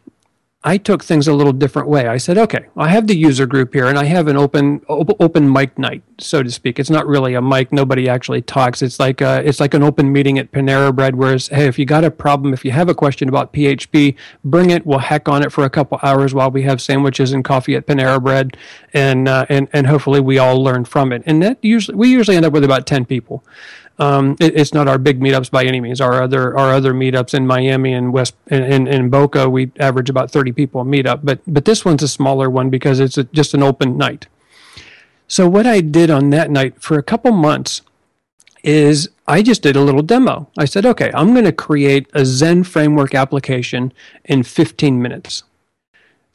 I 0.66 0.79
took 0.79 1.05
things 1.05 1.29
a 1.29 1.33
little 1.33 1.52
different 1.52 1.87
way. 1.87 2.09
I 2.09 2.16
said, 2.16 2.37
okay, 2.37 2.66
I 2.76 2.88
have 2.88 3.07
the 3.07 3.16
user 3.16 3.46
group 3.46 3.72
here, 3.72 3.87
and 3.87 3.96
I 3.96 4.02
have 4.07 4.26
an 4.26 4.37
open 4.37 4.81
op- 4.88 5.20
open 5.20 5.50
mic 5.50 5.79
night, 5.79 6.02
so 6.18 6.42
to 6.42 6.50
speak. 6.50 6.81
It's 6.81 6.90
not 6.90 7.07
really 7.07 7.35
a 7.35 7.40
mic; 7.40 7.72
nobody 7.72 8.09
actually 8.09 8.42
talks. 8.42 8.83
It's 8.83 8.98
like 8.98 9.20
a, 9.20 9.46
it's 9.46 9.61
like 9.61 9.74
an 9.74 9.85
open 9.85 10.12
meeting 10.12 10.40
at 10.40 10.50
Panera 10.50 10.92
Bread, 10.94 11.14
where 11.14 11.35
it's, 11.35 11.46
hey, 11.46 11.68
if 11.68 11.79
you 11.79 11.87
got 11.87 12.02
a 12.02 12.11
problem, 12.11 12.52
if 12.52 12.64
you 12.64 12.72
have 12.72 12.88
a 12.88 12.96
question 12.96 13.29
about 13.29 13.52
PHP, 13.52 14.16
bring 14.44 14.70
it. 14.70 14.85
We'll 14.85 14.98
hack 14.98 15.29
on 15.29 15.44
it 15.44 15.52
for 15.52 15.62
a 15.62 15.70
couple 15.70 16.00
hours 16.02 16.35
while 16.35 16.50
we 16.50 16.62
have 16.62 16.83
sandwiches 16.83 17.33
and 17.33 17.44
coffee 17.44 17.76
at 17.76 17.87
Panera 17.87 18.20
Bread, 18.20 18.57
and 18.92 19.29
uh, 19.29 19.46
and 19.48 19.68
and 19.72 19.87
hopefully 19.87 20.18
we 20.18 20.37
all 20.37 20.61
learn 20.61 20.85
from 20.85 21.12
it. 21.12 21.22
And 21.26 21.40
that 21.44 21.59
usually 21.62 21.96
we 21.96 22.11
usually 22.11 22.37
end 22.37 22.44
up 22.44 22.52
with 22.52 22.64
about 22.64 22.88
ten 22.88 23.05
people. 23.05 23.44
Um, 23.98 24.37
it, 24.40 24.54
it's 24.56 24.74
not 24.74 24.88
our 24.88 24.98
big 24.98 25.20
meetups 25.20 25.50
by 25.50 25.64
any 25.64 25.80
means. 25.80 26.00
Our 26.00 26.22
other 26.22 26.56
our 26.56 26.72
other 26.72 26.92
meetups 26.92 27.32
in 27.32 27.46
Miami 27.46 27.92
and 27.94 28.12
West 28.12 28.35
and 28.48 28.88
in, 28.88 29.09
Boca, 29.09 29.48
we 29.48 29.72
average 29.78 30.11
about 30.11 30.30
thirty 30.30 30.52
people 30.52 30.82
a 30.82 30.85
meetup. 30.85 31.20
But 31.24 31.40
but 31.46 31.64
this 31.64 31.85
one's 31.85 32.02
a 32.02 32.09
smaller 32.09 32.50
one 32.50 32.68
because 32.68 33.00
it's 33.00 33.16
a, 33.16 33.24
just 33.24 33.54
an 33.54 33.62
open 33.62 33.96
night. 33.96 34.26
So 35.28 35.48
what 35.48 35.66
I 35.66 35.80
did 35.80 36.11
on 36.11 36.30
that 36.30 36.50
night 36.50 36.80
for 36.80 36.98
a 36.98 37.02
couple 37.02 37.32
months 37.32 37.82
is 38.62 39.09
I 39.26 39.42
just 39.42 39.62
did 39.62 39.76
a 39.76 39.80
little 39.80 40.02
demo. 40.02 40.48
I 40.59 40.66
said, 40.66 40.87
okay, 40.87 41.11
I'm 41.14 41.32
going 41.32 41.44
to 41.44 41.52
create 41.52 42.09
a 42.14 42.24
Zend 42.24 42.66
framework 42.68 43.14
application 43.14 43.92
in 44.24 44.42
15 44.42 45.00
minutes. 45.00 45.42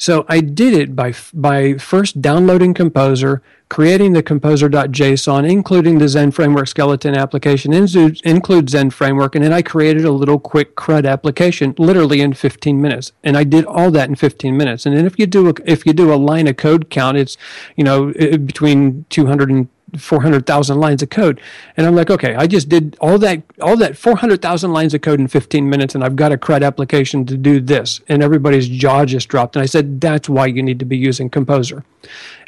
So 0.02 0.26
I 0.28 0.42
did 0.42 0.74
it 0.74 0.96
by 0.96 1.14
by 1.32 1.76
first 1.76 2.24
downloading 2.24 2.74
Composer, 2.74 3.44
creating 3.70 4.14
the 4.14 4.24
composer.json, 4.24 5.48
including 5.48 6.00
the 6.00 6.08
Zend 6.08 6.34
Framework 6.34 6.68
skeleton 6.68 7.16
application, 7.16 7.72
include, 7.72 8.70
Zend 8.72 8.96
Framework, 8.96 9.36
and 9.36 9.46
then 9.46 9.54
I 9.54 9.62
created 9.62 10.04
a 10.04 10.12
little 10.12 10.40
quick 10.40 10.76
CRUD 10.76 11.06
application, 11.06 11.76
literally 11.78 12.20
in 12.20 12.34
15 12.34 12.82
minutes. 12.82 13.12
And 13.24 13.38
I 13.38 13.44
did 13.44 13.64
all 13.66 13.92
that 13.92 14.10
in 14.10 14.16
15 14.16 14.58
minutes. 14.58 14.88
And 14.88 14.98
then 14.98 15.06
if 15.06 15.20
you 15.20 15.28
do 15.28 15.50
a, 15.50 15.54
if 15.66 15.86
you 15.86 15.94
do 15.94 16.12
a 16.12 16.16
line 16.16 16.48
of 16.48 16.58
code 16.58 16.90
count, 16.90 17.18
it's 17.18 17.38
you 17.76 17.84
know 17.84 18.12
between 18.12 19.06
200 19.12 19.52
and 19.52 19.70
400,000 19.97 20.80
lines 20.80 21.01
of 21.01 21.10
code. 21.10 21.41
And 21.77 21.86
I'm 21.88 21.95
like, 21.95 22.10
okay, 22.10 22.36
I 22.36 22.47
just 22.47 22.69
did 22.69 22.95
all 23.01 23.17
that, 23.19 23.43
all 23.62 23.75
that 23.77 23.97
400,000 23.97 24.71
lines 24.71 24.93
of 24.93 25.01
code 25.01 25.19
in 25.19 25.27
15 25.27 25.69
minutes, 25.69 25.95
and 25.95 26.04
I've 26.04 26.15
got 26.15 26.32
a 26.32 26.38
CRUD 26.38 26.63
application 26.63 27.25
to 27.25 27.38
do 27.38 27.60
this. 27.60 28.01
And 28.08 28.23
everybody's 28.23 28.67
jaw 28.67 29.06
just 29.06 29.27
dropped. 29.27 29.56
And 29.56 29.63
I 29.63 29.65
said, 29.65 30.01
that's 30.01 30.30
why 30.30 30.45
you 30.47 30.63
need 30.63 30.80
to 30.80 30.86
be 30.86 30.97
using 30.97 31.30
Composer. 31.30 31.84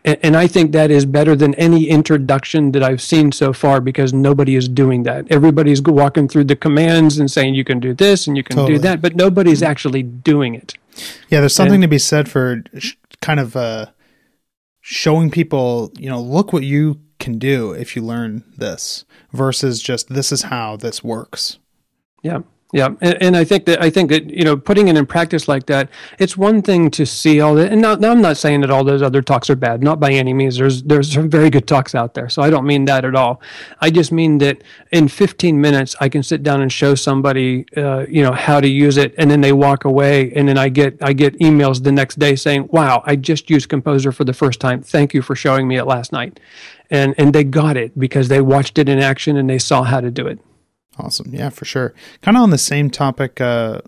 And, 0.06 0.18
and 0.22 0.36
I 0.38 0.48
think 0.48 0.72
that 0.74 0.92
is 0.92 1.06
better 1.06 1.36
than 1.36 1.54
any 1.56 1.88
introduction 1.88 2.72
that 2.74 2.84
I've 2.84 3.02
seen 3.02 3.32
so 3.32 3.54
far 3.54 3.80
because 3.82 4.14
nobody 4.14 4.56
is 4.56 4.68
doing 4.68 5.04
that. 5.04 5.26
Everybody's 5.32 5.82
walking 5.82 6.28
through 6.28 6.46
the 6.46 6.56
commands 6.56 7.18
and 7.20 7.32
saying 7.32 7.56
you 7.56 7.64
can 7.64 7.80
do 7.80 7.94
this 7.94 8.28
and 8.28 8.36
you 8.36 8.44
can 8.44 8.56
Totally. 8.58 8.78
do 8.78 8.80
that, 8.80 9.02
but 9.02 9.16
nobody's 9.16 9.64
actually 9.64 10.04
doing 10.04 10.56
it. 10.56 10.74
yeah. 11.30 11.40
There's 11.40 11.56
something 11.56 11.82
to 11.82 11.88
be 11.88 12.00
said 12.00 12.30
for 12.30 12.64
sh- 12.78 12.94
kind 13.22 13.40
of 13.40 13.56
uh, 13.56 13.88
showing 14.82 15.32
people, 15.32 15.92
you 15.98 16.10
know, 16.10 16.22
look 16.22 16.52
what 16.52 16.64
you 16.64 17.00
can 17.24 17.40
do 17.40 17.72
if 17.72 17.96
you 17.96 18.02
learn 18.02 18.44
this 18.58 19.06
versus 19.32 19.82
just 19.82 20.10
this 20.10 20.32
is 20.32 20.44
how 20.44 20.76
this 20.76 21.04
works. 21.04 21.58
Yeah. 22.22 22.42
Yeah, 22.74 22.90
and, 23.02 23.22
and, 23.22 23.38
I 23.38 23.44
think 23.44 23.66
that 23.66 23.80
I 23.84 23.92
think 23.92 24.10
that 24.10 24.32
you 24.32 24.44
know 24.44 24.58
putting 24.58 24.88
it 24.88 24.98
in 24.98 25.06
practice 25.06 25.48
like 25.48 25.68
that, 25.68 25.90
it's 26.18 26.36
one 26.36 26.64
thing 26.64 26.90
to 26.92 27.06
see 27.06 27.40
all 27.40 27.54
that, 27.54 27.72
and 27.72 27.80
now, 27.80 27.94
now 27.94 28.10
I'm 28.10 28.22
not 28.22 28.36
saying 28.36 28.62
that 28.62 28.72
all 28.72 28.84
those 28.84 29.04
other 29.04 29.22
talks 29.22 29.48
are 29.52 29.56
bad, 29.56 29.84
not 29.84 30.00
by 30.00 30.12
any 30.12 30.34
means. 30.34 30.58
There's 30.58 30.82
there's 30.82 31.14
some 31.14 31.30
very 31.30 31.52
good 31.52 31.68
talks 31.68 31.94
out 31.94 32.16
there, 32.16 32.30
so 32.30 32.42
I 32.42 32.50
don't 32.50 32.66
mean 32.66 32.86
that 32.86 33.06
at 33.06 33.14
all. 33.14 33.42
I 33.80 33.92
just 33.92 34.12
mean 34.12 34.40
that 34.40 34.64
in 34.92 35.08
15 35.08 35.62
minutes 35.62 35.96
I 36.02 36.10
can 36.10 36.24
sit 36.24 36.42
down 36.42 36.62
and 36.62 36.72
show 36.72 36.96
somebody, 36.96 37.68
uh, 37.78 38.08
you 38.10 38.24
know, 38.24 38.32
how 38.32 38.60
to 38.60 38.68
use 38.68 38.98
it, 38.98 39.14
and 39.20 39.30
then 39.30 39.42
they 39.42 39.54
walk 39.54 39.86
away, 39.86 40.34
and 40.34 40.50
then 40.50 40.58
I 40.58 40.70
get 40.70 40.98
I 41.00 41.14
get 41.14 41.38
emails 41.38 41.84
the 41.84 41.92
next 41.92 42.18
day 42.18 42.36
saying, 42.36 42.70
"Wow, 42.72 43.04
I 43.06 43.18
just 43.18 43.52
used 43.52 43.70
Composer 43.70 44.12
for 44.12 44.24
the 44.24 44.34
first 44.34 44.60
time. 44.60 44.82
Thank 44.82 45.14
you 45.14 45.22
for 45.22 45.36
showing 45.36 45.68
me 45.68 45.78
it 45.78 45.86
last 45.86 46.12
night," 46.12 46.40
and 46.90 47.14
and 47.20 47.34
they 47.34 47.44
got 47.44 47.78
it 47.78 48.00
because 48.00 48.30
they 48.30 48.42
watched 48.42 48.80
it 48.80 48.90
in 48.90 48.98
action 48.98 49.38
and 49.38 49.48
they 49.48 49.60
saw 49.60 49.84
how 49.84 50.02
to 50.02 50.10
do 50.10 50.26
it. 50.26 50.40
Awesome. 50.98 51.34
Yeah, 51.34 51.50
for 51.50 51.66
sure. 51.66 51.94
Kind 52.22 52.38
of 52.38 52.44
on 52.44 52.50
the 52.52 52.58
same 52.58 52.90
topic 52.90 53.42
uh, 53.42 53.82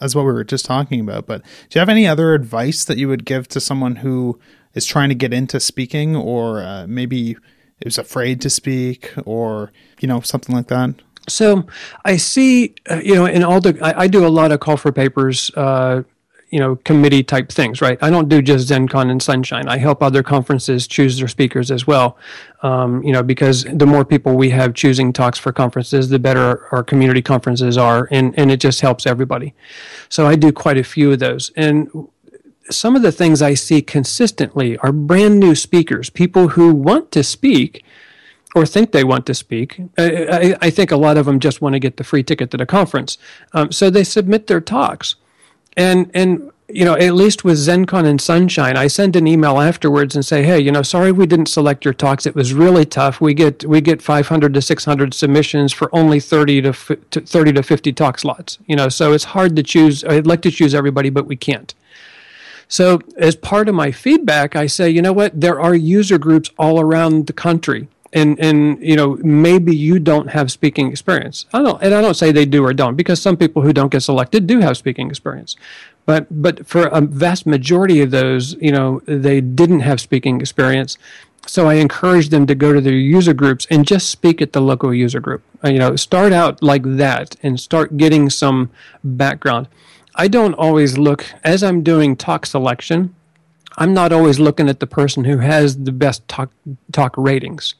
as 0.00 0.16
what 0.16 0.24
we 0.24 0.32
were 0.32 0.44
just 0.44 0.64
talking 0.64 1.00
about, 1.00 1.26
but 1.26 1.42
do 1.42 1.78
you 1.78 1.80
have 1.80 1.88
any 1.88 2.06
other 2.06 2.34
advice 2.34 2.84
that 2.84 2.98
you 2.98 3.08
would 3.08 3.24
give 3.24 3.48
to 3.48 3.60
someone 3.60 3.96
who 3.96 4.38
is 4.74 4.86
trying 4.86 5.08
to 5.10 5.14
get 5.14 5.32
into 5.32 5.60
speaking 5.60 6.16
or 6.16 6.60
uh, 6.60 6.86
maybe 6.88 7.36
is 7.80 7.98
afraid 7.98 8.40
to 8.40 8.50
speak 8.50 9.12
or, 9.24 9.72
you 10.00 10.08
know, 10.08 10.20
something 10.20 10.54
like 10.54 10.68
that? 10.68 10.94
So 11.28 11.66
I 12.04 12.16
see, 12.16 12.74
uh, 12.90 13.00
you 13.02 13.14
know, 13.14 13.26
in 13.26 13.44
all 13.44 13.60
the, 13.60 13.78
I, 13.82 14.02
I, 14.02 14.08
do 14.08 14.26
a 14.26 14.28
lot 14.28 14.52
of 14.52 14.60
call 14.60 14.76
for 14.76 14.90
papers 14.90 15.50
uh, 15.54 16.02
you 16.50 16.58
know 16.58 16.76
committee 16.76 17.22
type 17.22 17.50
things 17.50 17.80
right? 17.80 17.98
I 18.02 18.10
don't 18.10 18.28
do 18.28 18.42
just 18.42 18.68
zendcon 18.68 19.10
and 19.10 19.22
sunshine. 19.22 19.68
I 19.68 19.78
help 19.78 20.02
other 20.02 20.22
conferences 20.22 20.86
choose 20.86 21.18
their 21.18 21.28
speakers 21.28 21.70
as 21.70 21.86
well. 21.86 22.16
Um, 22.62 23.02
you 23.02 23.12
know 23.12 23.22
because 23.22 23.64
the 23.64 23.86
more 23.86 24.04
people 24.04 24.36
we 24.36 24.50
have 24.50 24.74
choosing 24.74 25.12
talks 25.12 25.38
for 25.38 25.52
conferences 25.52 26.08
the 26.08 26.18
better 26.18 26.66
our, 26.72 26.82
community 26.82 27.22
conferences 27.22 27.78
are 27.78 28.08
and, 28.10 28.36
and 28.38 28.50
it 28.50 28.60
just 28.60 28.80
helps 28.80 29.06
everybody. 29.06 29.54
So 30.08 30.26
i 30.26 30.34
do 30.36 30.52
quite 30.52 30.78
a 30.78 30.84
few 30.84 31.12
of 31.12 31.18
those. 31.18 31.50
And 31.56 32.08
some 32.70 32.94
of 32.94 33.02
the 33.02 33.12
things 33.12 33.42
i 33.42 33.54
see 33.54 33.82
consistently 33.82 34.76
are 34.78 34.92
brand 34.92 35.40
new 35.40 35.54
speakers 35.54 36.08
people 36.08 36.48
who 36.48 36.72
want 36.72 37.10
to 37.12 37.22
speak 37.24 37.84
or 38.54 38.66
think 38.66 38.92
they 38.92 39.04
want 39.04 39.26
to 39.26 39.34
speak. 39.34 39.80
I, 39.96 40.26
I, 40.26 40.56
I, 40.62 40.70
think 40.70 40.90
a 40.90 40.96
lot 40.96 41.16
of 41.16 41.26
them 41.26 41.38
just 41.38 41.60
want 41.60 41.74
to 41.74 41.78
get 41.78 41.96
the 41.96 42.04
free 42.04 42.22
ticket 42.22 42.50
to 42.50 42.56
the 42.56 42.66
conference. 42.66 43.18
Um, 43.52 43.70
so 43.70 43.90
they 43.90 44.04
submit 44.04 44.46
their 44.48 44.60
talks 44.60 45.14
and 45.76 46.10
and 46.14 46.50
you 46.68 46.84
know 46.84 46.94
at 46.94 47.14
least 47.14 47.44
with 47.44 47.56
zendcon 47.56 48.06
and 48.06 48.20
sunshine 48.20 48.76
i 48.76 48.86
send 48.86 49.16
an 49.16 49.26
email 49.26 49.58
afterwards 49.58 50.14
and 50.14 50.24
say 50.24 50.42
hey 50.42 50.58
you 50.58 50.70
know 50.70 50.82
sorry 50.82 51.10
we 51.12 51.26
didn't 51.26 51.46
select 51.46 51.84
your 51.84 51.94
talks. 51.94 52.26
It 52.26 52.34
was 52.34 52.54
really 52.54 52.84
tough. 52.84 53.20
We 53.20 53.34
get 53.34 53.64
we 53.64 53.80
get 53.80 54.02
500 54.02 54.54
to 54.54 54.62
600 54.62 55.14
submissions 55.14 55.72
for 55.72 55.94
only 55.94 56.20
30 56.20 56.62
to, 56.62 56.72
30 56.72 57.52
to 57.52 57.62
50 57.62 57.92
talk 57.92 58.18
slots 58.18 58.58
you 58.66 58.76
know 58.76 58.88
so 58.88 59.12
it's 59.12 59.24
hard 59.24 59.56
to 59.56 59.62
choose 59.62 60.04
i'd 60.04 60.26
like 60.26 60.42
to 60.42 60.50
choose 60.50 60.74
everybody 60.74 61.10
but 61.10 61.26
we 61.26 61.36
can't. 61.36 61.74
So 62.68 63.00
as 63.16 63.34
part 63.34 63.68
of 63.68 63.74
my 63.74 63.90
feedback 63.90 64.54
i 64.54 64.66
say 64.66 64.88
you 64.90 65.02
know 65.02 65.12
what? 65.12 65.40
There 65.40 65.60
are 65.60 65.74
user 65.74 66.18
groups 66.18 66.50
all 66.58 66.80
around 66.80 67.26
the 67.26 67.32
country 67.32 67.88
and 68.12 68.38
and 68.40 68.82
you 68.82 68.96
know 68.96 69.16
maybe 69.22 69.74
you 69.74 69.98
don't 69.98 70.28
have 70.28 70.50
speaking 70.50 70.90
experience. 70.90 71.46
I 71.52 71.62
don't 71.62 71.82
and 71.82 71.94
i 71.94 72.00
don't 72.00 72.14
say 72.14 72.32
they 72.32 72.46
do 72.46 72.64
or 72.64 72.72
don't 72.72 72.96
because 72.96 73.20
some 73.22 73.36
people 73.36 73.62
who 73.62 73.72
don't 73.72 73.90
get 73.90 74.00
selected 74.00 74.46
do 74.46 74.60
have 74.60 74.76
speaking 74.76 75.08
experience. 75.08 75.56
But 76.06 76.26
but 76.42 76.66
for 76.66 76.86
a 76.86 77.00
vast 77.00 77.46
majority 77.46 78.00
of 78.00 78.10
those 78.10 78.54
you 78.54 78.72
know 78.72 79.00
they 79.06 79.40
didn't 79.40 79.80
have 79.80 80.00
speaking 80.00 80.40
experience. 80.40 80.98
So 81.46 81.68
i 81.68 81.74
encourage 81.74 82.28
them 82.28 82.46
to 82.46 82.54
go 82.54 82.72
to 82.72 82.80
their 82.80 82.92
user 82.92 83.32
groups 83.34 83.66
and 83.70 83.86
just 83.86 84.10
speak 84.10 84.42
at 84.42 84.52
the 84.52 84.60
local 84.60 84.92
user 84.92 85.20
group. 85.20 85.42
Uh, 85.64 85.68
you 85.68 85.78
know 85.78 85.96
start 85.96 86.32
out 86.32 86.62
like 86.62 86.82
that 86.84 87.36
and 87.42 87.60
start 87.60 87.96
getting 87.96 88.28
some 88.30 88.70
background. 89.04 89.68
I 90.16 90.26
don't 90.26 90.54
always 90.54 90.98
look 90.98 91.24
as 91.44 91.62
i'm 91.62 91.82
doing 91.82 92.16
talk 92.16 92.44
selection 92.44 93.14
i'm 93.78 93.94
not 93.94 94.12
always 94.12 94.40
looking 94.40 94.68
at 94.68 94.80
the 94.80 94.86
person 94.86 95.24
who 95.24 95.38
has 95.38 95.78
the 95.78 95.92
best 95.92 96.26
talk 96.26 96.50
talk 96.92 97.14
ratings 97.16 97.76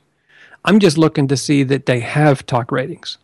I'm 0.65 0.79
just 0.79 0.99
looking 0.99 1.29
to 1.29 1.37
see 1.37 1.63
that 1.65 1.87
they 1.87 2.01
have 2.01 2.47
talk 2.47 2.73
ratings. 2.73 3.19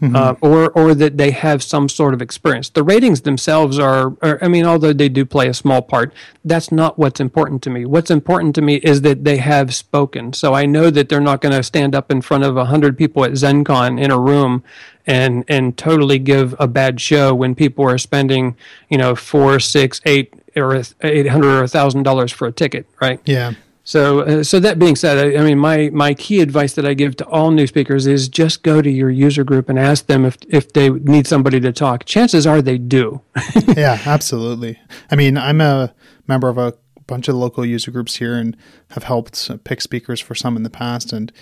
Mm-hmm. 0.00 0.16
Uh, 0.16 0.34
or 0.40 0.72
or 0.72 0.94
that 0.96 1.16
they 1.16 1.30
have 1.30 1.62
some 1.62 1.88
sort 1.88 2.12
of 2.12 2.20
experience. 2.20 2.68
The 2.68 2.82
ratings 2.82 3.20
themselves 3.20 3.78
are, 3.78 4.16
are, 4.20 4.36
I 4.42 4.48
mean, 4.48 4.66
although 4.66 4.92
they 4.92 5.08
do 5.08 5.24
play 5.24 5.46
a 5.46 5.54
small 5.54 5.80
part, 5.80 6.12
that's 6.44 6.72
not 6.72 6.98
what's 6.98 7.20
important 7.20 7.62
to 7.62 7.70
me. 7.70 7.84
What's 7.84 8.10
important 8.10 8.56
to 8.56 8.62
me 8.62 8.76
is 8.78 9.02
that 9.02 9.22
they 9.22 9.36
have 9.36 9.72
spoken. 9.72 10.32
So 10.32 10.54
I 10.54 10.66
know 10.66 10.90
that 10.90 11.08
they're 11.08 11.20
not 11.20 11.40
going 11.40 11.54
to 11.54 11.62
stand 11.62 11.94
up 11.94 12.10
in 12.10 12.20
front 12.20 12.42
of 12.42 12.56
hundred 12.66 12.98
people 12.98 13.24
at 13.24 13.30
ZendCon 13.32 14.02
in 14.02 14.10
a 14.10 14.18
room 14.18 14.64
and 15.06 15.44
and 15.46 15.78
totally 15.78 16.18
give 16.18 16.56
a 16.58 16.66
bad 16.66 17.00
show 17.00 17.32
when 17.32 17.54
people 17.54 17.88
are 17.88 17.98
spending, 17.98 18.56
you 18.88 18.98
know, 18.98 19.14
four, 19.14 19.60
six, 19.60 20.00
eight, 20.04 20.34
or 20.56 20.82
eight 21.02 21.28
hundred 21.28 21.60
or 21.60 21.62
a 21.62 21.68
thousand 21.68 22.02
dollars 22.02 22.32
for 22.32 22.48
a 22.48 22.52
ticket, 22.52 22.86
right? 23.00 23.20
Yeah. 23.24 23.52
So, 23.84 24.20
uh, 24.20 24.44
so 24.44 24.60
that 24.60 24.78
being 24.78 24.94
said, 24.94 25.18
I, 25.18 25.40
I, 25.40 25.44
mean, 25.44 25.58
my, 25.58 25.90
my 25.92 26.14
key 26.14 26.40
advice 26.40 26.74
that 26.74 26.86
I 26.86 26.94
give 26.94 27.16
to 27.16 27.26
all 27.26 27.50
new 27.50 27.66
speakers 27.66 28.06
is 28.06 28.28
just 28.28 28.62
go 28.62 28.80
to 28.80 28.90
your 28.90 29.10
user 29.10 29.42
group 29.42 29.68
and 29.68 29.78
ask 29.78 30.06
them 30.06 30.24
if, 30.24 30.38
if 30.48 30.72
they 30.72 30.90
need 30.90 31.26
somebody 31.26 31.58
to 31.60 31.72
talk. 31.72 32.04
Chances 32.04 32.46
are 32.46 32.62
they 32.62 32.78
do. 32.78 33.20
yeah, 33.76 34.00
absolutely. 34.06 34.78
I 35.10 35.16
mean, 35.16 35.36
I'm 35.36 35.60
a 35.60 35.92
member 36.28 36.48
of 36.48 36.58
a 36.58 36.74
bunch 37.08 37.28
of 37.28 37.34
local 37.34 37.66
user 37.66 37.90
groups 37.90 38.16
here 38.16 38.36
and 38.36 38.56
have 38.90 39.02
helped 39.02 39.50
pick 39.64 39.80
speakers 39.80 40.20
for 40.20 40.34
some 40.34 40.56
in 40.56 40.62
the 40.62 40.70
past. 40.70 41.12
And 41.12 41.32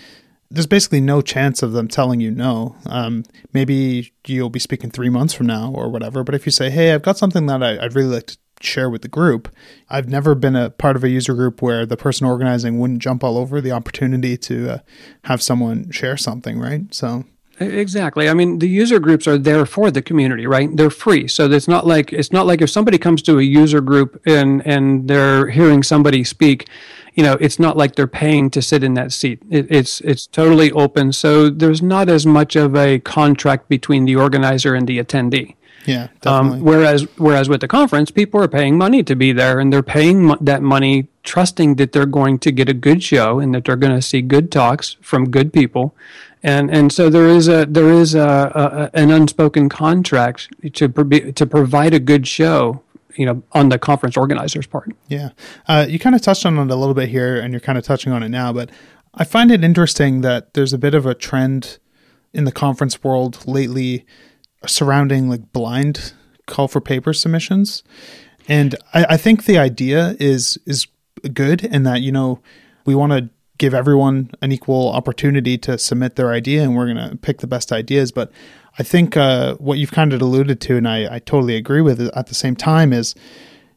there's 0.50 0.66
basically 0.66 1.00
no 1.00 1.20
chance 1.20 1.62
of 1.62 1.72
them 1.72 1.88
telling 1.88 2.20
you 2.20 2.30
no. 2.30 2.74
Um, 2.86 3.24
maybe 3.52 4.12
you'll 4.26 4.50
be 4.50 4.58
speaking 4.58 4.90
three 4.90 5.10
months 5.10 5.34
from 5.34 5.46
now 5.46 5.70
or 5.72 5.88
whatever. 5.90 6.24
But 6.24 6.34
if 6.34 6.46
you 6.46 6.52
say, 6.52 6.70
hey, 6.70 6.92
I've 6.92 7.02
got 7.02 7.18
something 7.18 7.46
that 7.46 7.62
I, 7.62 7.76
would 7.82 7.94
really 7.94 8.14
like 8.14 8.26
to 8.28 8.38
share 8.60 8.90
with 8.90 9.02
the 9.02 9.08
group. 9.08 9.54
I've 9.88 10.08
never 10.08 10.34
been 10.34 10.56
a 10.56 10.70
part 10.70 10.96
of 10.96 11.04
a 11.04 11.08
user 11.08 11.34
group 11.34 11.62
where 11.62 11.86
the 11.86 11.96
person 11.96 12.26
organizing 12.26 12.78
wouldn't 12.78 13.00
jump 13.00 13.24
all 13.24 13.36
over 13.36 13.60
the 13.60 13.72
opportunity 13.72 14.36
to 14.36 14.70
uh, 14.70 14.78
have 15.24 15.42
someone 15.42 15.90
share 15.90 16.16
something, 16.16 16.58
right? 16.58 16.92
So 16.94 17.24
Exactly. 17.60 18.30
I 18.30 18.32
mean, 18.32 18.58
the 18.58 18.68
user 18.68 18.98
groups 18.98 19.28
are 19.28 19.36
there 19.36 19.66
for 19.66 19.90
the 19.90 20.00
community, 20.00 20.46
right? 20.46 20.74
They're 20.74 20.88
free, 20.88 21.28
so 21.28 21.50
it's 21.50 21.68
not 21.68 21.86
like 21.86 22.10
it's 22.10 22.32
not 22.32 22.46
like 22.46 22.62
if 22.62 22.70
somebody 22.70 22.96
comes 22.96 23.20
to 23.22 23.38
a 23.38 23.42
user 23.42 23.82
group 23.82 24.20
and 24.24 24.66
and 24.66 25.08
they're 25.08 25.48
hearing 25.48 25.82
somebody 25.82 26.24
speak, 26.24 26.68
you 27.12 27.22
know, 27.22 27.34
it's 27.34 27.58
not 27.58 27.76
like 27.76 27.96
they're 27.96 28.06
paying 28.06 28.48
to 28.50 28.62
sit 28.62 28.82
in 28.82 28.94
that 28.94 29.12
seat. 29.12 29.42
It, 29.50 29.66
it's 29.68 30.00
it's 30.00 30.26
totally 30.26 30.72
open, 30.72 31.12
so 31.12 31.50
there's 31.50 31.82
not 31.82 32.08
as 32.08 32.24
much 32.24 32.56
of 32.56 32.74
a 32.74 32.98
contract 33.00 33.68
between 33.68 34.06
the 34.06 34.16
organizer 34.16 34.74
and 34.74 34.86
the 34.86 34.98
attendee. 34.98 35.54
Yeah, 35.86 36.08
definitely. 36.20 36.58
Um, 36.58 36.64
whereas, 36.64 37.02
whereas 37.16 37.48
with 37.48 37.60
the 37.60 37.68
conference, 37.68 38.10
people 38.10 38.42
are 38.42 38.48
paying 38.48 38.76
money 38.76 39.02
to 39.02 39.16
be 39.16 39.32
there, 39.32 39.58
and 39.58 39.72
they're 39.72 39.82
paying 39.82 40.26
mo- 40.26 40.38
that 40.40 40.62
money, 40.62 41.08
trusting 41.22 41.76
that 41.76 41.92
they're 41.92 42.06
going 42.06 42.38
to 42.40 42.52
get 42.52 42.68
a 42.68 42.74
good 42.74 43.02
show 43.02 43.40
and 43.40 43.54
that 43.54 43.64
they're 43.64 43.76
going 43.76 43.94
to 43.94 44.02
see 44.02 44.20
good 44.20 44.52
talks 44.52 44.96
from 45.00 45.30
good 45.30 45.52
people, 45.52 45.94
and 46.42 46.70
and 46.70 46.92
so 46.92 47.08
there 47.08 47.26
is 47.26 47.48
a 47.48 47.66
there 47.66 47.90
is 47.90 48.14
a, 48.14 48.90
a 48.92 48.98
an 48.98 49.10
unspoken 49.10 49.68
contract 49.68 50.48
to 50.74 50.88
pro- 50.88 51.30
to 51.32 51.46
provide 51.46 51.94
a 51.94 52.00
good 52.00 52.26
show 52.26 52.82
you 53.16 53.26
know 53.26 53.42
on 53.52 53.68
the 53.68 53.78
conference 53.78 54.16
organizer's 54.16 54.66
part. 54.66 54.90
Yeah. 55.08 55.30
Uh, 55.66 55.86
you 55.88 55.98
kind 55.98 56.14
of 56.14 56.22
touched 56.22 56.46
on 56.46 56.58
it 56.58 56.70
a 56.70 56.76
little 56.76 56.94
bit 56.94 57.08
here 57.08 57.40
and 57.40 57.52
you're 57.52 57.60
kind 57.60 57.78
of 57.78 57.84
touching 57.84 58.12
on 58.12 58.22
it 58.22 58.28
now 58.28 58.52
but 58.52 58.70
i 59.14 59.24
find 59.24 59.50
it 59.50 59.64
interesting 59.64 60.20
that 60.20 60.54
there's 60.54 60.72
a 60.72 60.78
bit 60.78 60.94
of 60.94 61.06
a 61.06 61.14
trend 61.14 61.78
in 62.32 62.44
the 62.44 62.52
conference 62.52 63.02
world 63.02 63.46
lately 63.46 64.06
surrounding 64.66 65.28
like 65.28 65.52
blind 65.52 66.12
call 66.46 66.68
for 66.68 66.80
paper 66.80 67.12
submissions. 67.12 67.82
And 68.48 68.74
I, 68.92 69.06
I 69.10 69.16
think 69.16 69.44
the 69.44 69.58
idea 69.58 70.16
is 70.18 70.58
is 70.66 70.86
good 71.32 71.64
in 71.64 71.82
that, 71.84 72.00
you 72.00 72.12
know, 72.12 72.40
we 72.86 72.94
want 72.94 73.12
to 73.12 73.28
give 73.58 73.74
everyone 73.74 74.30
an 74.40 74.52
equal 74.52 74.88
opportunity 74.88 75.58
to 75.58 75.76
submit 75.76 76.16
their 76.16 76.32
idea 76.32 76.62
and 76.62 76.74
we're 76.74 76.92
going 76.92 77.10
to 77.10 77.16
pick 77.16 77.38
the 77.38 77.46
best 77.46 77.72
ideas. 77.72 78.10
But 78.10 78.32
I 78.78 78.82
think 78.82 79.16
uh, 79.18 79.56
what 79.56 79.78
you've 79.78 79.92
kind 79.92 80.14
of 80.14 80.22
alluded 80.22 80.62
to, 80.62 80.78
and 80.78 80.88
I, 80.88 81.16
I 81.16 81.18
totally 81.18 81.56
agree 81.56 81.82
with 81.82 82.00
it 82.00 82.10
at 82.16 82.28
the 82.28 82.34
same 82.34 82.56
time, 82.56 82.94
is 82.94 83.14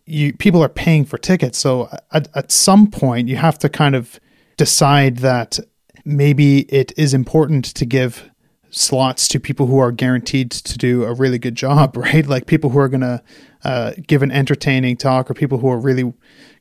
you 0.06 0.34
people 0.34 0.64
are 0.64 0.70
paying 0.70 1.04
for 1.06 1.18
tickets. 1.18 1.58
So 1.58 1.90
at, 2.12 2.30
at 2.36 2.52
some 2.52 2.90
point, 2.90 3.28
you 3.28 3.36
have 3.36 3.60
to 3.60 3.70
kind 3.70 3.96
of 3.96 4.20
decide 4.58 5.18
that 5.18 5.60
maybe 6.06 6.60
it 6.74 6.94
is 6.98 7.14
important 7.14 7.66
to 7.66 7.86
give 7.86 8.30
slots 8.74 9.28
to 9.28 9.40
people 9.40 9.68
who 9.68 9.78
are 9.78 9.92
guaranteed 9.92 10.50
to 10.52 10.78
do 10.78 11.04
a 11.04 11.14
really 11.14 11.38
good 11.38 11.56
job, 11.56 11.96
right? 11.98 12.26
Like 12.26 12.48
people 12.48 12.72
who 12.72 12.80
are 12.80 12.90
going 12.90 13.02
to 13.02 13.22
uh, 13.64 13.94
give 14.08 14.22
an 14.24 14.32
entertaining 14.32 14.98
talk 14.98 15.30
or 15.30 15.34
people 15.34 15.60
who 15.60 15.70
are 15.70 15.80
really 15.80 16.14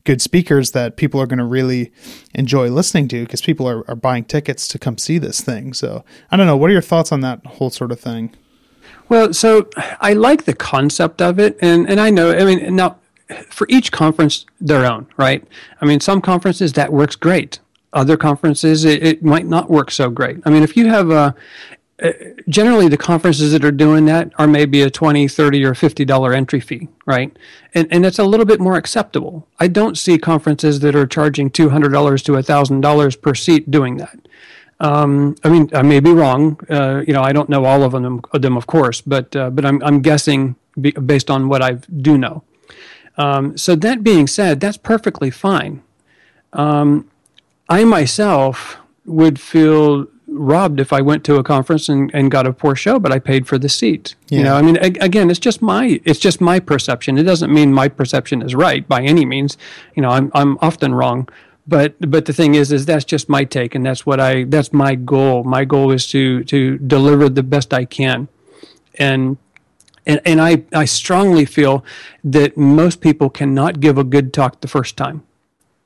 good 0.04 0.20
speakers 0.20 0.72
that 0.72 0.96
people 0.96 1.20
are 1.20 1.26
going 1.26 1.38
to 1.38 1.44
really 1.44 1.92
enjoy 2.34 2.68
listening 2.68 3.08
to 3.08 3.24
because 3.24 3.40
people 3.40 3.68
are, 3.68 3.88
are 3.88 3.96
buying 3.96 4.24
tickets 4.24 4.68
to 4.68 4.78
come 4.78 4.98
see 4.98 5.18
this 5.18 5.40
thing. 5.40 5.72
So 5.72 6.04
I 6.30 6.36
don't 6.36 6.46
know. 6.46 6.56
What 6.56 6.70
are 6.70 6.72
your 6.72 6.82
thoughts 6.82 7.12
on 7.12 7.20
that 7.20 7.44
whole 7.46 7.70
sort 7.70 7.92
of 7.92 8.00
thing? 8.00 8.34
Well, 9.08 9.32
so 9.32 9.68
I 10.00 10.12
like 10.12 10.44
the 10.44 10.54
concept 10.54 11.22
of 11.22 11.38
it. 11.38 11.56
And, 11.60 11.88
and 11.88 12.00
I 12.00 12.10
know, 12.10 12.32
I 12.32 12.44
mean, 12.44 12.76
now 12.76 12.98
for 13.48 13.66
each 13.70 13.92
conference, 13.92 14.44
their 14.60 14.84
own, 14.84 15.06
right? 15.16 15.44
I 15.80 15.86
mean, 15.86 16.00
some 16.00 16.20
conferences 16.20 16.72
that 16.74 16.92
works 16.92 17.16
great 17.16 17.58
other 17.94 18.16
conferences 18.16 18.86
it, 18.86 19.02
it, 19.02 19.22
might 19.22 19.46
not 19.46 19.68
work 19.68 19.90
so 19.90 20.08
great 20.08 20.38
i 20.46 20.50
mean 20.50 20.62
if 20.62 20.78
you 20.78 20.88
have 20.88 21.10
a 21.10 21.34
generally 22.48 22.88
the 22.88 22.96
conferences 22.96 23.52
that 23.52 23.64
are 23.64 23.70
doing 23.70 24.06
that 24.06 24.32
are 24.36 24.46
maybe 24.46 24.82
a 24.82 24.90
20 24.90 25.28
30 25.28 25.64
or 25.64 25.74
50 25.74 26.04
dollar 26.04 26.32
entry 26.32 26.60
fee 26.60 26.88
right 27.06 27.36
and 27.74 27.86
and 27.92 28.04
it's 28.04 28.18
a 28.18 28.24
little 28.24 28.46
bit 28.46 28.60
more 28.60 28.76
acceptable 28.76 29.46
i 29.60 29.68
don't 29.68 29.96
see 29.96 30.18
conferences 30.18 30.80
that 30.80 30.96
are 30.96 31.06
charging 31.06 31.50
$200 31.50 32.24
to 32.24 32.32
$1000 32.32 33.22
per 33.22 33.34
seat 33.34 33.70
doing 33.70 33.96
that 33.98 34.18
um, 34.80 35.36
I 35.44 35.48
mean, 35.48 35.70
I 35.72 35.82
may 35.82 36.00
be 36.00 36.10
wrong. 36.10 36.58
Uh, 36.68 37.04
you 37.06 37.12
know, 37.12 37.22
I 37.22 37.32
don't 37.32 37.48
know 37.48 37.64
all 37.64 37.84
of 37.84 37.92
them, 37.92 38.20
of 38.32 38.42
them, 38.42 38.56
of 38.56 38.66
course, 38.66 39.00
but 39.00 39.34
uh, 39.36 39.48
but 39.50 39.64
I'm 39.64 39.80
I'm 39.84 40.02
guessing 40.02 40.56
based 40.80 41.30
on 41.30 41.48
what 41.48 41.62
I 41.62 41.74
do 41.74 42.18
know. 42.18 42.42
Um, 43.16 43.56
so 43.56 43.76
that 43.76 44.02
being 44.02 44.26
said, 44.26 44.58
that's 44.58 44.76
perfectly 44.76 45.30
fine. 45.30 45.82
Um, 46.52 47.08
I 47.68 47.84
myself 47.84 48.76
would 49.04 49.38
feel 49.38 50.06
robbed 50.34 50.80
if 50.80 50.92
I 50.92 51.00
went 51.00 51.24
to 51.24 51.36
a 51.36 51.42
conference 51.42 51.88
and, 51.88 52.10
and 52.14 52.30
got 52.30 52.46
a 52.46 52.52
poor 52.52 52.74
show, 52.74 52.98
but 52.98 53.12
I 53.12 53.18
paid 53.18 53.46
for 53.46 53.58
the 53.58 53.68
seat. 53.68 54.14
Yeah. 54.28 54.38
You 54.38 54.44
know, 54.44 54.54
I 54.56 54.62
mean, 54.62 54.76
a- 54.76 55.04
again, 55.04 55.30
it's 55.30 55.38
just 55.38 55.62
my 55.62 56.00
it's 56.04 56.18
just 56.18 56.40
my 56.40 56.60
perception. 56.60 57.18
It 57.18 57.24
doesn't 57.24 57.52
mean 57.52 57.72
my 57.72 57.88
perception 57.88 58.42
is 58.42 58.54
right 58.54 58.86
by 58.88 59.02
any 59.02 59.24
means. 59.24 59.58
You 59.94 60.02
know, 60.02 60.10
I'm 60.10 60.30
I'm 60.34 60.58
often 60.60 60.94
wrong, 60.94 61.28
but 61.66 61.94
but 62.10 62.24
the 62.24 62.32
thing 62.32 62.54
is, 62.54 62.72
is 62.72 62.86
that's 62.86 63.04
just 63.04 63.28
my 63.28 63.44
take, 63.44 63.74
and 63.74 63.84
that's 63.84 64.04
what 64.06 64.20
I 64.20 64.44
that's 64.44 64.72
my 64.72 64.94
goal. 64.94 65.44
My 65.44 65.64
goal 65.64 65.92
is 65.92 66.06
to 66.08 66.44
to 66.44 66.78
deliver 66.78 67.28
the 67.28 67.42
best 67.42 67.72
I 67.72 67.84
can, 67.84 68.28
and. 68.98 69.36
And, 70.04 70.20
and 70.24 70.40
I, 70.40 70.64
I 70.72 70.84
strongly 70.84 71.44
feel 71.44 71.84
that 72.24 72.56
most 72.56 73.00
people 73.00 73.30
cannot 73.30 73.78
give 73.78 73.98
a 73.98 74.02
good 74.02 74.32
talk 74.32 74.60
the 74.60 74.66
first 74.66 74.96
time. 74.96 75.22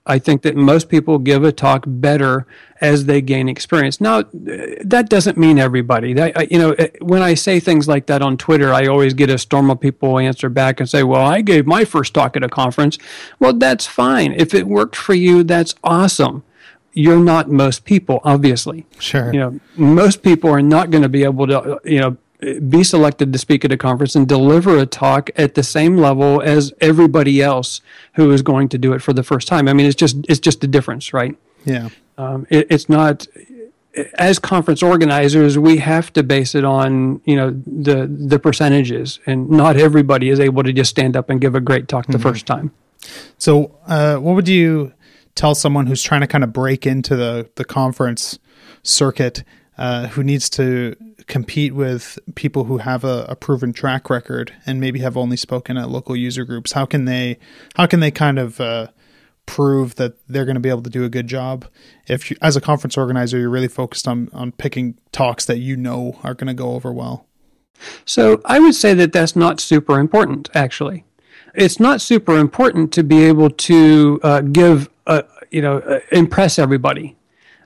I 0.07 0.19
think 0.19 0.42
that 0.42 0.57
most 0.57 0.88
people 0.88 1.19
give 1.19 1.42
a 1.45 1.51
talk 1.51 1.85
better 1.87 2.47
as 2.81 3.07
they 3.07 3.21
gain 3.21 3.49
experience. 3.49 4.01
Now, 4.01 4.23
that 4.33 5.07
doesn't 5.09 5.37
mean 5.37 5.59
everybody. 5.59 6.12
That 6.12 6.51
you 6.51 6.59
know, 6.59 6.73
eh, 6.73 6.88
when 7.01 7.23
I 7.23 7.35
say 7.35 7.59
things 7.59 7.88
like 7.88 8.07
that 8.07 8.23
on 8.23 8.37
Twitter, 8.37 8.73
I 8.73 8.87
always 8.87 9.14
get 9.14 9.31
a 9.31 9.38
storm 9.38 9.71
of 9.71 9.81
people 9.81 10.19
answer 10.19 10.49
back 10.49 10.79
and 10.79 10.88
say, 10.88 11.03
"Well, 11.03 11.23
I 11.23 11.40
gave 11.40 11.66
my 11.66 11.85
first 11.85 12.14
talk 12.14 12.37
at 12.37 12.45
a 12.45 12.49
conference." 12.49 12.99
Well, 13.40 13.55
that's 13.55 13.87
fine. 13.87 14.33
If 14.33 14.55
it 14.55 14.66
worked 14.66 14.97
for 14.97 15.14
you, 15.14 15.42
that's 15.42 15.75
awesome. 15.83 16.45
You're 16.92 17.21
not 17.21 17.51
most 17.51 17.85
people, 17.85 18.21
obviously. 18.25 18.87
Sure. 18.99 19.33
You 19.33 19.40
know, 19.40 19.61
most 19.77 20.23
people 20.23 20.51
are 20.51 20.62
not 20.62 20.90
going 20.90 21.03
to 21.03 21.11
be 21.11 21.25
able 21.25 21.47
to, 21.47 21.79
you 21.85 22.01
know, 22.01 22.16
be 22.68 22.85
selected 22.85 23.33
to 23.33 23.38
speak 23.38 23.64
at 23.64 23.72
a 23.72 23.77
conference 23.77 24.14
and 24.14 24.29
deliver 24.29 24.79
a 24.79 24.87
talk 24.87 25.31
at 25.37 25.55
the 25.55 25.62
same 25.62 25.96
level 25.96 26.40
as 26.42 26.72
everybody 26.81 27.40
else 27.40 27.81
who 28.14 28.31
is 28.31 28.42
going 28.42 28.68
to 28.68 28.79
do 28.79 28.92
it 28.92 29.01
for 29.01 29.12
the 29.12 29.22
first 29.22 29.49
time. 29.49 29.68
I 29.68 29.72
mean, 29.72 29.87
it's 29.87 29.96
just 29.96 30.16
it's 30.29 30.40
just 30.40 30.62
a 30.64 30.66
difference, 30.66 31.12
right? 31.12 31.37
Yeah. 31.64 31.88
Um, 32.18 32.46
it, 32.51 32.66
it's 32.70 32.88
not 32.88 33.27
as 34.14 34.38
conference 34.38 34.83
organizers, 34.83 35.59
we 35.59 35.79
have 35.79 36.12
to 36.12 36.22
base 36.22 36.55
it 36.55 36.64
on 36.64 37.20
you 37.25 37.37
know 37.37 37.51
the 37.66 38.07
the 38.07 38.38
percentages, 38.38 39.20
and 39.27 39.49
not 39.51 39.77
everybody 39.77 40.29
is 40.29 40.40
able 40.40 40.62
to 40.62 40.72
just 40.72 40.90
stand 40.90 41.16
up 41.16 41.31
and 41.31 41.40
give 41.40 41.55
a 41.55 41.61
great 41.61 41.88
talk 41.88 42.07
the 42.07 42.14
mm-hmm. 42.14 42.22
first 42.22 42.46
time. 42.46 42.72
So, 43.38 43.77
uh, 43.87 44.16
what 44.16 44.35
would 44.35 44.49
you 44.49 44.92
tell 45.35 45.55
someone 45.55 45.87
who's 45.87 46.03
trying 46.03 46.22
to 46.22 46.27
kind 46.27 46.44
of 46.44 46.53
break 46.53 46.87
into 46.87 47.16
the 47.16 47.49
the 47.55 47.64
conference 47.64 48.38
circuit, 48.83 49.44
uh, 49.78 50.08
who 50.08 50.22
needs 50.22 50.48
to 50.50 50.96
compete 51.26 51.74
with 51.74 52.18
people 52.34 52.64
who 52.64 52.78
have 52.78 53.04
a, 53.04 53.26
a, 53.28 53.36
proven 53.36 53.72
track 53.72 54.08
record 54.08 54.52
and 54.64 54.80
maybe 54.80 55.00
have 55.00 55.16
only 55.16 55.36
spoken 55.36 55.76
at 55.76 55.90
local 55.90 56.16
user 56.16 56.44
groups? 56.44 56.72
How 56.72 56.86
can 56.86 57.04
they 57.04 57.38
how 57.74 57.86
can 57.86 58.00
they 58.00 58.10
kind 58.10 58.38
of 58.38 58.60
uh, 58.60 58.88
prove 59.44 59.96
that 59.96 60.14
they're 60.28 60.44
going 60.44 60.54
to 60.56 60.60
be 60.60 60.68
able 60.68 60.82
to 60.82 60.90
do 60.90 61.04
a 61.04 61.08
good 61.08 61.26
job 61.26 61.66
if 62.06 62.30
you, 62.30 62.36
as 62.40 62.56
a 62.56 62.60
conference 62.60 62.96
organizer 62.96 63.38
you're 63.38 63.50
really 63.50 63.68
focused 63.68 64.08
on 64.08 64.28
on 64.32 64.52
picking 64.52 64.98
talks 65.12 65.44
that 65.44 65.58
you 65.58 65.76
know 65.76 66.18
are 66.22 66.34
going 66.34 66.48
to 66.48 66.54
go 66.54 66.72
over 66.72 66.92
well? 66.92 67.26
So 68.04 68.40
I 68.44 68.58
would 68.58 68.74
say 68.74 68.94
that 68.94 69.12
that's 69.12 69.36
not 69.36 69.60
super 69.60 69.98
important 69.98 70.48
actually. 70.54 71.04
It's 71.54 71.80
not 71.80 72.00
super 72.00 72.36
important 72.38 72.92
to 72.92 73.02
be 73.02 73.24
able 73.24 73.48
to 73.50 74.20
uh, 74.22 74.40
give, 74.42 74.90
uh, 75.06 75.22
you 75.50 75.62
know, 75.62 75.78
uh, 75.78 76.00
impress 76.12 76.58
everybody 76.58 77.15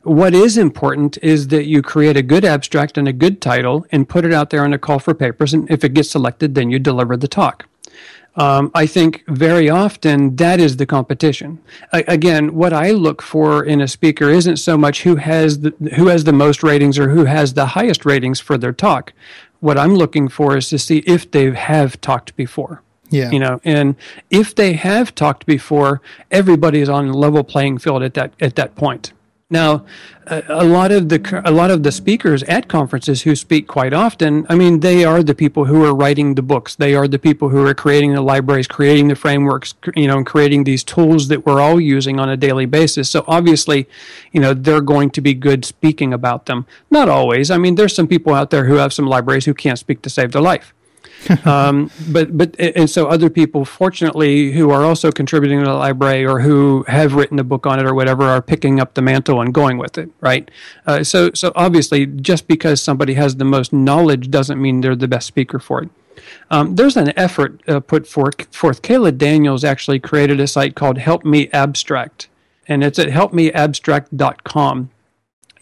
what 0.02 0.34
is 0.34 0.56
important 0.56 1.18
is 1.22 1.48
that 1.48 1.66
you 1.66 1.82
create 1.82 2.16
a 2.16 2.22
good 2.22 2.44
abstract 2.44 2.96
and 2.96 3.06
a 3.06 3.12
good 3.12 3.40
title 3.40 3.86
and 3.92 4.08
put 4.08 4.24
it 4.24 4.32
out 4.32 4.50
there 4.50 4.64
on 4.64 4.72
a 4.72 4.78
call 4.78 4.98
for 4.98 5.14
papers. 5.14 5.52
And 5.52 5.70
if 5.70 5.84
it 5.84 5.94
gets 5.94 6.10
selected, 6.10 6.54
then 6.54 6.70
you 6.70 6.78
deliver 6.78 7.16
the 7.16 7.28
talk. 7.28 7.66
Um, 8.36 8.70
I 8.74 8.86
think 8.86 9.24
very 9.26 9.68
often 9.68 10.36
that 10.36 10.60
is 10.60 10.76
the 10.76 10.86
competition. 10.86 11.58
I, 11.92 12.04
again, 12.06 12.54
what 12.54 12.72
I 12.72 12.92
look 12.92 13.20
for 13.22 13.64
in 13.64 13.80
a 13.80 13.88
speaker 13.88 14.30
isn't 14.30 14.58
so 14.58 14.78
much 14.78 15.02
who 15.02 15.16
has 15.16 15.60
the, 15.60 15.74
who 15.96 16.06
has 16.06 16.24
the 16.24 16.32
most 16.32 16.62
ratings 16.62 16.98
or 16.98 17.10
who 17.10 17.24
has 17.24 17.54
the 17.54 17.66
highest 17.66 18.06
ratings 18.06 18.38
for 18.38 18.56
their 18.56 18.72
talk. 18.72 19.12
What 19.58 19.76
I'm 19.76 19.94
looking 19.94 20.28
for 20.28 20.56
is 20.56 20.68
to 20.70 20.78
see 20.78 20.98
if 20.98 21.30
they 21.30 21.50
have 21.50 22.00
talked 22.00 22.36
before. 22.36 22.82
Yeah. 23.10 23.30
You 23.30 23.40
know, 23.40 23.60
and 23.64 23.96
if 24.30 24.54
they 24.54 24.74
have 24.74 25.14
talked 25.16 25.44
before, 25.44 26.00
everybody 26.30 26.80
is 26.80 26.88
on 26.88 27.08
a 27.08 27.16
level 27.16 27.42
playing 27.42 27.78
field 27.78 28.04
at 28.04 28.14
that 28.14 28.32
at 28.40 28.54
that 28.54 28.76
point. 28.76 29.12
Now, 29.52 29.84
a 30.26 30.64
lot 30.64 30.92
of 30.92 31.08
the 31.08 31.42
a 31.44 31.50
lot 31.50 31.72
of 31.72 31.82
the 31.82 31.90
speakers 31.90 32.44
at 32.44 32.68
conferences 32.68 33.22
who 33.22 33.34
speak 33.34 33.66
quite 33.66 33.92
often, 33.92 34.46
I 34.48 34.54
mean, 34.54 34.78
they 34.78 35.04
are 35.04 35.24
the 35.24 35.34
people 35.34 35.64
who 35.64 35.84
are 35.84 35.94
writing 35.94 36.36
the 36.36 36.42
books. 36.42 36.76
They 36.76 36.94
are 36.94 37.08
the 37.08 37.18
people 37.18 37.48
who 37.48 37.66
are 37.66 37.74
creating 37.74 38.14
the 38.14 38.22
libraries, 38.22 38.68
creating 38.68 39.08
the 39.08 39.16
frameworks, 39.16 39.74
you 39.96 40.06
know, 40.06 40.18
and 40.18 40.26
creating 40.26 40.64
these 40.64 40.84
tools 40.84 41.26
that 41.28 41.44
we're 41.44 41.60
all 41.60 41.80
using 41.80 42.20
on 42.20 42.28
a 42.28 42.36
daily 42.36 42.66
basis. 42.66 43.10
So 43.10 43.24
obviously, 43.26 43.88
you 44.30 44.40
know, 44.40 44.54
they're 44.54 44.80
going 44.80 45.10
to 45.10 45.20
be 45.20 45.34
good 45.34 45.64
speaking 45.64 46.12
about 46.12 46.46
them. 46.46 46.64
Not 46.88 47.08
always. 47.08 47.50
I 47.50 47.58
mean, 47.58 47.74
there's 47.74 47.94
some 47.94 48.06
people 48.06 48.32
out 48.32 48.50
there 48.50 48.66
who 48.66 48.74
have 48.76 48.92
some 48.92 49.06
libraries 49.06 49.46
who 49.46 49.54
can't 49.54 49.80
speak 49.80 50.00
to 50.02 50.10
save 50.10 50.30
their 50.30 50.42
life. 50.42 50.72
um, 51.44 51.90
but 52.10 52.36
but 52.36 52.58
and 52.58 52.88
so 52.88 53.06
other 53.06 53.28
people, 53.28 53.64
fortunately, 53.64 54.52
who 54.52 54.70
are 54.70 54.84
also 54.84 55.12
contributing 55.12 55.60
to 55.60 55.66
the 55.66 55.74
library 55.74 56.24
or 56.24 56.40
who 56.40 56.84
have 56.88 57.14
written 57.14 57.38
a 57.38 57.44
book 57.44 57.66
on 57.66 57.78
it 57.78 57.86
or 57.86 57.94
whatever, 57.94 58.24
are 58.24 58.42
picking 58.42 58.80
up 58.80 58.94
the 58.94 59.02
mantle 59.02 59.40
and 59.40 59.52
going 59.52 59.78
with 59.78 59.98
it, 59.98 60.10
right? 60.20 60.50
Uh, 60.86 61.04
so 61.04 61.30
so 61.34 61.52
obviously, 61.54 62.06
just 62.06 62.48
because 62.48 62.82
somebody 62.82 63.14
has 63.14 63.36
the 63.36 63.44
most 63.44 63.72
knowledge 63.72 64.30
doesn't 64.30 64.60
mean 64.60 64.80
they're 64.80 64.96
the 64.96 65.08
best 65.08 65.26
speaker 65.26 65.58
for 65.58 65.82
it. 65.82 65.90
Um, 66.50 66.74
there's 66.74 66.96
an 66.96 67.16
effort 67.18 67.60
uh, 67.68 67.80
put 67.80 68.06
forth. 68.06 68.52
forth. 68.54 68.82
Kayla 68.82 69.16
Daniels 69.16 69.64
actually 69.64 70.00
created 70.00 70.40
a 70.40 70.46
site 70.46 70.74
called 70.74 70.98
Help 70.98 71.24
Me 71.24 71.48
Abstract, 71.52 72.28
and 72.66 72.82
it's 72.82 72.98
at 72.98 73.08
helpmeabstract.com. 73.08 74.90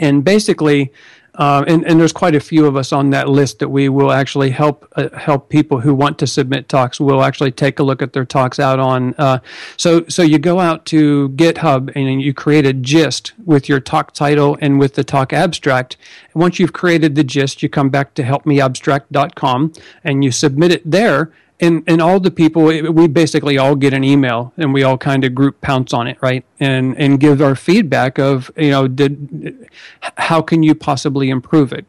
And 0.00 0.24
basically, 0.24 0.92
uh, 1.38 1.64
and, 1.68 1.86
and 1.86 2.00
there's 2.00 2.12
quite 2.12 2.34
a 2.34 2.40
few 2.40 2.66
of 2.66 2.76
us 2.76 2.92
on 2.92 3.10
that 3.10 3.28
list 3.28 3.60
that 3.60 3.68
we 3.68 3.88
will 3.88 4.10
actually 4.10 4.50
help 4.50 4.86
uh, 4.96 5.08
help 5.16 5.48
people 5.48 5.80
who 5.80 5.94
want 5.94 6.18
to 6.18 6.26
submit 6.26 6.68
talks. 6.68 7.00
We'll 7.00 7.22
actually 7.22 7.52
take 7.52 7.78
a 7.78 7.84
look 7.84 8.02
at 8.02 8.12
their 8.12 8.24
talks 8.24 8.58
out 8.58 8.80
on. 8.80 9.14
Uh, 9.16 9.38
so 9.76 10.04
so 10.08 10.22
you 10.22 10.38
go 10.38 10.58
out 10.58 10.84
to 10.86 11.28
GitHub 11.30 11.92
and 11.94 12.20
you 12.20 12.34
create 12.34 12.66
a 12.66 12.72
gist 12.72 13.32
with 13.44 13.68
your 13.68 13.78
talk 13.78 14.12
title 14.12 14.58
and 14.60 14.80
with 14.80 14.94
the 14.94 15.04
talk 15.04 15.32
abstract. 15.32 15.96
once 16.34 16.58
you've 16.58 16.72
created 16.72 17.14
the 17.14 17.24
gist, 17.24 17.62
you 17.62 17.68
come 17.68 17.88
back 17.88 18.14
to 18.14 18.22
helpmeabstract.com 18.22 19.72
and 20.02 20.24
you 20.24 20.32
submit 20.32 20.72
it 20.72 20.90
there 20.90 21.32
and 21.60 21.82
and 21.86 22.00
all 22.00 22.20
the 22.20 22.30
people 22.30 22.64
we 22.64 23.08
basically 23.08 23.58
all 23.58 23.74
get 23.74 23.92
an 23.92 24.04
email 24.04 24.52
and 24.56 24.72
we 24.72 24.82
all 24.82 24.98
kind 24.98 25.24
of 25.24 25.34
group 25.34 25.60
pounce 25.60 25.92
on 25.92 26.06
it 26.06 26.16
right? 26.20 26.44
And 26.60 26.96
and 26.98 27.18
give 27.18 27.42
our 27.42 27.56
feedback 27.56 28.18
of 28.18 28.50
you 28.56 28.70
know 28.70 28.88
did 28.88 29.68
how 30.16 30.42
can 30.42 30.62
you 30.62 30.74
possibly 30.74 31.30
improve 31.30 31.72
it? 31.72 31.86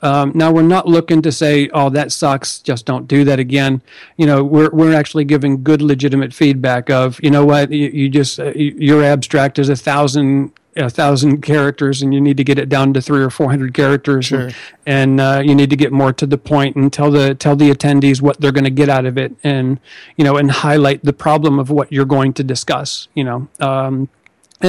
Um, 0.00 0.32
now 0.34 0.50
we're 0.50 0.62
not 0.62 0.88
looking 0.88 1.22
to 1.22 1.30
say 1.32 1.68
oh 1.72 1.90
that 1.90 2.10
sucks 2.10 2.58
just 2.58 2.86
don't 2.86 3.06
do 3.06 3.24
that 3.24 3.38
again. 3.38 3.82
You 4.16 4.26
know 4.26 4.42
we're, 4.42 4.70
we're 4.70 4.94
actually 4.94 5.24
giving 5.24 5.62
good 5.62 5.82
legitimate 5.82 6.32
feedback 6.32 6.90
of 6.90 7.22
you 7.22 7.30
know 7.30 7.44
what? 7.44 7.70
You, 7.70 7.88
you 7.88 8.08
just 8.08 8.40
uh, 8.40 8.52
your 8.54 9.04
abstract 9.04 9.58
is 9.58 9.68
a 9.68 9.76
thousand 9.76 10.52
a 10.76 10.88
thousand 10.88 11.42
characters 11.42 12.00
and 12.00 12.14
you 12.14 12.20
need 12.20 12.36
to 12.36 12.44
get 12.44 12.58
it 12.58 12.68
down 12.68 12.94
to 12.94 13.02
three 13.02 13.22
or 13.22 13.30
four 13.30 13.50
hundred 13.50 13.74
characters 13.74 14.26
sure. 14.26 14.40
and, 14.40 14.54
and 14.86 15.20
uh, 15.20 15.42
you 15.44 15.54
need 15.54 15.70
to 15.70 15.76
get 15.76 15.92
more 15.92 16.12
to 16.12 16.26
the 16.26 16.38
point 16.38 16.76
and 16.76 16.92
tell 16.92 17.10
the 17.10 17.34
tell 17.34 17.56
the 17.56 17.70
attendees 17.70 18.22
what 18.22 18.40
they're 18.40 18.52
going 18.52 18.64
to 18.64 18.70
get 18.70 18.88
out 18.88 19.04
of 19.04 19.18
it 19.18 19.34
and 19.44 19.78
you 20.16 20.24
know 20.24 20.36
and 20.36 20.50
highlight 20.50 21.04
the 21.04 21.12
problem 21.12 21.58
of 21.58 21.70
what 21.70 21.92
you're 21.92 22.04
going 22.04 22.32
to 22.32 22.42
discuss 22.42 23.08
you 23.14 23.24
know 23.24 23.48
um, 23.60 24.08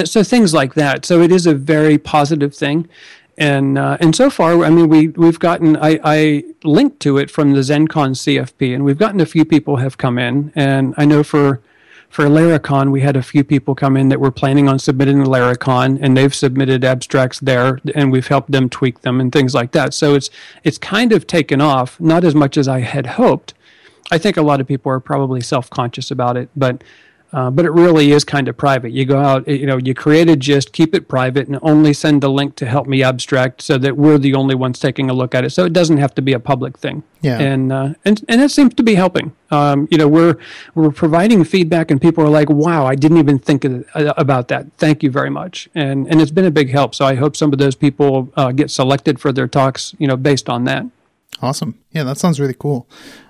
so 0.03 0.23
things 0.23 0.53
like 0.53 0.73
that 0.73 1.05
so 1.05 1.21
it 1.21 1.31
is 1.31 1.45
a 1.45 1.53
very 1.53 1.97
positive 1.97 2.53
thing 2.53 2.89
and 3.37 3.79
uh, 3.79 3.97
and 3.99 4.15
so 4.15 4.29
far, 4.29 4.63
I 4.63 4.69
mean, 4.69 4.89
we 4.89 5.07
we've 5.07 5.39
gotten 5.39 5.75
I, 5.77 5.99
I 6.03 6.43
linked 6.63 6.99
to 7.01 7.17
it 7.17 7.31
from 7.31 7.53
the 7.53 7.61
ZendCon 7.61 8.11
CFP, 8.13 8.75
and 8.75 8.85
we've 8.85 8.99
gotten 8.99 9.19
a 9.19 9.25
few 9.25 9.43
people 9.43 9.77
have 9.77 9.97
come 9.97 10.19
in, 10.19 10.51
and 10.55 10.93
I 10.97 11.05
know 11.05 11.23
for 11.23 11.59
for 12.13 12.25
Laracon, 12.25 12.91
we 12.91 13.01
had 13.01 13.17
a 13.17 13.23
few 13.23 13.43
people 13.43 13.73
come 13.73 13.97
in 13.97 14.09
that 14.09 14.19
were 14.19 14.29
planning 14.29 14.69
on 14.69 14.77
submitting 14.77 15.17
the 15.17 15.25
Laracon, 15.25 15.97
and 15.99 16.15
they've 16.15 16.33
submitted 16.33 16.85
abstracts 16.85 17.39
there, 17.39 17.79
and 17.95 18.11
we've 18.11 18.27
helped 18.27 18.51
them 18.51 18.69
tweak 18.69 19.01
them 19.01 19.19
and 19.19 19.31
things 19.31 19.55
like 19.55 19.71
that. 19.71 19.95
So 19.95 20.13
it's 20.13 20.29
it's 20.63 20.77
kind 20.77 21.11
of 21.11 21.25
taken 21.25 21.59
off, 21.59 21.99
not 21.99 22.23
as 22.23 22.35
much 22.35 22.55
as 22.55 22.67
I 22.67 22.81
had 22.81 23.07
hoped. 23.07 23.55
I 24.11 24.19
think 24.19 24.37
a 24.37 24.43
lot 24.43 24.61
of 24.61 24.67
people 24.67 24.91
are 24.91 24.99
probably 24.99 25.41
self 25.41 25.71
conscious 25.71 26.11
about 26.11 26.37
it, 26.37 26.49
but 26.55 26.83
Uh, 27.33 27.49
but 27.49 27.65
it 27.65 27.71
really 27.71 28.11
is 28.11 28.23
kind 28.23 28.47
of 28.47 28.55
private. 28.55 28.91
You 28.91 29.05
go 29.05 29.19
out, 29.19 29.47
you 29.47 29.65
know, 29.65 29.77
you 29.77 29.95
create 29.95 30.29
a 30.29 30.35
gist, 30.35 30.71
keep 30.71 30.93
it 30.93 31.07
private, 31.07 31.47
and 31.47 31.57
only 31.63 31.91
send 31.91 32.23
a 32.23 32.29
link 32.29 32.55
to 32.57 32.67
help 32.67 32.85
me 32.85 33.01
abstract 33.01 33.63
so 33.63 33.79
that 33.79 33.97
we're 33.97 34.19
the 34.19 34.35
only 34.35 34.53
ones 34.53 34.79
taking 34.79 35.09
a 35.09 35.13
look 35.13 35.33
at 35.33 35.43
it. 35.43 35.49
So 35.49 35.65
it 35.65 35.73
doesn't 35.73 35.97
have 35.97 36.13
to 36.13 36.21
be 36.21 36.33
a 36.33 36.39
public 36.39 36.77
thing. 36.77 37.01
Yeah. 37.21 37.39
And 37.39 37.71
uh, 37.71 37.95
and 38.05 38.23
and 38.29 38.39
that 38.39 38.51
seems 38.51 38.75
to 38.75 38.83
be 38.83 38.93
helping. 38.93 39.33
Um, 39.49 39.87
you 39.89 39.97
know, 39.97 40.07
we're 40.07 40.37
we're 40.75 40.91
providing 40.91 41.43
feedback, 41.43 41.89
and 41.89 41.99
people 41.99 42.23
are 42.23 42.29
like, 42.29 42.49
"Wow, 42.49 42.85
I 42.85 42.93
didn't 42.93 43.17
even 43.17 43.39
think 43.39 43.65
of, 43.65 43.83
uh, 43.95 44.13
about 44.15 44.49
that. 44.49 44.71
Thank 44.77 45.01
you 45.01 45.09
very 45.09 45.31
much." 45.31 45.67
And 45.73 46.07
and 46.07 46.21
it's 46.21 46.31
been 46.31 46.45
a 46.45 46.51
big 46.51 46.69
help. 46.69 46.93
So 46.93 47.03
I 47.03 47.15
hope 47.15 47.35
some 47.35 47.51
of 47.51 47.57
those 47.57 47.75
people 47.75 48.31
uh, 48.35 48.51
get 48.51 48.69
selected 48.69 49.19
for 49.19 49.31
their 49.31 49.47
talks. 49.47 49.95
You 49.97 50.07
know, 50.07 50.17
based 50.17 50.49
on 50.49 50.65
that. 50.65 50.85
Awesome. 51.41 51.79
Yeah, 51.91 52.03
that 52.03 52.17
sounds 52.19 52.39
really 52.39 52.53
cool. 52.53 52.87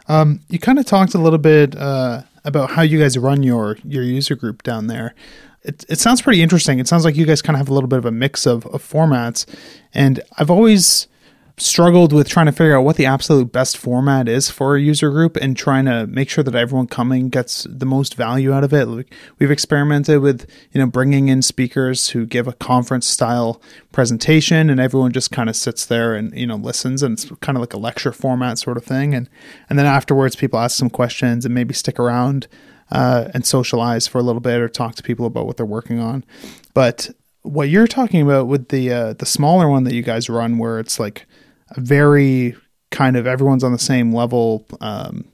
Um, 0.09 0.41
you 0.49 0.59
kind 0.59 0.77
of 0.77 0.85
talked 0.85 1.13
a 1.13 1.19
little 1.19 1.39
bit 1.39 1.75
uh, 1.77 2.23
about 2.43 2.71
how 2.71 2.81
you 2.81 2.99
guys 2.99 3.17
run 3.17 3.43
your 3.43 3.77
your 3.83 4.03
user 4.03 4.35
group 4.35 4.63
down 4.63 4.87
there. 4.87 5.13
It, 5.63 5.85
it 5.87 5.99
sounds 5.99 6.21
pretty 6.21 6.41
interesting. 6.41 6.79
It 6.79 6.87
sounds 6.89 7.05
like 7.05 7.15
you 7.15 7.25
guys 7.25 7.41
kind 7.41 7.55
of 7.55 7.59
have 7.59 7.69
a 7.69 7.73
little 7.73 7.87
bit 7.87 7.97
of 7.99 8.05
a 8.05 8.11
mix 8.11 8.45
of, 8.45 8.65
of 8.67 8.83
formats, 8.83 9.45
and 9.93 10.21
I've 10.37 10.51
always 10.51 11.07
struggled 11.57 12.11
with 12.11 12.27
trying 12.27 12.47
to 12.47 12.51
figure 12.51 12.75
out 12.75 12.83
what 12.83 12.95
the 12.95 13.05
absolute 13.05 13.51
best 13.51 13.77
format 13.77 14.27
is 14.27 14.49
for 14.49 14.75
a 14.75 14.81
user 14.81 15.11
group 15.11 15.37
and 15.37 15.55
trying 15.55 15.85
to 15.85 16.07
make 16.07 16.27
sure 16.27 16.43
that 16.43 16.55
everyone 16.55 16.87
coming 16.87 17.29
gets 17.29 17.67
the 17.69 17.85
most 17.85 18.15
value 18.15 18.51
out 18.51 18.63
of 18.63 18.73
it. 18.73 18.85
Like 18.85 19.13
we've 19.37 19.51
experimented 19.51 20.19
with, 20.19 20.49
you 20.71 20.81
know, 20.81 20.87
bringing 20.87 21.27
in 21.27 21.43
speakers 21.43 22.09
who 22.09 22.25
give 22.25 22.47
a 22.47 22.53
conference 22.53 23.07
style 23.07 23.61
presentation 23.91 24.69
and 24.69 24.79
everyone 24.79 25.11
just 25.11 25.31
kind 25.31 25.47
of 25.47 25.55
sits 25.55 25.85
there 25.85 26.15
and, 26.15 26.33
you 26.33 26.47
know, 26.47 26.55
listens 26.55 27.03
and 27.03 27.13
it's 27.13 27.29
kind 27.41 27.55
of 27.55 27.61
like 27.61 27.73
a 27.73 27.79
lecture 27.79 28.11
format 28.11 28.57
sort 28.57 28.77
of 28.77 28.83
thing. 28.83 29.13
And, 29.13 29.29
and 29.69 29.77
then 29.77 29.85
afterwards 29.85 30.35
people 30.35 30.57
ask 30.57 30.75
some 30.75 30.89
questions 30.89 31.45
and 31.45 31.53
maybe 31.53 31.75
stick 31.75 31.99
around 31.99 32.47
uh, 32.91 33.29
and 33.33 33.45
socialize 33.45 34.07
for 34.07 34.17
a 34.17 34.23
little 34.23 34.41
bit 34.41 34.59
or 34.59 34.67
talk 34.67 34.95
to 34.95 35.03
people 35.03 35.27
about 35.27 35.45
what 35.45 35.57
they're 35.57 35.65
working 35.67 35.99
on. 35.99 36.23
But 36.73 37.11
what 37.43 37.69
you're 37.69 37.87
talking 37.87 38.21
about 38.21 38.47
with 38.47 38.69
the 38.69 38.91
uh, 38.91 39.13
the 39.13 39.25
smaller 39.25 39.69
one 39.69 39.83
that 39.83 39.93
you 39.93 40.01
guys 40.01 40.29
run, 40.29 40.57
where 40.57 40.79
it's 40.79 40.99
like 40.99 41.27
very 41.77 42.55
kind 42.91 43.17
of 43.17 43.25
everyone's 43.25 43.63
on 43.63 43.71
the 43.71 43.79
same 43.79 44.13
level, 44.13 44.65
um, 44.81 45.25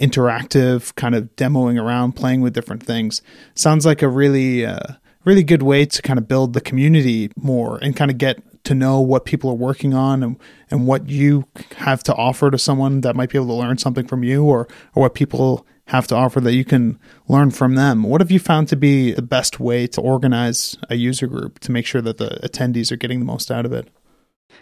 interactive, 0.00 0.94
kind 0.94 1.14
of 1.14 1.24
demoing 1.36 1.80
around, 1.80 2.12
playing 2.12 2.40
with 2.40 2.54
different 2.54 2.82
things, 2.82 3.22
sounds 3.54 3.84
like 3.86 4.02
a 4.02 4.08
really 4.08 4.64
uh, 4.64 4.94
really 5.24 5.42
good 5.42 5.62
way 5.62 5.84
to 5.84 6.02
kind 6.02 6.18
of 6.18 6.26
build 6.26 6.54
the 6.54 6.60
community 6.60 7.30
more 7.36 7.78
and 7.82 7.96
kind 7.96 8.10
of 8.10 8.18
get 8.18 8.42
to 8.64 8.74
know 8.74 9.00
what 9.00 9.24
people 9.24 9.50
are 9.50 9.54
working 9.54 9.94
on 9.94 10.22
and, 10.22 10.36
and 10.70 10.86
what 10.86 11.08
you 11.08 11.46
have 11.76 12.02
to 12.02 12.14
offer 12.14 12.50
to 12.50 12.58
someone 12.58 13.00
that 13.02 13.16
might 13.16 13.30
be 13.30 13.38
able 13.38 13.46
to 13.46 13.54
learn 13.54 13.78
something 13.78 14.06
from 14.06 14.22
you 14.22 14.44
or, 14.44 14.68
or 14.94 15.02
what 15.02 15.14
people 15.14 15.66
have 15.86 16.06
to 16.06 16.14
offer 16.14 16.40
that 16.40 16.52
you 16.52 16.64
can 16.64 16.98
learn 17.28 17.50
from 17.50 17.74
them. 17.74 18.02
What 18.02 18.20
have 18.20 18.30
you 18.30 18.38
found 18.38 18.68
to 18.68 18.76
be 18.76 19.12
the 19.12 19.22
best 19.22 19.58
way 19.58 19.86
to 19.88 20.00
organize 20.00 20.76
a 20.90 20.96
user 20.96 21.26
group 21.26 21.60
to 21.60 21.72
make 21.72 21.86
sure 21.86 22.02
that 22.02 22.18
the 22.18 22.40
attendees 22.42 22.92
are 22.92 22.96
getting 22.96 23.20
the 23.20 23.24
most 23.24 23.50
out 23.50 23.64
of 23.64 23.72
it? 23.72 23.88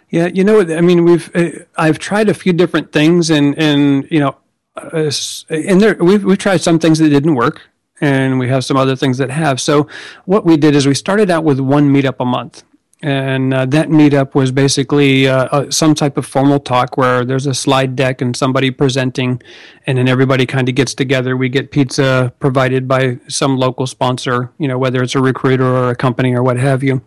Yeah, 0.09 0.27
you 0.27 0.43
know, 0.43 0.61
I 0.61 0.81
mean, 0.81 1.03
we've 1.03 1.29
uh, 1.35 1.49
I've 1.77 1.99
tried 1.99 2.29
a 2.29 2.33
few 2.33 2.53
different 2.53 2.93
things, 2.93 3.29
and 3.29 3.57
and 3.57 4.07
you 4.09 4.19
know, 4.19 4.37
uh, 4.77 5.11
and 5.49 5.81
there 5.81 5.95
we've 5.95 6.23
we've 6.23 6.37
tried 6.37 6.61
some 6.61 6.79
things 6.79 6.99
that 6.99 7.09
didn't 7.09 7.35
work, 7.35 7.69
and 7.99 8.39
we 8.39 8.47
have 8.47 8.63
some 8.63 8.77
other 8.77 8.95
things 8.95 9.17
that 9.17 9.29
have. 9.29 9.59
So 9.59 9.87
what 10.25 10.45
we 10.45 10.55
did 10.55 10.75
is 10.75 10.87
we 10.87 10.93
started 10.93 11.29
out 11.29 11.43
with 11.43 11.59
one 11.59 11.93
meetup 11.93 12.15
a 12.21 12.25
month, 12.25 12.63
and 13.01 13.53
uh, 13.53 13.65
that 13.65 13.89
meetup 13.89 14.33
was 14.33 14.49
basically 14.53 15.27
uh, 15.27 15.45
uh, 15.45 15.71
some 15.71 15.93
type 15.93 16.15
of 16.15 16.25
formal 16.25 16.61
talk 16.61 16.95
where 16.95 17.25
there's 17.25 17.45
a 17.45 17.53
slide 17.53 17.97
deck 17.97 18.21
and 18.21 18.33
somebody 18.33 18.71
presenting, 18.71 19.41
and 19.87 19.97
then 19.97 20.07
everybody 20.07 20.45
kind 20.45 20.69
of 20.69 20.75
gets 20.75 20.93
together. 20.93 21.35
We 21.35 21.49
get 21.49 21.71
pizza 21.71 22.31
provided 22.39 22.87
by 22.87 23.19
some 23.27 23.57
local 23.57 23.85
sponsor, 23.85 24.53
you 24.57 24.69
know, 24.69 24.77
whether 24.77 25.03
it's 25.03 25.15
a 25.15 25.21
recruiter 25.21 25.65
or 25.65 25.89
a 25.89 25.95
company 25.97 26.33
or 26.33 26.43
what 26.43 26.55
have 26.55 26.81
you. 26.81 27.01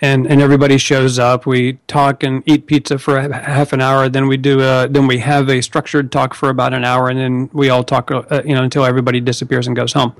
And, 0.00 0.26
and 0.26 0.40
everybody 0.40 0.78
shows 0.78 1.18
up. 1.18 1.44
We 1.46 1.74
talk 1.86 2.22
and 2.22 2.42
eat 2.46 2.66
pizza 2.66 2.98
for 2.98 3.18
a, 3.18 3.42
half 3.42 3.72
an 3.72 3.80
hour. 3.80 4.08
Then 4.08 4.28
we 4.28 4.36
do 4.36 4.60
a, 4.60 4.88
then 4.88 5.06
we 5.06 5.18
have 5.18 5.48
a 5.50 5.60
structured 5.60 6.10
talk 6.10 6.32
for 6.34 6.48
about 6.48 6.72
an 6.72 6.84
hour, 6.84 7.08
and 7.08 7.18
then 7.18 7.50
we 7.52 7.68
all 7.68 7.84
talk, 7.84 8.10
uh, 8.10 8.42
you 8.44 8.54
know, 8.54 8.62
until 8.62 8.84
everybody 8.84 9.20
disappears 9.20 9.66
and 9.66 9.76
goes 9.76 9.92
home. 9.92 10.14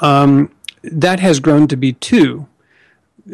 Um, 0.00 0.50
that 0.82 1.20
has 1.20 1.40
grown 1.40 1.68
to 1.68 1.76
be 1.76 1.92
two 1.92 2.48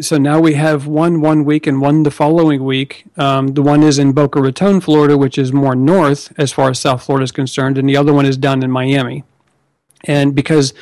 so 0.00 0.16
now 0.16 0.40
we 0.40 0.54
have 0.54 0.86
one 0.86 1.20
one 1.20 1.44
week 1.44 1.66
and 1.66 1.80
one 1.80 2.02
the 2.02 2.10
following 2.10 2.64
week. 2.64 3.04
Um, 3.18 3.48
the 3.48 3.62
one 3.62 3.82
is 3.82 3.98
in 3.98 4.12
Boca 4.12 4.40
Raton, 4.40 4.80
Florida, 4.80 5.18
which 5.18 5.36
is 5.36 5.52
more 5.52 5.74
north 5.74 6.32
as 6.38 6.50
far 6.50 6.70
as 6.70 6.80
South 6.80 7.04
Florida 7.04 7.24
is 7.24 7.32
concerned, 7.32 7.76
and 7.76 7.86
the 7.88 7.96
other 7.96 8.12
one 8.12 8.24
is 8.24 8.38
down 8.38 8.62
in 8.62 8.70
Miami. 8.70 9.24
And 10.04 10.34
because 10.34 10.72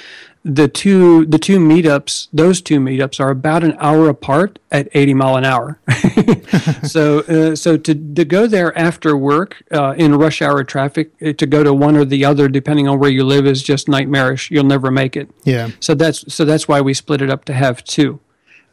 the 0.45 0.69
two 0.69 1.27
the 1.27 1.39
two 1.39 1.59
meetups, 1.59 2.29
those 2.33 2.63
two 2.63 2.81
meetups 2.81 3.21
are 3.21 3.31
about 3.31 3.63
an 3.63 3.77
hour 3.79 4.09
apart 4.09 4.59
at 4.71 4.89
80 4.95 5.15
mile 5.15 5.37
an 5.37 5.45
hour. 5.45 5.79
so 6.83 7.21
uh, 7.21 7.55
so 7.55 7.77
to 7.77 7.95
to 8.15 8.25
go 8.25 8.47
there 8.47 8.77
after 8.79 9.17
work 9.17 9.63
uh, 9.73 9.95
in 9.99 10.15
rush 10.17 10.41
hour 10.41 10.65
traffic 10.65 11.11
uh, 11.21 11.33
to 11.35 11.47
go 11.47 11.63
to 11.63 11.75
one 11.75 11.97
or 11.97 12.05
the 12.05 12.25
other 12.25 12.49
depending 12.49 12.89
on 12.89 12.99
where 12.99 13.11
you 13.11 13.25
live 13.25 13.47
is 13.47 13.63
just 13.63 13.89
nightmarish. 13.89 14.51
You'll 14.51 14.65
never 14.65 14.91
make 14.91 15.17
it. 15.17 15.31
Yeah. 15.45 15.71
So 15.81 15.95
that's 15.95 16.33
so 16.33 16.45
that's 16.45 16.67
why 16.67 16.81
we 16.81 16.95
split 16.95 17.21
it 17.21 17.31
up 17.31 17.45
to 17.47 17.53
have 17.53 17.85
two. 17.85 18.21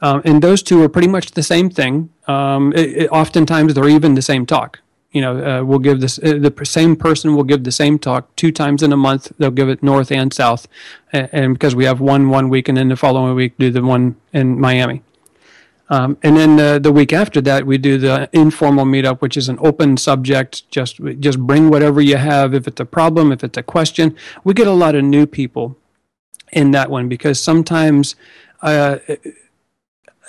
Um, 0.01 0.21
and 0.25 0.41
those 0.41 0.61
two 0.61 0.81
are 0.83 0.89
pretty 0.89 1.07
much 1.07 1.31
the 1.31 1.43
same 1.43 1.69
thing. 1.69 2.09
Um, 2.27 2.71
it, 2.73 2.97
it, 2.97 3.07
oftentimes, 3.09 3.73
they're 3.73 3.89
even 3.89 4.13
the 4.13 4.21
same 4.21 4.45
talk. 4.45 4.79
You 5.11 5.21
know, 5.21 5.59
uh, 5.59 5.63
we'll 5.63 5.79
give 5.79 6.01
this 6.01 6.19
uh, 6.19 6.37
the 6.39 6.65
same 6.65 6.95
person 6.95 7.35
will 7.35 7.45
give 7.45 7.63
the 7.63 7.71
same 7.71 7.97
talk 7.97 8.35
two 8.35 8.51
times 8.51 8.83
in 8.83 8.91
a 8.91 8.97
month. 8.97 9.31
They'll 9.37 9.51
give 9.51 9.69
it 9.69 9.81
north 9.81 10.11
and 10.11 10.33
south, 10.33 10.67
and, 11.13 11.29
and 11.31 11.53
because 11.53 11.75
we 11.75 11.85
have 11.85 12.01
one 12.01 12.29
one 12.29 12.49
week, 12.49 12.67
and 12.67 12.77
then 12.77 12.89
the 12.89 12.95
following 12.95 13.33
week 13.35 13.57
do 13.57 13.71
the 13.71 13.81
one 13.81 14.17
in 14.33 14.59
Miami. 14.59 15.01
Um, 15.89 16.17
and 16.21 16.35
then 16.35 16.57
the, 16.57 16.79
the 16.83 16.91
week 16.91 17.13
after 17.13 17.39
that, 17.41 17.65
we 17.65 17.77
do 17.77 17.97
the 17.97 18.29
informal 18.33 18.83
meetup, 18.83 19.21
which 19.21 19.37
is 19.37 19.47
an 19.47 19.57
open 19.61 19.95
subject. 19.95 20.69
Just 20.69 20.99
just 21.19 21.39
bring 21.39 21.69
whatever 21.69 22.01
you 22.01 22.17
have. 22.17 22.53
If 22.53 22.67
it's 22.67 22.81
a 22.81 22.85
problem, 22.85 23.31
if 23.31 23.43
it's 23.43 23.57
a 23.57 23.63
question, 23.63 24.15
we 24.43 24.53
get 24.53 24.67
a 24.67 24.73
lot 24.73 24.95
of 24.95 25.03
new 25.05 25.25
people 25.25 25.77
in 26.51 26.71
that 26.71 26.89
one 26.89 27.07
because 27.07 27.41
sometimes. 27.41 28.15
Uh, 28.61 28.97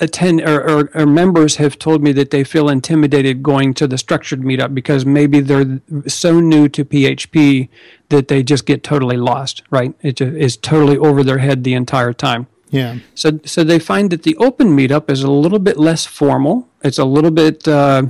attend 0.00 0.40
or, 0.40 0.61
or, 0.61 0.90
or, 0.94 1.06
members 1.06 1.56
have 1.56 1.78
told 1.78 2.02
me 2.02 2.12
that 2.12 2.30
they 2.30 2.44
feel 2.44 2.68
intimidated 2.68 3.42
going 3.42 3.74
to 3.74 3.87
the 3.87 3.98
structured 3.98 4.42
meetup 4.42 4.74
because 4.74 5.04
maybe 5.04 5.40
they're 5.40 5.80
so 6.06 6.40
new 6.40 6.68
to 6.68 6.84
PHP 6.84 7.68
that 8.08 8.28
they 8.28 8.42
just 8.42 8.66
get 8.66 8.82
totally 8.82 9.16
lost, 9.16 9.62
right? 9.70 9.94
It 10.00 10.20
is 10.20 10.56
totally 10.56 10.98
over 10.98 11.24
their 11.24 11.38
head 11.38 11.64
the 11.64 11.74
entire 11.74 12.12
time. 12.12 12.46
Yeah. 12.70 12.98
So, 13.14 13.40
so 13.44 13.64
they 13.64 13.78
find 13.78 14.11
that 14.11 14.22
the 14.22 14.37
open 14.37 14.76
meetup 14.76 15.11
is 15.11 15.22
a 15.22 15.30
little 15.30 15.58
bit 15.58 15.78
less 15.78 16.06
formal. 16.06 16.68
It's 16.82 16.98
a 16.98 17.04
little 17.04 17.30
bit, 17.30 17.66
uh, 17.66 18.04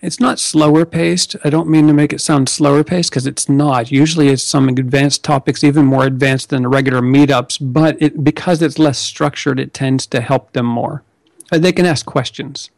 it's 0.00 0.20
not 0.20 0.38
slower 0.38 0.84
paced. 0.84 1.34
I 1.42 1.50
don't 1.50 1.68
mean 1.68 1.88
to 1.88 1.92
make 1.92 2.12
it 2.12 2.20
sound 2.20 2.48
slower 2.48 2.84
paced 2.84 3.10
because 3.10 3.26
it's 3.26 3.48
not. 3.48 3.90
Usually 3.90 4.28
it's 4.28 4.44
some 4.44 4.68
advanced 4.68 5.24
topics, 5.24 5.64
even 5.64 5.86
more 5.86 6.04
advanced 6.04 6.50
than 6.50 6.62
the 6.62 6.68
regular 6.68 7.00
meetups, 7.00 7.58
but 7.60 8.00
it, 8.00 8.22
because 8.22 8.62
it's 8.62 8.78
less 8.78 8.98
structured, 8.98 9.58
it 9.58 9.74
tends 9.74 10.06
to 10.08 10.20
help 10.20 10.52
them 10.52 10.66
more. 10.66 11.02
Uh, 11.50 11.58
they 11.58 11.72
can 11.72 11.84
ask 11.84 12.06
questions. 12.06 12.70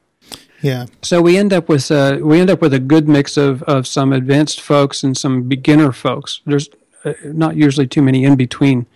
Yeah. 0.62 0.87
So 1.02 1.20
we 1.20 1.37
end 1.37 1.52
up 1.52 1.68
with 1.68 1.90
a, 1.90 2.16
uh, 2.16 2.18
we 2.18 2.40
end 2.40 2.50
up 2.50 2.62
with 2.62 2.72
a 2.72 2.78
good 2.78 3.09
mix 3.09 3.37
of, 3.37 3.62
of 3.64 3.87
some 3.87 4.12
advanced 4.12 4.61
folks 4.61 5.02
and 5.02 5.16
some 5.16 5.42
beginner 5.42 5.92
folks. 5.92 6.40
There's 6.46 6.70
uh, 7.04 7.12
not 7.24 7.56
usually 7.56 7.87
too 7.87 8.02
many 8.02 8.24
in 8.24 8.37
between. 8.37 8.87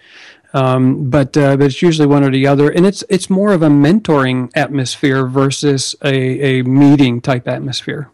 Um, 0.55 1.11
but 1.11 1.37
uh, 1.37 1.57
but 1.57 1.67
it's 1.67 1.83
usually 1.83 2.07
one 2.07 2.23
or 2.23 2.31
the 2.31 2.47
other, 2.47 2.71
and 2.71 2.87
it's 2.87 3.03
it's 3.09 3.29
more 3.29 3.53
of 3.53 3.63
a 3.63 3.67
mentoring 3.69 4.53
atmosphere 4.55 5.27
versus 5.27 5.97
a, 6.01 6.61
a 6.61 6.63
meeting 6.63 7.21
type 7.21 7.49
atmosphere 7.49 8.09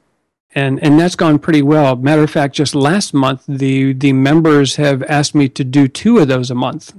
and 0.55 0.83
and 0.83 0.99
that's 0.99 1.17
gone 1.17 1.39
pretty 1.39 1.63
well. 1.63 1.97
Matter 1.97 2.23
of 2.23 2.31
fact, 2.31 2.55
just 2.55 2.75
last 2.75 3.15
month, 3.15 3.45
the 3.47 3.93
the 3.93 4.13
members 4.13 4.77
have 4.77 5.03
asked 5.05 5.35
me 5.35 5.49
to 5.49 5.65
do 5.65 5.87
two 5.89 6.19
of 6.19 6.29
those 6.29 6.51
a 6.51 6.55
month. 6.55 6.93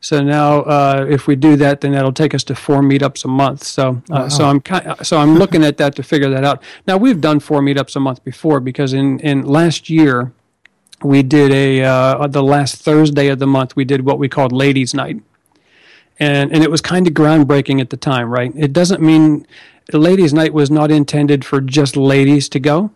So 0.00 0.20
now, 0.20 0.62
uh, 0.62 1.06
if 1.08 1.28
we 1.28 1.36
do 1.36 1.54
that, 1.56 1.80
then 1.80 1.92
that'll 1.92 2.12
take 2.12 2.34
us 2.34 2.42
to 2.44 2.56
four 2.56 2.82
meetups 2.82 3.24
a 3.24 3.28
month. 3.28 3.62
So, 3.62 4.02
uh, 4.10 4.26
wow. 4.26 4.28
so 4.28 4.46
I'm 4.46 4.60
so 5.04 5.16
I'm 5.16 5.38
looking 5.38 5.62
at 5.62 5.76
that 5.76 5.94
to 5.94 6.02
figure 6.02 6.28
that 6.30 6.42
out. 6.42 6.60
Now 6.88 6.96
we've 6.96 7.20
done 7.20 7.38
four 7.38 7.60
meetups 7.60 7.94
a 7.94 8.00
month 8.00 8.24
before 8.24 8.58
because 8.58 8.92
in 8.92 9.20
in 9.20 9.46
last 9.46 9.88
year, 9.88 10.32
we 11.04 11.22
did 11.22 11.52
a 11.52 11.84
uh, 11.84 12.26
the 12.26 12.42
last 12.42 12.82
Thursday 12.82 13.28
of 13.28 13.38
the 13.38 13.46
month 13.46 13.76
we 13.76 13.84
did 13.84 14.04
what 14.04 14.18
we 14.18 14.28
called 14.28 14.50
Ladies' 14.50 14.92
Night, 14.92 15.22
and 16.18 16.52
and 16.52 16.64
it 16.64 16.70
was 16.70 16.80
kind 16.80 17.06
of 17.06 17.14
groundbreaking 17.14 17.80
at 17.80 17.90
the 17.90 17.96
time. 17.96 18.28
Right? 18.28 18.52
It 18.56 18.72
doesn't 18.72 19.00
mean 19.00 19.46
ladies' 19.92 20.34
night 20.34 20.54
was 20.54 20.70
not 20.70 20.90
intended 20.90 21.44
for 21.44 21.60
just 21.60 21.96
ladies 21.96 22.48
to 22.50 22.60
go. 22.60 22.90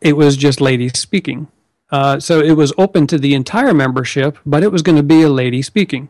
It 0.00 0.16
was 0.16 0.36
just 0.36 0.60
ladies 0.60 0.98
speaking. 0.98 1.48
Uh, 1.90 2.18
so 2.18 2.40
it 2.40 2.52
was 2.52 2.72
open 2.78 3.06
to 3.06 3.18
the 3.18 3.34
entire 3.34 3.74
membership, 3.74 4.38
but 4.46 4.62
it 4.62 4.72
was 4.72 4.82
going 4.82 4.96
to 4.96 5.02
be 5.02 5.22
a 5.22 5.28
lady 5.28 5.60
speaking, 5.60 6.08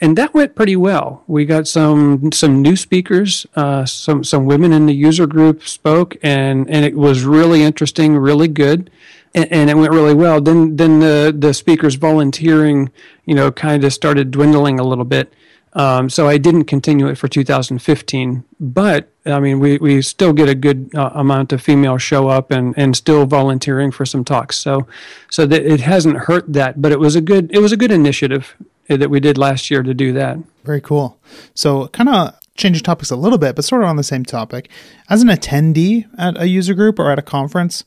and 0.00 0.18
that 0.18 0.34
went 0.34 0.54
pretty 0.54 0.76
well. 0.76 1.24
We 1.26 1.46
got 1.46 1.66
some 1.66 2.30
some 2.32 2.60
new 2.60 2.76
speakers, 2.76 3.46
uh, 3.56 3.86
some 3.86 4.22
some 4.22 4.44
women 4.44 4.72
in 4.72 4.84
the 4.84 4.94
user 4.94 5.26
group 5.26 5.66
spoke, 5.66 6.16
and 6.22 6.68
and 6.68 6.84
it 6.84 6.94
was 6.94 7.24
really 7.24 7.62
interesting, 7.62 8.16
really 8.16 8.48
good. 8.48 8.90
and, 9.34 9.68
it 9.68 9.76
went 9.76 9.92
really 9.92 10.14
well. 10.14 10.42
Then 10.42 10.76
then 10.76 11.00
the 11.00 11.34
the 11.36 11.54
speakers 11.54 11.94
volunteering, 11.94 12.92
you 13.24 13.34
know, 13.34 13.50
kind 13.50 13.82
of 13.82 13.92
started 13.94 14.30
dwindling 14.30 14.78
a 14.78 14.84
little 14.84 15.06
bit. 15.06 15.32
Um, 15.72 16.08
so 16.08 16.28
I 16.28 16.38
didn't 16.38 16.64
continue 16.64 17.08
it 17.08 17.16
for 17.18 17.28
2015, 17.28 18.44
but 18.60 19.10
I 19.26 19.40
mean, 19.40 19.58
we, 19.58 19.78
we 19.78 20.02
still 20.02 20.32
get 20.32 20.48
a 20.48 20.54
good 20.54 20.90
uh, 20.94 21.10
amount 21.14 21.52
of 21.52 21.62
females 21.62 22.02
show 22.02 22.28
up 22.28 22.50
and, 22.50 22.74
and 22.76 22.94
still 22.94 23.24
volunteering 23.24 23.90
for 23.90 24.04
some 24.04 24.24
talks. 24.24 24.56
So, 24.56 24.86
so 25.30 25.46
that 25.46 25.64
it 25.64 25.80
hasn't 25.80 26.16
hurt 26.18 26.52
that, 26.52 26.82
but 26.82 26.92
it 26.92 27.00
was 27.00 27.16
a 27.16 27.20
good, 27.20 27.50
it 27.52 27.60
was 27.60 27.72
a 27.72 27.76
good 27.76 27.90
initiative 27.90 28.54
that 28.88 29.08
we 29.08 29.20
did 29.20 29.38
last 29.38 29.70
year 29.70 29.82
to 29.82 29.94
do 29.94 30.12
that. 30.12 30.38
Very 30.64 30.80
cool. 30.80 31.18
So 31.54 31.88
kind 31.88 32.10
of 32.10 32.38
changing 32.56 32.82
topics 32.82 33.10
a 33.10 33.16
little 33.16 33.38
bit, 33.38 33.56
but 33.56 33.64
sort 33.64 33.82
of 33.82 33.88
on 33.88 33.96
the 33.96 34.02
same 34.02 34.24
topic. 34.24 34.68
As 35.08 35.22
an 35.22 35.28
attendee 35.28 36.06
at 36.18 36.40
a 36.40 36.46
user 36.46 36.74
group 36.74 36.98
or 36.98 37.10
at 37.10 37.18
a 37.18 37.22
conference, 37.22 37.84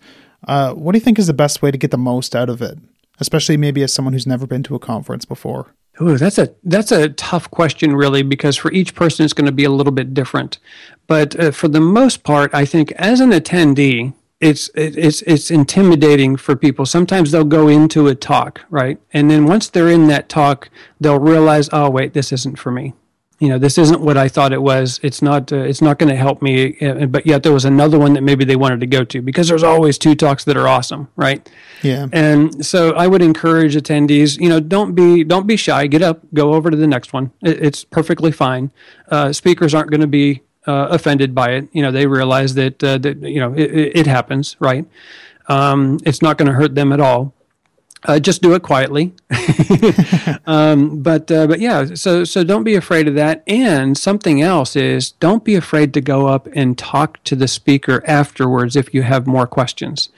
uh, 0.48 0.74
what 0.74 0.92
do 0.94 0.98
you 0.98 1.04
think 1.04 1.20
is 1.20 1.28
the 1.28 1.34
best 1.34 1.62
way 1.62 1.72
to 1.72 1.78
get 1.78 1.92
the 1.92 1.98
most 1.98 2.36
out 2.36 2.50
of 2.50 2.62
it? 2.62 2.78
Especially 3.20 3.58
maybe 3.58 3.82
as 3.84 3.94
someone 3.94 4.14
who's 4.14 4.28
never 4.28 4.46
been 4.46 4.64
to 4.64 4.76
a 4.76 4.80
conference 4.80 5.26
before. 5.26 5.74
Oh, 6.00 6.16
that's 6.16 6.38
a 6.38 6.54
that's 6.64 6.92
a 6.92 7.10
tough 7.10 7.50
question, 7.50 7.96
really, 7.96 8.22
because 8.22 8.56
for 8.56 8.72
each 8.72 8.94
person 8.94 9.26
it's 9.26 9.34
going 9.34 9.48
to 9.48 9.52
be 9.52 9.64
a 9.64 9.72
little 9.72 9.92
bit 9.92 10.14
different. 10.14 10.60
But 11.08 11.39
uh, 11.39 11.51
for 11.51 11.68
the 11.68 11.82
most 11.82 12.24
part, 12.24 12.53
I 12.53 12.66
think 12.66 12.91
as 12.93 13.20
an 13.20 13.32
attendee, 13.32 14.14
it's 14.39 14.70
it's 14.76 15.24
it's 15.24 15.49
intimidating 15.49 16.36
for 16.36 16.55
people. 16.55 16.86
Sometimes 16.86 17.32
they'll 17.32 17.43
go 17.43 17.68
into 17.68 18.08
a 18.08 18.14
talk, 18.14 18.62
right, 18.70 18.99
and 19.12 19.32
then 19.32 19.45
once 19.45 19.68
they're 19.70 19.89
in 19.89 20.08
that 20.08 20.30
talk, 20.30 20.70
they'll 20.99 21.20
realize, 21.20 21.70
oh 21.74 21.89
wait, 21.89 22.14
this 22.14 22.32
isn't 22.32 22.60
for 22.60 22.72
me 22.72 22.93
you 23.39 23.49
know 23.49 23.60
this 23.60 23.78
isn't 23.78 24.01
what 24.01 24.18
I 24.18 24.28
thought 24.28 24.51
it 24.51 24.62
was. 24.62 24.99
It's 25.03 25.22
not. 25.22 25.51
Uh, 25.53 25.58
it's 25.58 25.82
not 25.82 25.99
going 25.99 26.10
to 26.10 26.16
help 26.16 26.41
me. 26.41 26.80
Uh, 26.80 27.05
but 27.05 27.28
yet 27.28 27.43
there 27.43 27.53
was 27.53 27.66
another 27.66 27.99
one 27.99 28.14
that 28.14 28.24
maybe 28.24 28.45
they 28.45 28.55
wanted 28.55 28.80
to 28.80 28.88
go 28.88 29.03
to 29.03 29.22
because 29.22 29.47
there's 29.47 29.64
always 29.64 29.97
two 29.97 30.16
talks 30.16 30.43
that 30.45 30.58
are 30.58 30.68
awesome, 30.68 31.08
right? 31.16 31.47
Yeah. 31.84 32.08
And 32.12 32.66
so 32.66 32.93
I 32.93 33.05
would 33.05 33.22
encourage 33.22 33.76
attendees. 33.76 34.39
You 34.39 34.49
know, 34.49 34.60
don't 34.60 34.95
be 34.95 35.24
don't 35.24 35.45
be 35.45 35.55
shy. 35.55 35.86
Get 35.86 36.01
up, 36.01 36.22
go 36.34 36.55
over 36.55 36.72
to 36.72 36.78
the 36.78 36.88
next 36.88 37.14
one. 37.14 37.32
It, 37.43 37.62
it's 37.62 37.84
perfectly 37.84 38.32
fine. 38.32 38.72
Uh, 39.10 39.32
speakers 39.32 39.76
aren't 39.76 39.91
going 39.91 40.01
to 40.01 40.08
be 40.08 40.41
uh, 40.68 40.88
offended 40.91 41.34
by 41.34 41.51
it. 41.51 41.70
You 41.72 41.82
know, 41.82 41.91
they 41.91 42.05
realize 42.05 42.53
that 42.55 42.84
uh, 42.84 42.97
that 42.99 43.22
you 43.22 43.39
know 43.39 43.53
it, 43.53 43.91
it 43.95 44.07
happens, 44.07 44.55
right? 44.59 44.86
Um, 45.47 45.99
it's 46.05 46.22
not 46.22 46.38
going 46.38 46.47
to 46.47 46.53
hurt 46.53 46.76
them 46.76 46.91
at 46.91 46.99
all. 46.99 47.34
Uh, 48.03 48.20
just 48.20 48.41
do 48.41 48.53
it 48.53 48.61
quietly. 48.61 49.13
um, 50.45 51.01
but 51.01 51.32
uh, 51.32 51.47
but 51.47 51.59
yeah, 51.59 51.86
so 51.95 52.24
so 52.24 52.43
don't 52.43 52.63
be 52.63 52.76
afraid 52.76 53.07
of 53.07 53.15
that. 53.15 53.43
And 53.47 53.97
something 53.97 54.41
else 54.41 54.76
is 54.76 55.11
don't 55.13 55.43
be 55.43 55.55
afraid 55.55 55.93
to 55.95 56.01
go 56.01 56.28
up 56.28 56.47
and 56.53 56.78
talk 56.78 57.24
to 57.24 57.36
the 57.36 57.47
speaker 57.47 58.03
afterwards 58.05 58.76
if 58.76 58.93
you 58.93 59.01
have 59.01 59.26
more 59.26 59.47
questions, 59.47 60.09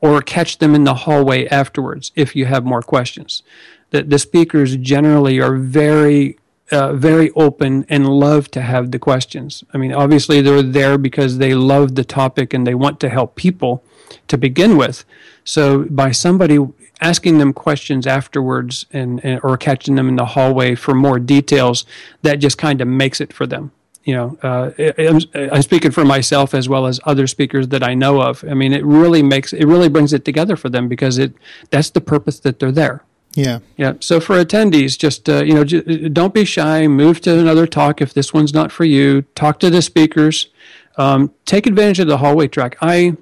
or 0.00 0.20
catch 0.20 0.58
them 0.58 0.74
in 0.74 0.84
the 0.84 0.94
hallway 0.94 1.46
afterwards 1.46 2.10
if 2.16 2.34
you 2.34 2.46
have 2.46 2.64
more 2.64 2.82
questions. 2.82 3.42
The 3.90 4.02
the 4.02 4.18
speakers 4.18 4.76
generally 4.76 5.40
are 5.40 5.54
very 5.54 6.38
uh, 6.70 6.92
very 6.92 7.30
open 7.32 7.86
and 7.88 8.08
love 8.08 8.50
to 8.52 8.60
have 8.60 8.90
the 8.90 8.98
questions. 8.98 9.64
I 9.72 9.78
mean, 9.78 9.92
obviously 9.92 10.40
they're 10.40 10.62
there 10.62 10.98
because 10.98 11.38
they 11.38 11.54
love 11.54 11.94
the 11.94 12.04
topic 12.04 12.52
and 12.52 12.66
they 12.66 12.74
want 12.74 13.00
to 13.00 13.08
help 13.08 13.36
people 13.36 13.82
to 14.28 14.38
begin 14.38 14.76
with. 14.76 15.04
So 15.44 15.84
by 15.84 16.10
somebody 16.10 16.58
asking 17.00 17.38
them 17.38 17.52
questions 17.52 18.06
afterwards 18.06 18.86
and, 18.92 19.24
and, 19.24 19.40
or 19.42 19.56
catching 19.56 19.94
them 19.94 20.08
in 20.08 20.16
the 20.16 20.26
hallway 20.26 20.74
for 20.74 20.94
more 20.94 21.18
details 21.18 21.84
that 22.22 22.36
just 22.36 22.58
kind 22.58 22.80
of 22.80 22.88
makes 22.88 23.20
it 23.20 23.32
for 23.32 23.46
them 23.46 23.70
you 24.04 24.14
know 24.14 24.38
uh, 24.42 24.70
I'm, 24.98 25.20
I'm, 25.52 25.62
speaking 25.62 25.90
for 25.90 26.04
myself 26.04 26.54
as 26.54 26.68
well 26.68 26.86
as 26.86 26.98
other 27.04 27.26
speakers 27.26 27.68
that 27.68 27.82
i 27.82 27.94
know 27.94 28.22
of 28.22 28.44
i 28.48 28.54
mean 28.54 28.72
it 28.72 28.84
really 28.84 29.22
makes 29.22 29.52
it 29.52 29.66
really 29.66 29.88
brings 29.88 30.12
it 30.12 30.24
together 30.24 30.56
for 30.56 30.68
them 30.68 30.88
because 30.88 31.18
it 31.18 31.34
that's 31.70 31.90
the 31.90 32.00
purpose 32.00 32.40
that 32.40 32.58
they're 32.58 32.72
there 32.72 33.04
yeah. 33.34 33.60
Yeah. 33.76 33.94
So 34.00 34.20
for 34.20 34.42
attendees 34.42 34.98
just 34.98 35.28
uh, 35.28 35.44
you 35.44 35.54
know 35.54 35.64
j- 35.64 36.08
don't 36.08 36.34
be 36.34 36.44
shy. 36.44 36.86
Move 36.88 37.20
to 37.22 37.38
another 37.38 37.66
talk 37.66 38.00
if 38.00 38.14
this 38.14 38.34
one's 38.34 38.52
not 38.52 38.72
for 38.72 38.84
you. 38.84 39.22
Talk 39.34 39.60
to 39.60 39.70
the 39.70 39.82
speakers. 39.82 40.48
Um, 40.96 41.32
take 41.44 41.66
advantage 41.66 42.00
of 42.00 42.08
the 42.08 42.18
hallway 42.18 42.48
track. 42.48 42.76
I 42.80 43.16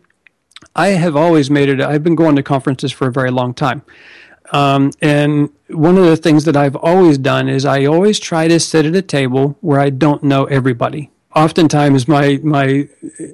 I 0.75 0.89
have 0.89 1.17
always 1.17 1.51
made 1.51 1.69
it, 1.69 1.81
I've 1.81 2.03
been 2.03 2.15
going 2.15 2.37
to 2.37 2.43
conferences 2.43 2.93
for 2.93 3.09
a 3.09 3.13
very 3.13 3.31
long 3.31 3.55
time. 3.55 3.83
Um, 4.53 4.93
and 5.03 5.51
one 5.69 5.97
of 5.99 6.05
the 6.05 6.17
things 6.17 6.45
that 6.45 6.57
I've 6.57 6.77
always 6.77 7.19
done 7.19 7.49
is 7.49 7.65
I 7.65 7.85
always 7.87 8.21
try 8.21 8.47
to 8.47 8.61
sit 8.61 8.87
at 8.87 8.95
a 8.95 9.03
table 9.03 9.57
where 9.61 9.81
I 9.81 9.91
don't 9.91 10.23
know 10.23 10.45
everybody. 10.45 11.11
Oftentimes, 11.37 12.09
my 12.09 12.41
my, 12.43 12.89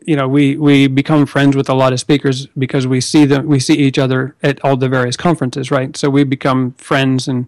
you 0.04 0.16
know, 0.16 0.26
we 0.28 0.56
we 0.56 0.88
become 0.88 1.24
friends 1.24 1.54
with 1.54 1.68
a 1.68 1.74
lot 1.74 1.92
of 1.92 2.00
speakers 2.00 2.46
because 2.58 2.84
we 2.84 3.00
see 3.00 3.24
them, 3.24 3.46
we 3.46 3.60
see 3.60 3.74
each 3.74 3.96
other 3.96 4.34
at 4.42 4.62
all 4.64 4.76
the 4.76 4.88
various 4.88 5.16
conferences, 5.16 5.70
right? 5.70 5.96
So 5.96 6.10
we 6.10 6.24
become 6.24 6.72
friends 6.72 7.28
and 7.28 7.46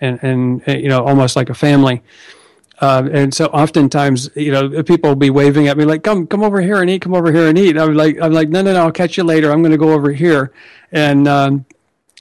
and 0.00 0.18
and 0.22 0.62
you 0.66 0.88
know, 0.88 1.04
almost 1.04 1.36
like 1.36 1.50
a 1.50 1.54
family. 1.54 2.02
Um, 2.80 3.08
and 3.08 3.34
so 3.34 3.46
oftentimes, 3.46 4.30
you 4.34 4.50
know, 4.50 4.82
people 4.82 5.10
will 5.10 5.16
be 5.16 5.28
waving 5.28 5.68
at 5.68 5.76
me 5.76 5.84
like, 5.84 6.02
"Come, 6.02 6.26
come 6.26 6.42
over 6.42 6.62
here 6.62 6.80
and 6.80 6.88
eat. 6.88 7.02
Come 7.02 7.14
over 7.14 7.30
here 7.30 7.46
and 7.46 7.58
eat." 7.58 7.76
I'm 7.76 7.94
like, 7.94 8.18
"I'm 8.22 8.32
like, 8.32 8.48
no, 8.48 8.62
no, 8.62 8.72
no. 8.72 8.84
I'll 8.84 8.92
catch 8.92 9.18
you 9.18 9.24
later. 9.24 9.52
I'm 9.52 9.60
going 9.60 9.72
to 9.72 9.78
go 9.78 9.92
over 9.92 10.12
here." 10.12 10.50
And 10.90 11.28
um, 11.28 11.66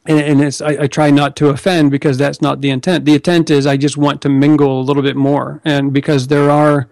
and, 0.05 0.19
and 0.19 0.41
it's 0.41 0.59
I, 0.61 0.71
I, 0.83 0.87
try 0.87 1.11
not 1.11 1.37
to 1.37 1.47
offend 1.47 1.91
because 1.91 2.17
that's 2.17 2.41
not 2.41 2.59
the 2.59 2.71
intent. 2.71 3.05
The 3.05 3.15
intent 3.15 3.49
is 3.49 3.65
I 3.65 3.77
just 3.77 3.95
want 3.95 4.21
to 4.23 4.29
mingle 4.29 4.81
a 4.81 4.83
little 4.83 5.03
bit 5.03 5.15
more, 5.15 5.61
and 5.63 5.93
because 5.93 6.27
there 6.27 6.51
are 6.51 6.89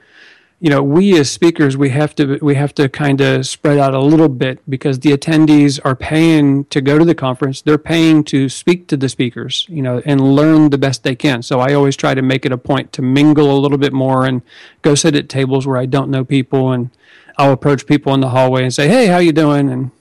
you 0.60 0.72
know, 0.72 0.82
we 0.82 1.18
as 1.20 1.30
speakers, 1.30 1.78
we 1.78 1.90
have 1.90 2.16
to 2.16 2.40
we 2.42 2.56
have 2.56 2.74
to 2.76 2.90
kind 2.90 3.22
of 3.22 3.46
spread 3.46 3.78
out 3.78 3.94
a 3.94 4.00
little 4.00 4.30
bit 4.30 4.60
because 4.68 5.00
the 5.00 5.12
attendees 5.12 5.80
are 5.86 5.96
paying 5.96 6.66
to 6.66 6.82
go 6.82 6.98
to 6.98 7.06
the 7.06 7.14
conference. 7.14 7.62
They're 7.62 7.78
paying 7.78 8.24
to 8.26 8.50
speak 8.50 8.88
to 8.88 8.98
the 8.98 9.08
speakers, 9.08 9.68
you 9.70 9.84
know, 9.84 10.02
and 10.04 10.36
learn 10.36 10.72
the 10.72 10.80
best 10.80 11.04
they 11.04 11.16
can. 11.16 11.44
So 11.44 11.60
I 11.60 11.74
always 11.74 11.96
try 11.96 12.16
to 12.16 12.24
make 12.24 12.44
it 12.44 12.52
a 12.52 12.58
point 12.58 12.92
to 12.94 13.04
mingle 13.04 13.56
a 13.56 13.60
little 13.60 13.78
bit 13.78 13.94
more 13.94 14.26
and 14.26 14.42
go 14.82 14.96
sit 14.96 15.16
at 15.16 15.30
tables 15.30 15.68
where 15.68 15.78
I 15.78 15.86
don't 15.86 16.10
know 16.10 16.26
people, 16.26 16.72
and 16.72 16.90
I'll 17.38 17.54
approach 17.54 17.86
people 17.86 18.16
in 18.16 18.22
the 18.22 18.30
hallway 18.30 18.64
and 18.64 18.74
say, 18.74 18.88
"Hey, 18.88 19.08
how 19.08 19.20
you 19.20 19.34
doing?" 19.34 19.70
and 19.70 19.92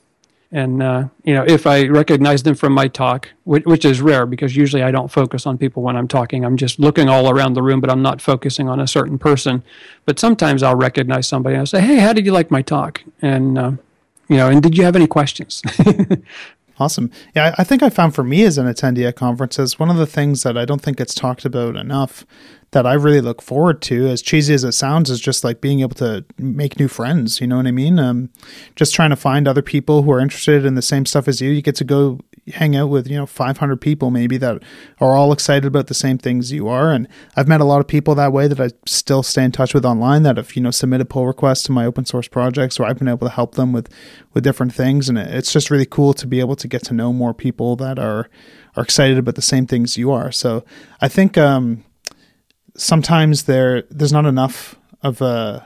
and 0.51 0.81
uh, 0.81 1.07
you 1.23 1.33
know 1.33 1.43
if 1.43 1.67
i 1.67 1.85
recognize 1.87 2.43
them 2.43 2.55
from 2.55 2.71
my 2.73 2.87
talk 2.87 3.29
which, 3.43 3.65
which, 3.65 3.85
is 3.85 4.01
rare 4.01 4.25
because 4.25 4.55
usually 4.55 4.81
i 4.81 4.91
don't 4.91 5.09
focus 5.09 5.45
on 5.45 5.57
people 5.57 5.83
when 5.83 5.95
i'm 5.95 6.07
talking. 6.07 6.45
I'm 6.45 6.57
just 6.57 6.79
looking 6.79 7.09
all 7.09 7.29
around 7.29 7.53
the 7.53 7.61
room 7.61 7.81
but 7.81 7.89
i'm 7.89 8.01
not 8.01 8.21
focusing 8.21 8.69
on 8.69 8.79
a 8.79 8.87
certain 8.87 9.17
person. 9.17 9.63
But 10.05 10.19
sometimes 10.19 10.63
i'll 10.63 10.75
recognize 10.75 11.27
somebody 11.27 11.55
and 11.55 11.61
i'll 11.61 11.65
say 11.65 11.81
hey 11.81 11.97
how 11.97 12.13
did 12.13 12.25
you 12.25 12.31
like 12.31 12.51
my 12.51 12.61
talk? 12.61 13.03
And 13.21 13.57
uh, 13.57 13.71
you 14.29 14.37
know 14.37 14.49
and 14.49 14.61
did 14.61 14.77
you 14.77 14.83
have 14.83 14.95
any 14.95 15.07
questions 15.07 15.61
awesome 16.79 17.09
yeah 17.35 17.53
i 17.57 17.63
think 17.63 17.81
i 17.81 17.89
found 17.89 18.13
for 18.13 18.23
me 18.23 18.43
as 18.43 18.57
an 18.57 18.67
attendee 18.67 19.07
at 19.07 19.15
conferences 19.15 19.79
one 19.79 19.89
of 19.89 19.97
the 19.97 20.07
things 20.07 20.43
that 20.43 20.57
i 20.57 20.65
don't 20.65 20.81
think 20.81 20.97
gets 20.97 21.13
talked 21.13 21.45
about 21.45 21.75
enough 21.75 22.25
that 22.71 22.85
I 22.85 22.93
really 22.93 23.21
look 23.21 23.41
forward 23.41 23.81
to, 23.83 24.07
as 24.07 24.21
cheesy 24.21 24.53
as 24.53 24.63
it 24.63 24.73
sounds, 24.73 25.09
is 25.09 25.21
just 25.21 25.43
like 25.43 25.61
being 25.61 25.79
able 25.79 25.95
to 25.95 26.25
make 26.37 26.79
new 26.79 26.87
friends. 26.87 27.39
You 27.39 27.47
know 27.47 27.57
what 27.57 27.67
I 27.67 27.71
mean? 27.71 27.97
Um, 27.97 28.29
just 28.75 28.93
trying 28.93 29.09
to 29.11 29.15
find 29.15 29.47
other 29.47 29.61
people 29.61 30.03
who 30.03 30.11
are 30.11 30.19
interested 30.19 30.65
in 30.65 30.75
the 30.75 30.81
same 30.81 31.05
stuff 31.05 31.27
as 31.27 31.39
you. 31.39 31.49
You 31.49 31.61
get 31.61 31.75
to 31.77 31.85
go 31.85 32.19
hang 32.53 32.75
out 32.75 32.89
with, 32.89 33.07
you 33.07 33.17
know, 33.17 33.25
500 33.25 33.79
people 33.81 34.11
maybe 34.11 34.37
that 34.37 34.61
are 34.99 35.15
all 35.15 35.31
excited 35.31 35.65
about 35.65 35.87
the 35.87 35.93
same 35.93 36.17
things 36.17 36.51
you 36.51 36.67
are. 36.67 36.91
And 36.91 37.07
I've 37.35 37.47
met 37.47 37.61
a 37.61 37.65
lot 37.65 37.79
of 37.79 37.87
people 37.87 38.15
that 38.15 38.33
way 38.33 38.47
that 38.47 38.59
I 38.59 38.69
still 38.85 39.23
stay 39.23 39.43
in 39.43 39.51
touch 39.51 39.73
with 39.73 39.85
online 39.85 40.23
that 40.23 40.37
have, 40.37 40.55
you 40.55 40.61
know, 40.61 40.71
submitted 40.71 41.09
pull 41.09 41.27
requests 41.27 41.63
to 41.63 41.71
my 41.71 41.85
open 41.85 42.05
source 42.05 42.27
projects 42.27 42.79
or 42.79 42.85
I've 42.85 42.99
been 42.99 43.07
able 43.07 43.27
to 43.27 43.33
help 43.33 43.55
them 43.55 43.73
with, 43.73 43.89
with 44.33 44.43
different 44.43 44.73
things. 44.73 45.09
And 45.09 45.17
it's 45.17 45.51
just 45.51 45.69
really 45.69 45.85
cool 45.85 46.13
to 46.13 46.27
be 46.27 46.39
able 46.39 46.55
to 46.55 46.67
get 46.67 46.83
to 46.85 46.93
know 46.93 47.13
more 47.13 47.33
people 47.33 47.75
that 47.77 47.99
are, 47.99 48.29
are 48.75 48.83
excited 48.83 49.17
about 49.17 49.35
the 49.35 49.41
same 49.41 49.67
things 49.67 49.97
you 49.97 50.11
are. 50.11 50.31
So 50.31 50.63
I 51.01 51.07
think, 51.07 51.37
um, 51.37 51.83
sometimes 52.77 53.43
there 53.43 53.83
there's 53.89 54.13
not 54.13 54.25
enough 54.25 54.79
of 55.01 55.21
a 55.21 55.65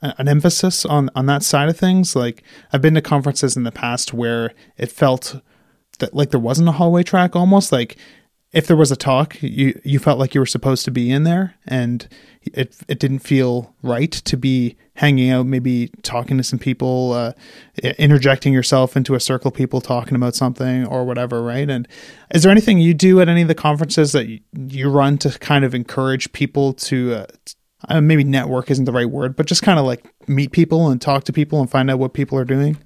an 0.00 0.28
emphasis 0.28 0.84
on 0.84 1.10
on 1.14 1.26
that 1.26 1.42
side 1.42 1.68
of 1.68 1.76
things. 1.76 2.16
Like 2.16 2.42
I've 2.72 2.80
been 2.80 2.94
to 2.94 3.02
conferences 3.02 3.56
in 3.56 3.64
the 3.64 3.72
past 3.72 4.14
where 4.14 4.52
it 4.78 4.90
felt 4.90 5.40
that 6.02 6.12
like 6.14 6.30
there 6.30 6.40
wasn't 6.40 6.68
a 6.68 6.72
hallway 6.72 7.02
track 7.02 7.34
almost 7.34 7.72
like 7.72 7.96
if 8.52 8.66
there 8.66 8.76
was 8.76 8.92
a 8.92 8.96
talk 8.96 9.40
you 9.40 9.80
you 9.84 9.98
felt 9.98 10.18
like 10.18 10.34
you 10.34 10.40
were 10.40 10.46
supposed 10.46 10.84
to 10.84 10.90
be 10.90 11.10
in 11.10 11.24
there 11.24 11.54
and 11.66 12.08
it 12.42 12.76
it 12.88 12.98
didn't 12.98 13.20
feel 13.20 13.74
right 13.82 14.12
to 14.12 14.36
be 14.36 14.76
hanging 14.96 15.30
out 15.30 15.46
maybe 15.46 15.90
talking 16.02 16.36
to 16.36 16.42
some 16.42 16.58
people 16.58 17.12
uh, 17.12 17.32
interjecting 17.98 18.52
yourself 18.52 18.96
into 18.96 19.14
a 19.14 19.20
circle 19.20 19.48
of 19.48 19.54
people 19.54 19.80
talking 19.80 20.14
about 20.14 20.34
something 20.34 20.86
or 20.86 21.04
whatever 21.04 21.42
right? 21.42 21.70
And 21.70 21.88
is 22.34 22.42
there 22.42 22.52
anything 22.52 22.78
you 22.78 22.94
do 22.94 23.20
at 23.20 23.28
any 23.28 23.42
of 23.42 23.48
the 23.48 23.54
conferences 23.54 24.12
that 24.12 24.28
you 24.52 24.90
run 24.90 25.18
to 25.18 25.38
kind 25.38 25.64
of 25.64 25.74
encourage 25.74 26.32
people 26.32 26.74
to 26.74 27.14
uh, 27.14 27.26
uh, 27.88 28.00
maybe 28.00 28.22
network 28.22 28.70
isn't 28.70 28.84
the 28.84 28.92
right 28.92 29.10
word 29.10 29.34
but 29.34 29.46
just 29.46 29.62
kind 29.62 29.78
of 29.78 29.84
like 29.84 30.04
meet 30.28 30.52
people 30.52 30.88
and 30.88 31.00
talk 31.00 31.24
to 31.24 31.32
people 31.32 31.60
and 31.60 31.70
find 31.70 31.90
out 31.90 31.98
what 31.98 32.12
people 32.12 32.38
are 32.38 32.44
doing 32.44 32.76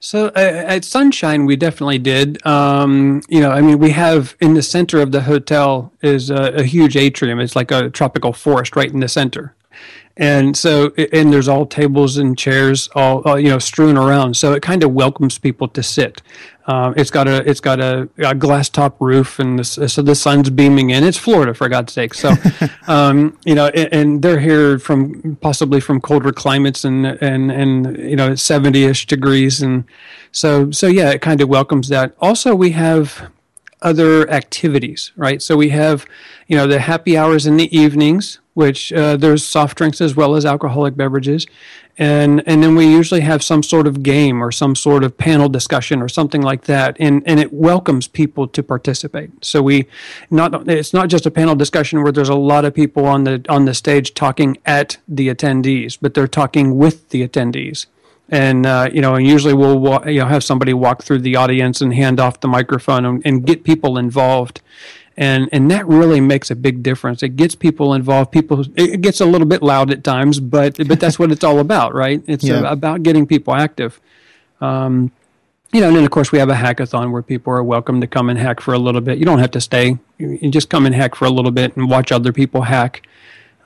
so 0.00 0.26
uh, 0.28 0.64
at 0.66 0.84
Sunshine, 0.84 1.44
we 1.44 1.56
definitely 1.56 1.98
did. 1.98 2.44
Um, 2.46 3.22
you 3.28 3.40
know, 3.40 3.50
I 3.50 3.60
mean, 3.60 3.78
we 3.78 3.90
have 3.90 4.36
in 4.40 4.54
the 4.54 4.62
center 4.62 5.00
of 5.00 5.12
the 5.12 5.22
hotel 5.22 5.92
is 6.02 6.30
a, 6.30 6.52
a, 6.54 6.62
huge 6.62 6.96
atrium. 6.96 7.40
It's 7.40 7.56
like 7.56 7.70
a 7.70 7.90
tropical 7.90 8.32
forest 8.32 8.76
right 8.76 8.90
in 8.90 9.00
the 9.00 9.08
center, 9.08 9.56
and 10.18 10.56
so 10.56 10.92
and 11.12 11.32
there's 11.32 11.48
all 11.48 11.64
tables 11.64 12.16
and 12.16 12.36
chairs 12.36 12.88
all 12.94 13.26
uh, 13.26 13.36
you 13.36 13.48
know 13.48 13.58
strewn 13.58 13.96
around 13.96 14.36
so 14.36 14.52
it 14.52 14.62
kind 14.62 14.82
of 14.82 14.92
welcomes 14.92 15.38
people 15.38 15.68
to 15.68 15.82
sit 15.82 16.20
um, 16.68 16.92
it's 16.98 17.10
got 17.10 17.26
a 17.26 17.48
it's 17.48 17.60
got 17.60 17.80
a, 17.80 18.08
a 18.18 18.34
glass 18.34 18.68
top 18.68 19.00
roof 19.00 19.38
and 19.38 19.58
this, 19.58 19.78
so 19.86 20.02
the 20.02 20.14
sun's 20.14 20.50
beaming 20.50 20.90
in. 20.90 21.02
It's 21.02 21.16
florida 21.16 21.54
for 21.54 21.66
god's 21.70 21.94
sake. 21.94 22.12
So 22.12 22.34
um, 22.86 23.38
you 23.46 23.54
know 23.54 23.68
and, 23.68 23.92
and, 23.92 24.22
they're 24.22 24.38
here 24.38 24.78
from 24.78 25.38
possibly 25.40 25.80
from 25.80 25.98
colder 26.00 26.30
climates 26.30 26.84
and 26.84 27.06
and 27.06 27.50
and 27.50 27.96
you 27.96 28.16
know 28.16 28.32
70ish 28.32 29.06
degrees. 29.06 29.62
And 29.62 29.84
so 30.30 30.70
so 30.70 30.86
yeah 30.86 31.10
it 31.10 31.22
kind 31.22 31.40
of 31.40 31.48
welcomes 31.48 31.88
that. 31.88 32.14
Also 32.20 32.54
we 32.54 32.72
have 32.72 33.30
other 33.80 34.28
activities 34.30 35.12
right? 35.16 35.40
So 35.40 35.56
we 35.56 35.70
have 35.70 36.04
you 36.48 36.56
know 36.56 36.66
the 36.66 36.80
happy 36.80 37.16
hours 37.16 37.46
in 37.46 37.56
the 37.56 37.74
evenings 37.74 38.40
which 38.58 38.92
uh, 38.92 39.16
there's 39.16 39.46
soft 39.46 39.78
drinks 39.78 40.00
as 40.00 40.16
well 40.16 40.34
as 40.34 40.44
alcoholic 40.44 40.96
beverages, 40.96 41.46
and 41.98 42.44
and 42.46 42.62
then 42.62 42.76
we 42.76 42.86
usually 42.86 43.22
have 43.22 43.42
some 43.42 43.62
sort 43.62 43.88
of 43.88 44.04
game 44.04 44.42
or 44.42 44.52
some 44.52 44.76
sort 44.76 45.02
of 45.02 45.18
panel 45.18 45.48
discussion 45.48 46.00
or 46.00 46.08
something 46.08 46.40
like 46.40 46.64
that, 46.64 46.96
and 47.00 47.22
and 47.26 47.40
it 47.40 47.52
welcomes 47.52 48.06
people 48.06 48.46
to 48.46 48.62
participate. 48.62 49.30
So 49.44 49.62
we 49.62 49.86
not 50.30 50.68
it's 50.68 50.92
not 50.92 51.08
just 51.08 51.26
a 51.26 51.30
panel 51.30 51.56
discussion 51.56 52.02
where 52.02 52.12
there's 52.12 52.28
a 52.28 52.36
lot 52.36 52.64
of 52.64 52.72
people 52.72 53.04
on 53.04 53.24
the 53.24 53.44
on 53.48 53.64
the 53.64 53.74
stage 53.74 54.14
talking 54.14 54.58
at 54.64 54.98
the 55.08 55.28
attendees, 55.28 55.98
but 56.00 56.14
they're 56.14 56.28
talking 56.28 56.78
with 56.78 57.08
the 57.08 57.26
attendees. 57.26 57.86
And 58.28 58.64
uh, 58.64 58.90
you 58.92 59.00
know, 59.00 59.16
and 59.16 59.26
usually 59.26 59.54
we'll 59.54 60.08
you 60.08 60.20
know 60.20 60.26
have 60.26 60.44
somebody 60.44 60.74
walk 60.74 61.02
through 61.02 61.20
the 61.20 61.34
audience 61.34 61.80
and 61.80 61.92
hand 61.92 62.20
off 62.20 62.40
the 62.40 62.48
microphone 62.48 63.04
and, 63.04 63.22
and, 63.24 63.44
get 63.44 63.64
people 63.64 63.96
involved 63.96 64.60
and 65.18 65.48
and 65.50 65.68
that 65.72 65.86
really 65.88 66.20
makes 66.20 66.48
a 66.48 66.54
big 66.54 66.82
difference. 66.82 67.24
It 67.24 67.30
gets 67.30 67.56
people 67.56 67.92
involved. 67.92 68.30
People 68.30 68.64
it 68.76 69.00
gets 69.00 69.20
a 69.20 69.26
little 69.26 69.48
bit 69.48 69.62
loud 69.62 69.90
at 69.90 70.04
times, 70.04 70.38
but 70.38 70.76
but 70.86 71.00
that's 71.00 71.18
what 71.18 71.32
it's 71.32 71.42
all 71.42 71.58
about, 71.58 71.92
right? 71.92 72.22
It's 72.28 72.44
yeah. 72.44 72.70
about 72.70 73.02
getting 73.02 73.26
people 73.26 73.52
active. 73.52 74.00
Um, 74.60 75.10
you 75.72 75.80
know, 75.80 75.88
and 75.88 75.96
then 75.96 76.04
of 76.04 76.12
course 76.12 76.30
we 76.30 76.38
have 76.38 76.48
a 76.48 76.54
hackathon 76.54 77.10
where 77.10 77.22
people 77.22 77.52
are 77.52 77.64
welcome 77.64 78.00
to 78.00 78.06
come 78.06 78.30
and 78.30 78.38
hack 78.38 78.60
for 78.60 78.72
a 78.72 78.78
little 78.78 79.00
bit. 79.00 79.18
You 79.18 79.24
don't 79.24 79.40
have 79.40 79.50
to 79.50 79.60
stay; 79.60 79.98
you 80.18 80.50
just 80.52 80.70
come 80.70 80.86
and 80.86 80.94
hack 80.94 81.16
for 81.16 81.24
a 81.24 81.30
little 81.30 81.50
bit 81.50 81.76
and 81.76 81.90
watch 81.90 82.12
other 82.12 82.32
people 82.32 82.62
hack. 82.62 83.04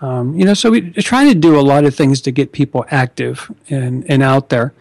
Um, 0.01 0.35
you 0.35 0.47
know, 0.47 0.55
so 0.55 0.71
we 0.71 0.91
try 0.93 1.29
to 1.29 1.35
do 1.35 1.61
a 1.61 1.61
lot 1.61 1.85
of 1.85 1.95
things 1.95 2.23
to 2.23 2.33
get 2.33 2.53
people 2.53 2.87
active 2.91 3.53
and 3.69 4.07
and 4.09 4.23
out 4.23 4.49
there. 4.49 4.73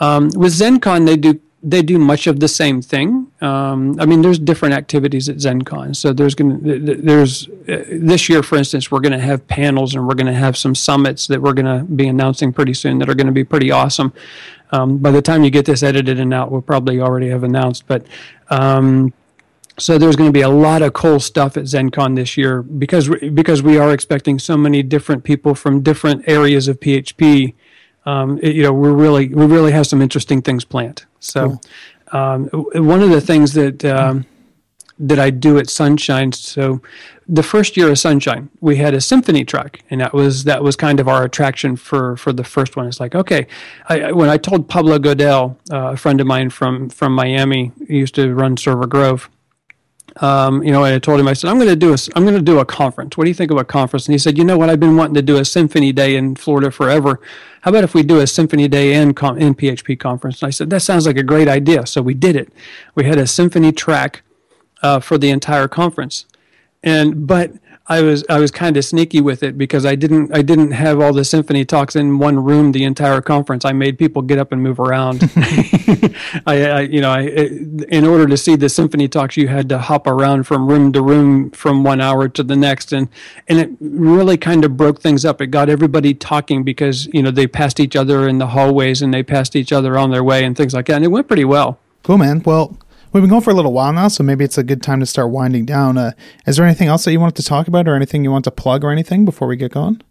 Um, 0.00 0.30
with 0.34 0.52
ZendCon, 0.52 1.06
they 1.06 1.16
do 1.16 1.40
they 1.70 1.82
do 1.82 1.98
much 1.98 2.26
of 2.26 2.40
the 2.40 2.48
same 2.48 2.80
thing. 2.80 3.30
Um, 3.40 3.98
I 4.00 4.06
mean, 4.06 4.22
there's 4.22 4.38
different 4.38 4.74
activities 4.74 5.28
at 5.28 5.36
ZendCon. 5.36 5.94
So 5.94 6.12
there's 6.12 6.34
going 6.34 6.62
to 6.64 6.96
there's 6.96 7.48
uh, 7.48 7.84
this 7.90 8.28
year, 8.28 8.42
for 8.42 8.56
instance, 8.56 8.90
we're 8.90 9.00
going 9.00 9.12
to 9.12 9.18
have 9.18 9.46
panels 9.48 9.94
and 9.94 10.06
we're 10.06 10.14
going 10.14 10.32
to 10.32 10.32
have 10.32 10.56
some 10.56 10.74
summits 10.74 11.26
that 11.26 11.42
we're 11.42 11.52
going 11.52 11.66
to 11.66 11.84
be 11.84 12.08
announcing 12.08 12.52
pretty 12.52 12.74
soon 12.74 12.98
that 12.98 13.08
are 13.08 13.14
going 13.14 13.26
to 13.26 13.32
be 13.32 13.44
pretty 13.44 13.70
awesome. 13.70 14.12
Um, 14.70 14.98
by 14.98 15.10
the 15.10 15.22
time 15.22 15.44
you 15.44 15.50
get 15.50 15.66
this 15.66 15.82
edited 15.82 16.18
and 16.20 16.32
out, 16.32 16.50
we'll 16.50 16.62
probably 16.62 17.00
already 17.00 17.28
have 17.28 17.42
announced. 17.42 17.86
But 17.86 18.06
um, 18.48 19.12
so 19.78 19.98
there's 19.98 20.16
going 20.16 20.28
to 20.28 20.32
be 20.32 20.42
a 20.42 20.48
lot 20.48 20.82
of 20.82 20.92
cool 20.92 21.20
stuff 21.20 21.56
at 21.56 21.64
ZendCon 21.64 22.16
this 22.16 22.36
year 22.36 22.62
because 22.62 23.08
because 23.08 23.62
we 23.62 23.78
are 23.78 23.92
expecting 23.92 24.38
so 24.38 24.56
many 24.56 24.82
different 24.82 25.24
people 25.24 25.54
from 25.54 25.82
different 25.82 26.28
areas 26.28 26.66
of 26.68 26.80
PHP 26.80 27.54
um, 28.08 28.38
it, 28.42 28.56
you 28.56 28.62
know, 28.62 28.72
we 28.72 28.88
really 28.88 29.28
we 29.28 29.44
really 29.44 29.72
have 29.72 29.86
some 29.86 30.00
interesting 30.00 30.40
things 30.40 30.64
planned. 30.64 31.04
So, 31.20 31.60
cool. 32.10 32.18
um, 32.18 32.44
one 32.92 33.02
of 33.02 33.10
the 33.10 33.20
things 33.20 33.52
that 33.52 33.84
um, 33.84 34.24
that 34.98 35.18
I 35.18 35.28
do 35.28 35.58
at 35.58 35.68
Sunshine. 35.68 36.32
So, 36.32 36.80
the 37.28 37.42
first 37.42 37.76
year 37.76 37.90
of 37.90 37.98
Sunshine, 37.98 38.48
we 38.60 38.76
had 38.76 38.94
a 38.94 38.98
Symfony 38.98 39.46
track, 39.46 39.84
and 39.90 40.00
that 40.00 40.14
was 40.14 40.44
that 40.44 40.62
was 40.62 40.74
kind 40.74 41.00
of 41.00 41.06
our 41.06 41.22
attraction 41.24 41.76
for 41.76 42.16
for 42.16 42.32
the 42.32 42.44
first 42.44 42.76
one. 42.76 42.86
It's 42.86 42.98
like, 42.98 43.14
okay, 43.14 43.46
I, 43.90 44.12
when 44.12 44.30
I 44.30 44.38
told 44.38 44.68
Pablo 44.68 44.98
Godel, 44.98 45.56
uh, 45.70 45.92
a 45.92 45.96
friend 45.96 46.18
of 46.18 46.26
mine 46.26 46.48
from 46.48 46.88
from 46.88 47.12
Miami, 47.12 47.72
he 47.86 47.98
used 47.98 48.14
to 48.14 48.34
run 48.34 48.56
Server 48.56 48.86
Grove 48.86 49.28
um, 50.20 50.62
you 50.62 50.72
know, 50.72 50.84
and 50.84 50.94
I 50.94 50.98
told 50.98 51.20
him, 51.20 51.28
I 51.28 51.32
said, 51.32 51.50
I'm 51.50 51.56
going 51.56 51.68
to 51.68 51.76
do 51.76 51.92
a, 51.92 51.98
I'm 52.16 52.24
going 52.24 52.34
to 52.34 52.42
do 52.42 52.58
a 52.58 52.64
conference. 52.64 53.16
What 53.16 53.24
do 53.24 53.30
you 53.30 53.34
think 53.34 53.50
of 53.50 53.58
a 53.58 53.64
conference? 53.64 54.06
And 54.06 54.14
he 54.14 54.18
said, 54.18 54.36
you 54.36 54.44
know 54.44 54.58
what? 54.58 54.68
I've 54.68 54.80
been 54.80 54.96
wanting 54.96 55.14
to 55.14 55.22
do 55.22 55.36
a 55.36 55.42
Symfony 55.42 55.94
day 55.94 56.16
in 56.16 56.34
Florida 56.34 56.70
forever. 56.70 57.20
How 57.62 57.70
about 57.70 57.84
if 57.84 57.94
we 57.94 58.02
do 58.02 58.18
a 58.20 58.24
Symfony 58.24 58.68
day 58.68 58.94
in, 58.94 59.10
in 59.10 59.54
PHP 59.54 59.98
conference? 59.98 60.42
And 60.42 60.48
I 60.48 60.50
said, 60.50 60.70
that 60.70 60.80
sounds 60.80 61.06
like 61.06 61.16
a 61.16 61.22
great 61.22 61.48
idea. 61.48 61.86
So 61.86 62.02
we 62.02 62.14
did 62.14 62.36
it. 62.36 62.52
We 62.94 63.04
had 63.04 63.18
a 63.18 63.24
Symfony 63.24 63.76
track 63.76 64.22
uh, 64.82 65.00
for 65.00 65.18
the 65.18 65.30
entire 65.30 65.68
conference. 65.68 66.26
And, 66.82 67.26
but 67.26 67.52
I 67.90 68.02
was 68.02 68.22
I 68.28 68.38
was 68.38 68.50
kind 68.50 68.76
of 68.76 68.84
sneaky 68.84 69.22
with 69.22 69.42
it 69.42 69.56
because 69.56 69.86
I 69.86 69.94
didn't 69.94 70.36
I 70.36 70.42
didn't 70.42 70.72
have 70.72 71.00
all 71.00 71.14
the 71.14 71.22
Symfony 71.22 71.66
talks 71.66 71.96
in 71.96 72.18
one 72.18 72.38
room 72.44 72.72
the 72.72 72.84
entire 72.84 73.22
conference. 73.22 73.64
I 73.64 73.72
made 73.72 73.98
people 73.98 74.20
get 74.20 74.38
up 74.38 74.52
and 74.52 74.62
move 74.62 74.78
around. 74.78 75.22
I, 76.46 76.64
I, 76.66 76.80
you 76.80 77.00
know 77.00 77.10
I, 77.10 77.20
in 77.88 78.04
order 78.04 78.26
to 78.26 78.36
see 78.36 78.56
the 78.56 78.66
Symfony 78.66 79.10
talks, 79.10 79.38
you 79.38 79.48
had 79.48 79.70
to 79.70 79.78
hop 79.78 80.06
around 80.06 80.44
from 80.44 80.68
room 80.68 80.92
to 80.92 81.00
room 81.00 81.50
from 81.50 81.82
one 81.82 82.02
hour 82.02 82.28
to 82.28 82.42
the 82.42 82.56
next, 82.56 82.92
and 82.92 83.08
and 83.48 83.58
it 83.58 83.70
really 83.80 84.36
kind 84.36 84.66
of 84.66 84.76
broke 84.76 85.00
things 85.00 85.24
up. 85.24 85.40
It 85.40 85.46
got 85.46 85.70
everybody 85.70 86.12
talking 86.12 86.64
because 86.64 87.06
you 87.14 87.22
know 87.22 87.30
they 87.30 87.46
passed 87.46 87.80
each 87.80 87.96
other 87.96 88.28
in 88.28 88.36
the 88.36 88.48
hallways 88.48 89.00
and 89.00 89.14
they 89.14 89.22
passed 89.22 89.56
each 89.56 89.72
other 89.72 89.96
on 89.96 90.10
their 90.10 90.22
way 90.22 90.44
and 90.44 90.54
things 90.54 90.74
like 90.74 90.86
that, 90.86 90.96
and 90.96 91.04
it 91.06 91.08
went 91.08 91.26
pretty 91.26 91.46
well. 91.46 91.78
Cool, 92.02 92.18
man. 92.18 92.42
Well, 92.44 92.76
We've 93.12 93.22
been 93.22 93.30
going 93.30 93.42
for 93.42 93.50
a 93.50 93.54
little 93.54 93.72
while 93.72 93.92
now, 93.92 94.08
so 94.08 94.22
maybe 94.22 94.44
it's 94.44 94.58
a 94.58 94.62
good 94.62 94.82
time 94.82 95.00
to 95.00 95.06
start 95.06 95.30
winding 95.30 95.64
down. 95.64 95.96
Uh, 95.96 96.12
is 96.46 96.56
there 96.56 96.66
anything 96.66 96.88
else 96.88 97.04
that 97.04 97.12
you 97.12 97.20
wanted 97.20 97.36
to 97.36 97.42
talk 97.42 97.66
about, 97.66 97.88
or 97.88 97.94
anything 97.94 98.22
you 98.22 98.30
want 98.30 98.44
to 98.44 98.50
plug, 98.50 98.84
or 98.84 98.90
anything 98.90 99.24
before 99.24 99.48
we 99.48 99.56
get 99.56 99.72
going? 99.72 100.02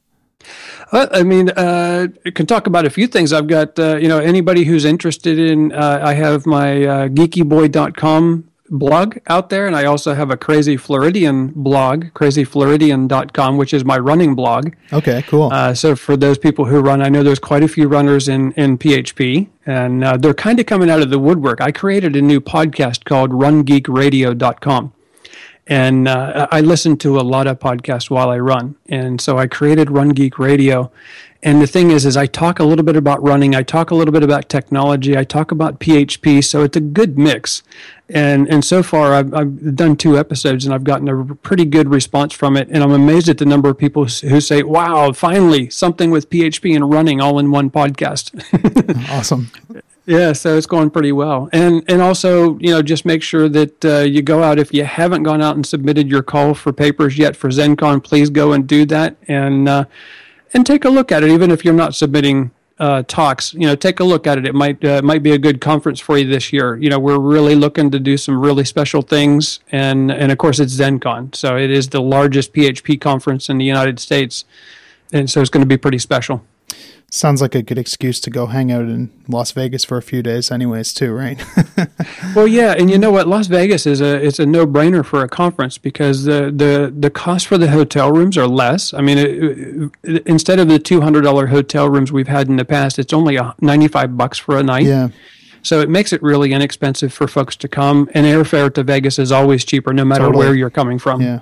Uh, 0.92 1.08
I 1.12 1.24
mean, 1.24 1.50
uh, 1.52 2.08
I 2.26 2.30
can 2.32 2.46
talk 2.46 2.66
about 2.66 2.86
a 2.86 2.90
few 2.90 3.08
things. 3.08 3.34
I've 3.34 3.48
got, 3.48 3.78
uh, 3.78 3.98
you 3.98 4.08
know, 4.08 4.20
anybody 4.20 4.64
who's 4.64 4.86
interested 4.86 5.38
in, 5.38 5.74
uh, 5.74 6.00
I 6.02 6.14
have 6.14 6.46
my 6.46 6.86
uh, 6.86 7.08
geekyboy.com 7.10 8.50
blog 8.70 9.18
out 9.28 9.50
there, 9.50 9.68
and 9.68 9.76
I 9.76 9.86
also 9.86 10.14
have 10.14 10.32
a 10.32 10.38
Crazy 10.38 10.78
Floridian 10.78 11.48
blog, 11.56 12.06
crazyfloridian.com, 12.14 13.58
which 13.58 13.74
is 13.74 13.86
my 13.86 13.98
running 13.98 14.36
blog. 14.36 14.74
Okay, 14.94 15.24
cool. 15.24 15.50
Uh, 15.52 15.74
so 15.74 15.96
for 15.96 16.18
those 16.18 16.38
people 16.38 16.66
who 16.66 16.80
run, 16.80 17.02
I 17.02 17.10
know 17.10 17.24
there's 17.24 17.40
quite 17.40 17.64
a 17.64 17.68
few 17.68 17.88
runners 17.88 18.28
in, 18.28 18.52
in 18.54 18.78
PHP, 18.78 19.48
and 19.66 20.04
uh, 20.04 20.18
they're 20.18 20.34
kind 20.34 20.60
of 20.60 20.66
coming 20.66 20.90
out 20.90 21.02
of 21.02 21.10
the 21.10 21.20
woodwork. 21.20 21.62
I 21.62 21.72
created 21.72 22.16
a 22.16 22.22
new 22.22 22.42
podcast 22.42 23.06
called 23.06 23.32
rungeekradio.com. 23.32 24.94
And 25.70 26.08
uh, 26.08 26.48
I 26.52 26.62
listen 26.62 26.98
to 26.98 27.20
a 27.20 27.22
lot 27.22 27.46
of 27.46 27.60
podcasts 27.60 28.10
while 28.10 28.30
I 28.30 28.40
run. 28.40 28.76
And 28.88 29.20
so 29.20 29.38
I 29.38 29.48
created 29.48 29.92
Run 29.92 30.10
Geek 30.10 30.40
Radio 30.40 30.92
and 31.44 31.62
the 31.62 31.68
thing 31.68 31.92
is, 31.92 32.06
is 32.06 32.18
I 32.18 32.26
talk 32.26 32.60
a 32.60 32.64
little 32.64 32.84
bit 32.84 32.96
about 32.96 33.22
running. 33.22 33.56
I 33.56 33.62
talk 33.62 33.92
a 33.92 33.96
little 33.96 34.12
bit 34.12 34.24
about 34.24 34.50
technology. 34.50 35.16
I 35.16 35.24
talk 35.24 35.52
about 35.52 35.80
PHP. 35.80 36.44
So 36.44 36.64
it's 36.64 36.76
a 36.76 36.82
good 36.82 37.18
mix. 37.18 37.62
And 38.10 38.50
and 38.50 38.66
so 38.66 38.82
far, 38.82 39.14
I've, 39.14 39.34
I've 39.34 39.76
done 39.76 39.98
two 39.98 40.18
episodes, 40.18 40.66
and 40.66 40.74
I've 40.74 40.86
gotten 40.86 41.10
a 41.10 41.36
pretty 41.36 41.66
good 41.66 41.90
response 41.90 42.34
from 42.34 42.56
it. 42.56 42.70
And 42.72 42.82
I'm 42.82 42.92
amazed 42.92 43.28
at 43.28 43.38
the 43.38 43.46
number 43.46 43.70
of 43.70 43.78
people 43.78 44.06
who 44.06 44.40
say, 44.42 44.64
"Wow, 44.64 45.12
finally 45.12 45.70
something 45.70 46.10
with 46.10 46.30
PHP 46.30 46.74
and 46.76 46.90
running 46.90 47.20
all 47.22 47.38
in 47.38 47.52
one 47.52 47.70
podcast." 47.70 48.32
awesome. 49.12 49.52
Yeah, 50.08 50.32
so 50.32 50.56
it's 50.56 50.68
going 50.68 50.90
pretty 50.92 51.12
well, 51.12 51.50
and 51.52 51.84
and 51.90 52.02
also 52.02 52.58
you 52.60 52.70
know 52.70 52.82
just 52.82 53.06
make 53.06 53.22
sure 53.22 53.50
that 53.50 53.84
uh, 53.84 54.00
you 54.00 54.22
go 54.22 54.42
out 54.42 54.58
if 54.58 54.74
you 54.74 54.86
haven't 54.86 55.24
gone 55.24 55.42
out 55.42 55.58
and 55.58 55.66
submitted 55.66 56.08
your 56.08 56.24
call 56.24 56.54
for 56.54 56.72
papers 56.72 57.18
yet 57.18 57.36
for 57.36 57.50
ZendCon, 57.50 58.02
please 58.02 58.30
go 58.30 58.54
and 58.54 58.66
do 58.66 58.86
that, 58.86 59.18
and 59.28 59.68
uh, 59.68 59.84
and 60.54 60.66
take 60.66 60.86
a 60.86 60.90
look 60.90 61.12
at 61.12 61.24
it, 61.24 61.30
even 61.30 61.52
if 61.52 61.66
you're 61.66 61.74
not 61.74 61.94
submitting 61.94 62.52
uh, 62.80 63.04
talks. 63.04 63.54
You 63.54 63.68
know, 63.68 63.76
take 63.76 64.00
a 64.00 64.06
look 64.06 64.28
at 64.28 64.38
it. 64.38 64.46
It 64.46 64.56
might 64.56 64.82
uh, 64.86 65.02
might 65.02 65.24
be 65.24 65.32
a 65.32 65.38
good 65.38 65.60
conference 65.60 66.00
for 66.00 66.18
you 66.18 66.26
this 66.26 66.54
year. 66.54 66.78
You 66.78 66.90
know, 66.90 67.00
we're 67.00 67.20
really 67.20 67.56
looking 67.56 67.92
to 67.92 68.00
do 68.00 68.16
some 68.16 68.40
really 68.40 68.64
special 68.64 69.02
things, 69.02 69.60
and 69.74 70.10
and 70.10 70.32
of 70.32 70.38
course 70.38 70.62
it's 70.62 70.74
ZendCon, 70.74 71.36
so 71.36 71.58
it 71.58 71.70
is 71.70 71.90
the 71.90 72.02
largest 72.02 72.54
PHP 72.54 73.02
conference 73.02 73.50
in 73.50 73.58
the 73.58 73.66
United 73.66 74.00
States, 74.00 74.46
and 75.12 75.30
so 75.30 75.42
it's 75.42 75.50
going 75.50 75.64
to 75.64 75.68
be 75.68 75.76
pretty 75.76 76.00
special. 76.00 76.46
Sounds 77.10 77.42
like 77.42 77.56
a 77.56 77.62
good 77.62 77.78
excuse 77.78 78.20
to 78.20 78.30
go 78.30 78.48
hang 78.48 78.70
out 78.70 78.82
in 78.82 79.10
Las 79.30 79.54
Vegas 79.54 79.86
for 79.86 79.98
a 79.98 80.02
few 80.02 80.22
days, 80.22 80.52
anyways, 80.52 80.94
too, 80.94 81.14
right? 81.14 81.42
well, 82.36 82.46
yeah, 82.46 82.76
and 82.78 82.92
you 82.92 82.98
know 82.98 83.12
what? 83.12 83.28
Las 83.28 83.48
Vegas 83.48 83.86
is 83.86 84.02
a 84.02 84.22
it's 84.22 84.40
a 84.40 84.46
no 84.46 84.68
brainer 84.68 85.06
for 85.06 85.24
a 85.24 85.30
conference 85.30 85.78
because 85.78 86.26
the 86.26 86.52
the 86.54 86.94
the 86.94 87.10
cost 87.10 87.48
for 87.48 87.58
the 87.58 87.70
hotel 87.70 88.12
rooms 88.12 88.38
are 88.38 88.46
less. 88.46 88.94
I 88.94 89.00
mean, 89.00 89.18
it, 89.18 89.92
it, 90.04 90.28
instead 90.28 90.60
of 90.60 90.68
the 90.68 90.80
two 90.80 91.00
hundred 91.00 91.22
dollar 91.22 91.48
hotel 91.48 91.88
rooms 91.88 92.12
we've 92.12 92.28
had 92.28 92.50
in 92.50 92.58
the 92.58 92.66
past, 92.66 93.00
it's 93.00 93.14
only 93.14 93.40
ninety 93.62 93.88
five 93.88 94.18
bucks 94.18 94.38
for 94.38 94.58
a 94.58 94.64
night. 94.64 94.84
Yeah. 94.84 95.08
So 95.64 95.80
it 95.80 95.90
makes 95.90 96.12
it 96.12 96.22
really 96.22 96.52
inexpensive 96.52 97.14
for 97.14 97.28
folks 97.30 97.56
to 97.58 97.70
come, 97.70 98.10
and 98.14 98.26
airfare 98.26 98.74
to 98.74 98.84
Vegas 98.84 99.18
is 99.18 99.32
always 99.32 99.64
cheaper, 99.64 99.94
no 99.94 100.04
matter 100.04 100.26
totally. 100.26 100.46
where 100.46 100.56
you're 100.56 100.70
coming 100.70 101.00
from. 101.00 101.22
Yeah, 101.22 101.40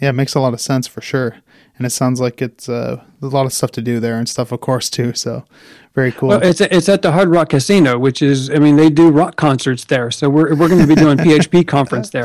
yeah, 0.00 0.10
it 0.10 0.14
makes 0.14 0.36
a 0.36 0.40
lot 0.40 0.54
of 0.54 0.60
sense 0.60 0.86
for 0.86 1.00
sure. 1.00 1.38
And 1.78 1.86
it 1.86 1.90
sounds 1.90 2.20
like 2.20 2.40
it's 2.40 2.68
uh, 2.68 3.02
a 3.22 3.26
lot 3.26 3.46
of 3.46 3.52
stuff 3.52 3.70
to 3.72 3.82
do 3.82 4.00
there 4.00 4.18
and 4.18 4.28
stuff, 4.28 4.52
of 4.52 4.60
course, 4.60 4.88
too. 4.88 5.12
So 5.14 5.44
very 5.96 6.12
cool. 6.12 6.28
Well, 6.28 6.42
it's 6.42 6.60
it's 6.60 6.90
at 6.90 7.00
the 7.00 7.12
Hard 7.12 7.30
Rock 7.30 7.48
Casino, 7.48 7.98
which 7.98 8.20
is 8.20 8.50
I 8.50 8.58
mean 8.58 8.76
they 8.76 8.90
do 8.90 9.10
rock 9.10 9.36
concerts 9.36 9.84
there, 9.86 10.10
so 10.10 10.28
we're 10.28 10.54
we're 10.54 10.68
going 10.68 10.80
to 10.82 10.86
be 10.86 10.94
doing 10.94 11.16
PHP 11.16 11.66
conference 11.76 12.10
there. 12.10 12.24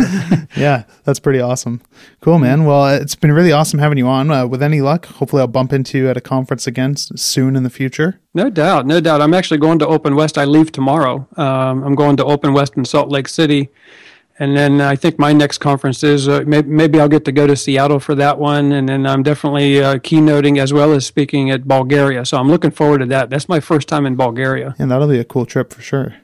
yeah, 0.57 0.83
that's 1.05 1.19
pretty 1.19 1.39
awesome. 1.39 1.81
Cool, 2.19 2.37
man. 2.37 2.65
Well, 2.65 2.87
it's 2.87 3.15
been 3.15 3.31
really 3.31 3.53
awesome 3.53 3.79
having 3.79 3.97
you 3.97 4.07
on. 4.07 4.29
Uh, 4.29 4.45
with 4.45 4.61
any 4.61 4.81
luck, 4.81 5.05
hopefully 5.05 5.39
I'll 5.39 5.47
bump 5.47 5.71
into 5.71 5.97
you 5.97 6.09
at 6.09 6.17
a 6.17 6.21
conference 6.21 6.67
again 6.67 6.97
soon 6.97 7.55
in 7.55 7.63
the 7.63 7.69
future. 7.69 8.19
No 8.33 8.49
doubt, 8.49 8.85
no 8.85 8.99
doubt. 8.99 9.21
I'm 9.21 9.33
actually 9.33 9.59
going 9.59 9.79
to 9.79 9.87
Open 9.87 10.15
West. 10.15 10.37
I 10.37 10.43
leave 10.43 10.73
tomorrow. 10.73 11.25
Um, 11.37 11.83
I'm 11.83 11.95
going 11.95 12.17
to 12.17 12.25
Open 12.25 12.51
West 12.51 12.75
in 12.75 12.83
Salt 12.83 13.07
Lake 13.07 13.29
City 13.29 13.69
and 14.41 14.57
then 14.57 14.81
I 14.81 14.95
think 14.95 15.19
my 15.19 15.33
next 15.33 15.59
conference 15.59 16.03
is 16.03 16.27
uh, 16.27 16.43
maybe, 16.47 16.67
maybe, 16.67 16.99
I'll 16.99 17.07
get 17.07 17.25
to 17.25 17.31
go 17.31 17.45
to 17.45 17.55
Seattle 17.55 17.99
for 17.99 18.15
that 18.15 18.39
one. 18.39 18.71
And 18.71 18.89
then 18.89 19.05
I'm 19.05 19.21
definitely 19.21 19.83
uh, 19.83 19.99
keynoting 19.99 20.57
as 20.57 20.73
well 20.73 20.93
as 20.93 21.05
speaking 21.05 21.51
at 21.51 21.67
Bulgaria. 21.67 22.25
So 22.25 22.37
I'm 22.37 22.49
looking 22.49 22.71
forward 22.71 23.01
to 23.01 23.05
that. 23.05 23.29
That's 23.29 23.47
my 23.47 23.59
first 23.59 23.87
time 23.87 24.03
in 24.07 24.15
Bulgaria. 24.15 24.73
And 24.79 24.89
that'll 24.89 25.07
be 25.07 25.19
a 25.19 25.23
cool 25.23 25.45
trip 25.45 25.71
for 25.71 25.83
sure. 25.83 26.15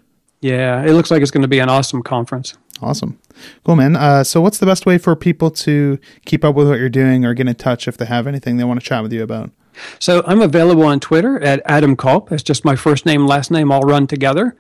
Yeah, 0.42 0.84
it 0.84 0.94
looks 0.94 1.12
like 1.12 1.22
it's 1.22 1.30
going 1.30 1.44
to 1.44 1.48
be 1.48 1.60
an 1.60 1.70
awesome 1.70 2.02
conference. 2.02 2.56
Awesome. 2.82 3.20
Cool, 3.64 3.76
man. 3.76 3.96
Uh, 3.96 4.24
so, 4.24 4.42
what's 4.42 4.58
the 4.58 4.66
best 4.66 4.88
way 4.88 4.98
for 4.98 5.16
people 5.16 5.52
to 5.52 6.00
keep 6.26 6.44
up 6.44 6.56
with 6.56 6.68
what 6.68 6.80
you're 6.80 6.90
doing 6.90 7.24
or 7.24 7.36
get 7.36 7.48
in 7.48 7.54
touch 7.54 7.88
if 7.88 7.98
they 7.98 8.06
have 8.06 8.26
anything 8.26 8.58
they 8.58 8.64
want 8.64 8.80
to 8.80 8.86
chat 8.86 9.04
with 9.04 9.14
you 9.14 9.22
about? 9.22 9.52
So, 10.00 10.24
I'm 10.26 10.42
available 10.42 10.84
on 10.84 11.00
Twitter 11.00 11.40
at 11.44 11.62
Adam 11.66 11.96
Culp. 11.96 12.32
It's 12.32 12.42
just 12.42 12.66
my 12.66 12.76
first 12.76 13.06
name, 13.06 13.28
last 13.28 13.52
name 13.52 13.72
all 13.72 13.82
run 13.82 14.08
together. 14.08 14.56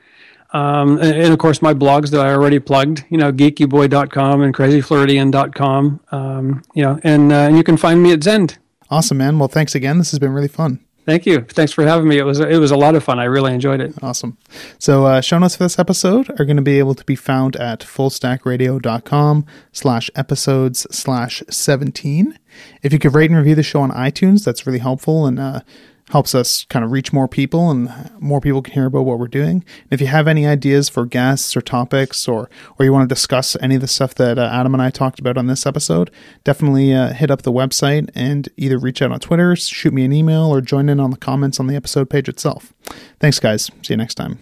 Um, 0.53 0.97
and, 0.99 1.13
and, 1.13 1.33
of 1.33 1.39
course, 1.39 1.61
my 1.61 1.73
blogs 1.73 2.09
that 2.11 2.25
I 2.25 2.31
already 2.31 2.59
plugged, 2.59 3.03
you 3.09 3.17
know, 3.17 3.31
geekyboy.com 3.33 4.41
and 4.41 4.53
crazyfloridian.com, 4.53 5.99
um, 6.11 6.63
you 6.73 6.83
know, 6.83 6.99
and, 7.03 7.33
uh, 7.33 7.35
and 7.35 7.57
you 7.57 7.63
can 7.63 7.75
find 7.75 8.01
me 8.01 8.13
at 8.13 8.23
Zend. 8.23 8.57
Awesome, 8.89 9.17
man. 9.17 9.39
Well, 9.39 9.49
thanks 9.49 9.75
again. 9.75 9.97
This 9.97 10.11
has 10.11 10.19
been 10.19 10.31
really 10.31 10.47
fun. 10.47 10.79
Thank 11.07 11.25
you. 11.25 11.39
Thanks 11.39 11.71
for 11.71 11.85
having 11.85 12.05
me. 12.09 12.17
It 12.17 12.23
was 12.23 12.41
it 12.41 12.59
was 12.59 12.69
a 12.69 12.75
lot 12.75 12.93
of 12.93 13.01
fun. 13.01 13.17
I 13.17 13.23
really 13.23 13.53
enjoyed 13.53 13.79
it. 13.79 13.93
Awesome. 14.03 14.37
So 14.77 15.05
uh, 15.05 15.21
show 15.21 15.39
notes 15.39 15.55
for 15.55 15.63
this 15.63 15.79
episode 15.79 16.29
are 16.31 16.43
going 16.43 16.57
to 16.57 16.61
be 16.61 16.79
able 16.79 16.95
to 16.95 17.05
be 17.05 17.15
found 17.15 17.55
at 17.55 17.79
fullstackradio.com 17.79 19.45
slash 19.71 20.11
episodes 20.15 20.85
slash 20.91 21.41
17. 21.49 22.37
If 22.83 22.91
you 22.91 22.99
could 22.99 23.15
rate 23.15 23.29
and 23.29 23.39
review 23.39 23.55
the 23.55 23.63
show 23.63 23.79
on 23.79 23.91
iTunes, 23.91 24.43
that's 24.43 24.67
really 24.67 24.79
helpful. 24.79 25.25
And 25.25 25.39
uh, 25.39 25.61
helps 26.09 26.33
us 26.33 26.65
kind 26.65 26.85
of 26.85 26.91
reach 26.91 27.11
more 27.11 27.27
people 27.27 27.69
and 27.69 28.11
more 28.19 28.39
people 28.39 28.61
can 28.61 28.73
hear 28.73 28.85
about 28.85 29.05
what 29.05 29.19
we're 29.19 29.27
doing. 29.27 29.63
And 29.83 29.91
if 29.91 30.01
you 30.01 30.07
have 30.07 30.27
any 30.27 30.45
ideas 30.45 30.89
for 30.89 31.05
guests 31.05 31.55
or 31.55 31.61
topics 31.61 32.27
or 32.27 32.49
or 32.77 32.85
you 32.85 32.93
want 32.93 33.07
to 33.07 33.13
discuss 33.13 33.57
any 33.61 33.75
of 33.75 33.81
the 33.81 33.87
stuff 33.87 34.15
that 34.15 34.37
uh, 34.37 34.49
Adam 34.51 34.73
and 34.73 34.81
I 34.81 34.89
talked 34.89 35.19
about 35.19 35.37
on 35.37 35.47
this 35.47 35.65
episode, 35.65 36.11
definitely 36.43 36.93
uh, 36.93 37.13
hit 37.13 37.31
up 37.31 37.41
the 37.41 37.51
website 37.51 38.09
and 38.15 38.49
either 38.57 38.77
reach 38.77 39.01
out 39.01 39.11
on 39.11 39.19
Twitter, 39.19 39.55
shoot 39.55 39.93
me 39.93 40.05
an 40.05 40.13
email 40.13 40.45
or 40.45 40.61
join 40.61 40.89
in 40.89 40.99
on 40.99 41.11
the 41.11 41.17
comments 41.17 41.59
on 41.59 41.67
the 41.67 41.75
episode 41.75 42.09
page 42.09 42.29
itself. 42.29 42.73
Thanks 43.19 43.39
guys. 43.39 43.69
See 43.83 43.93
you 43.93 43.97
next 43.97 44.15
time. 44.15 44.39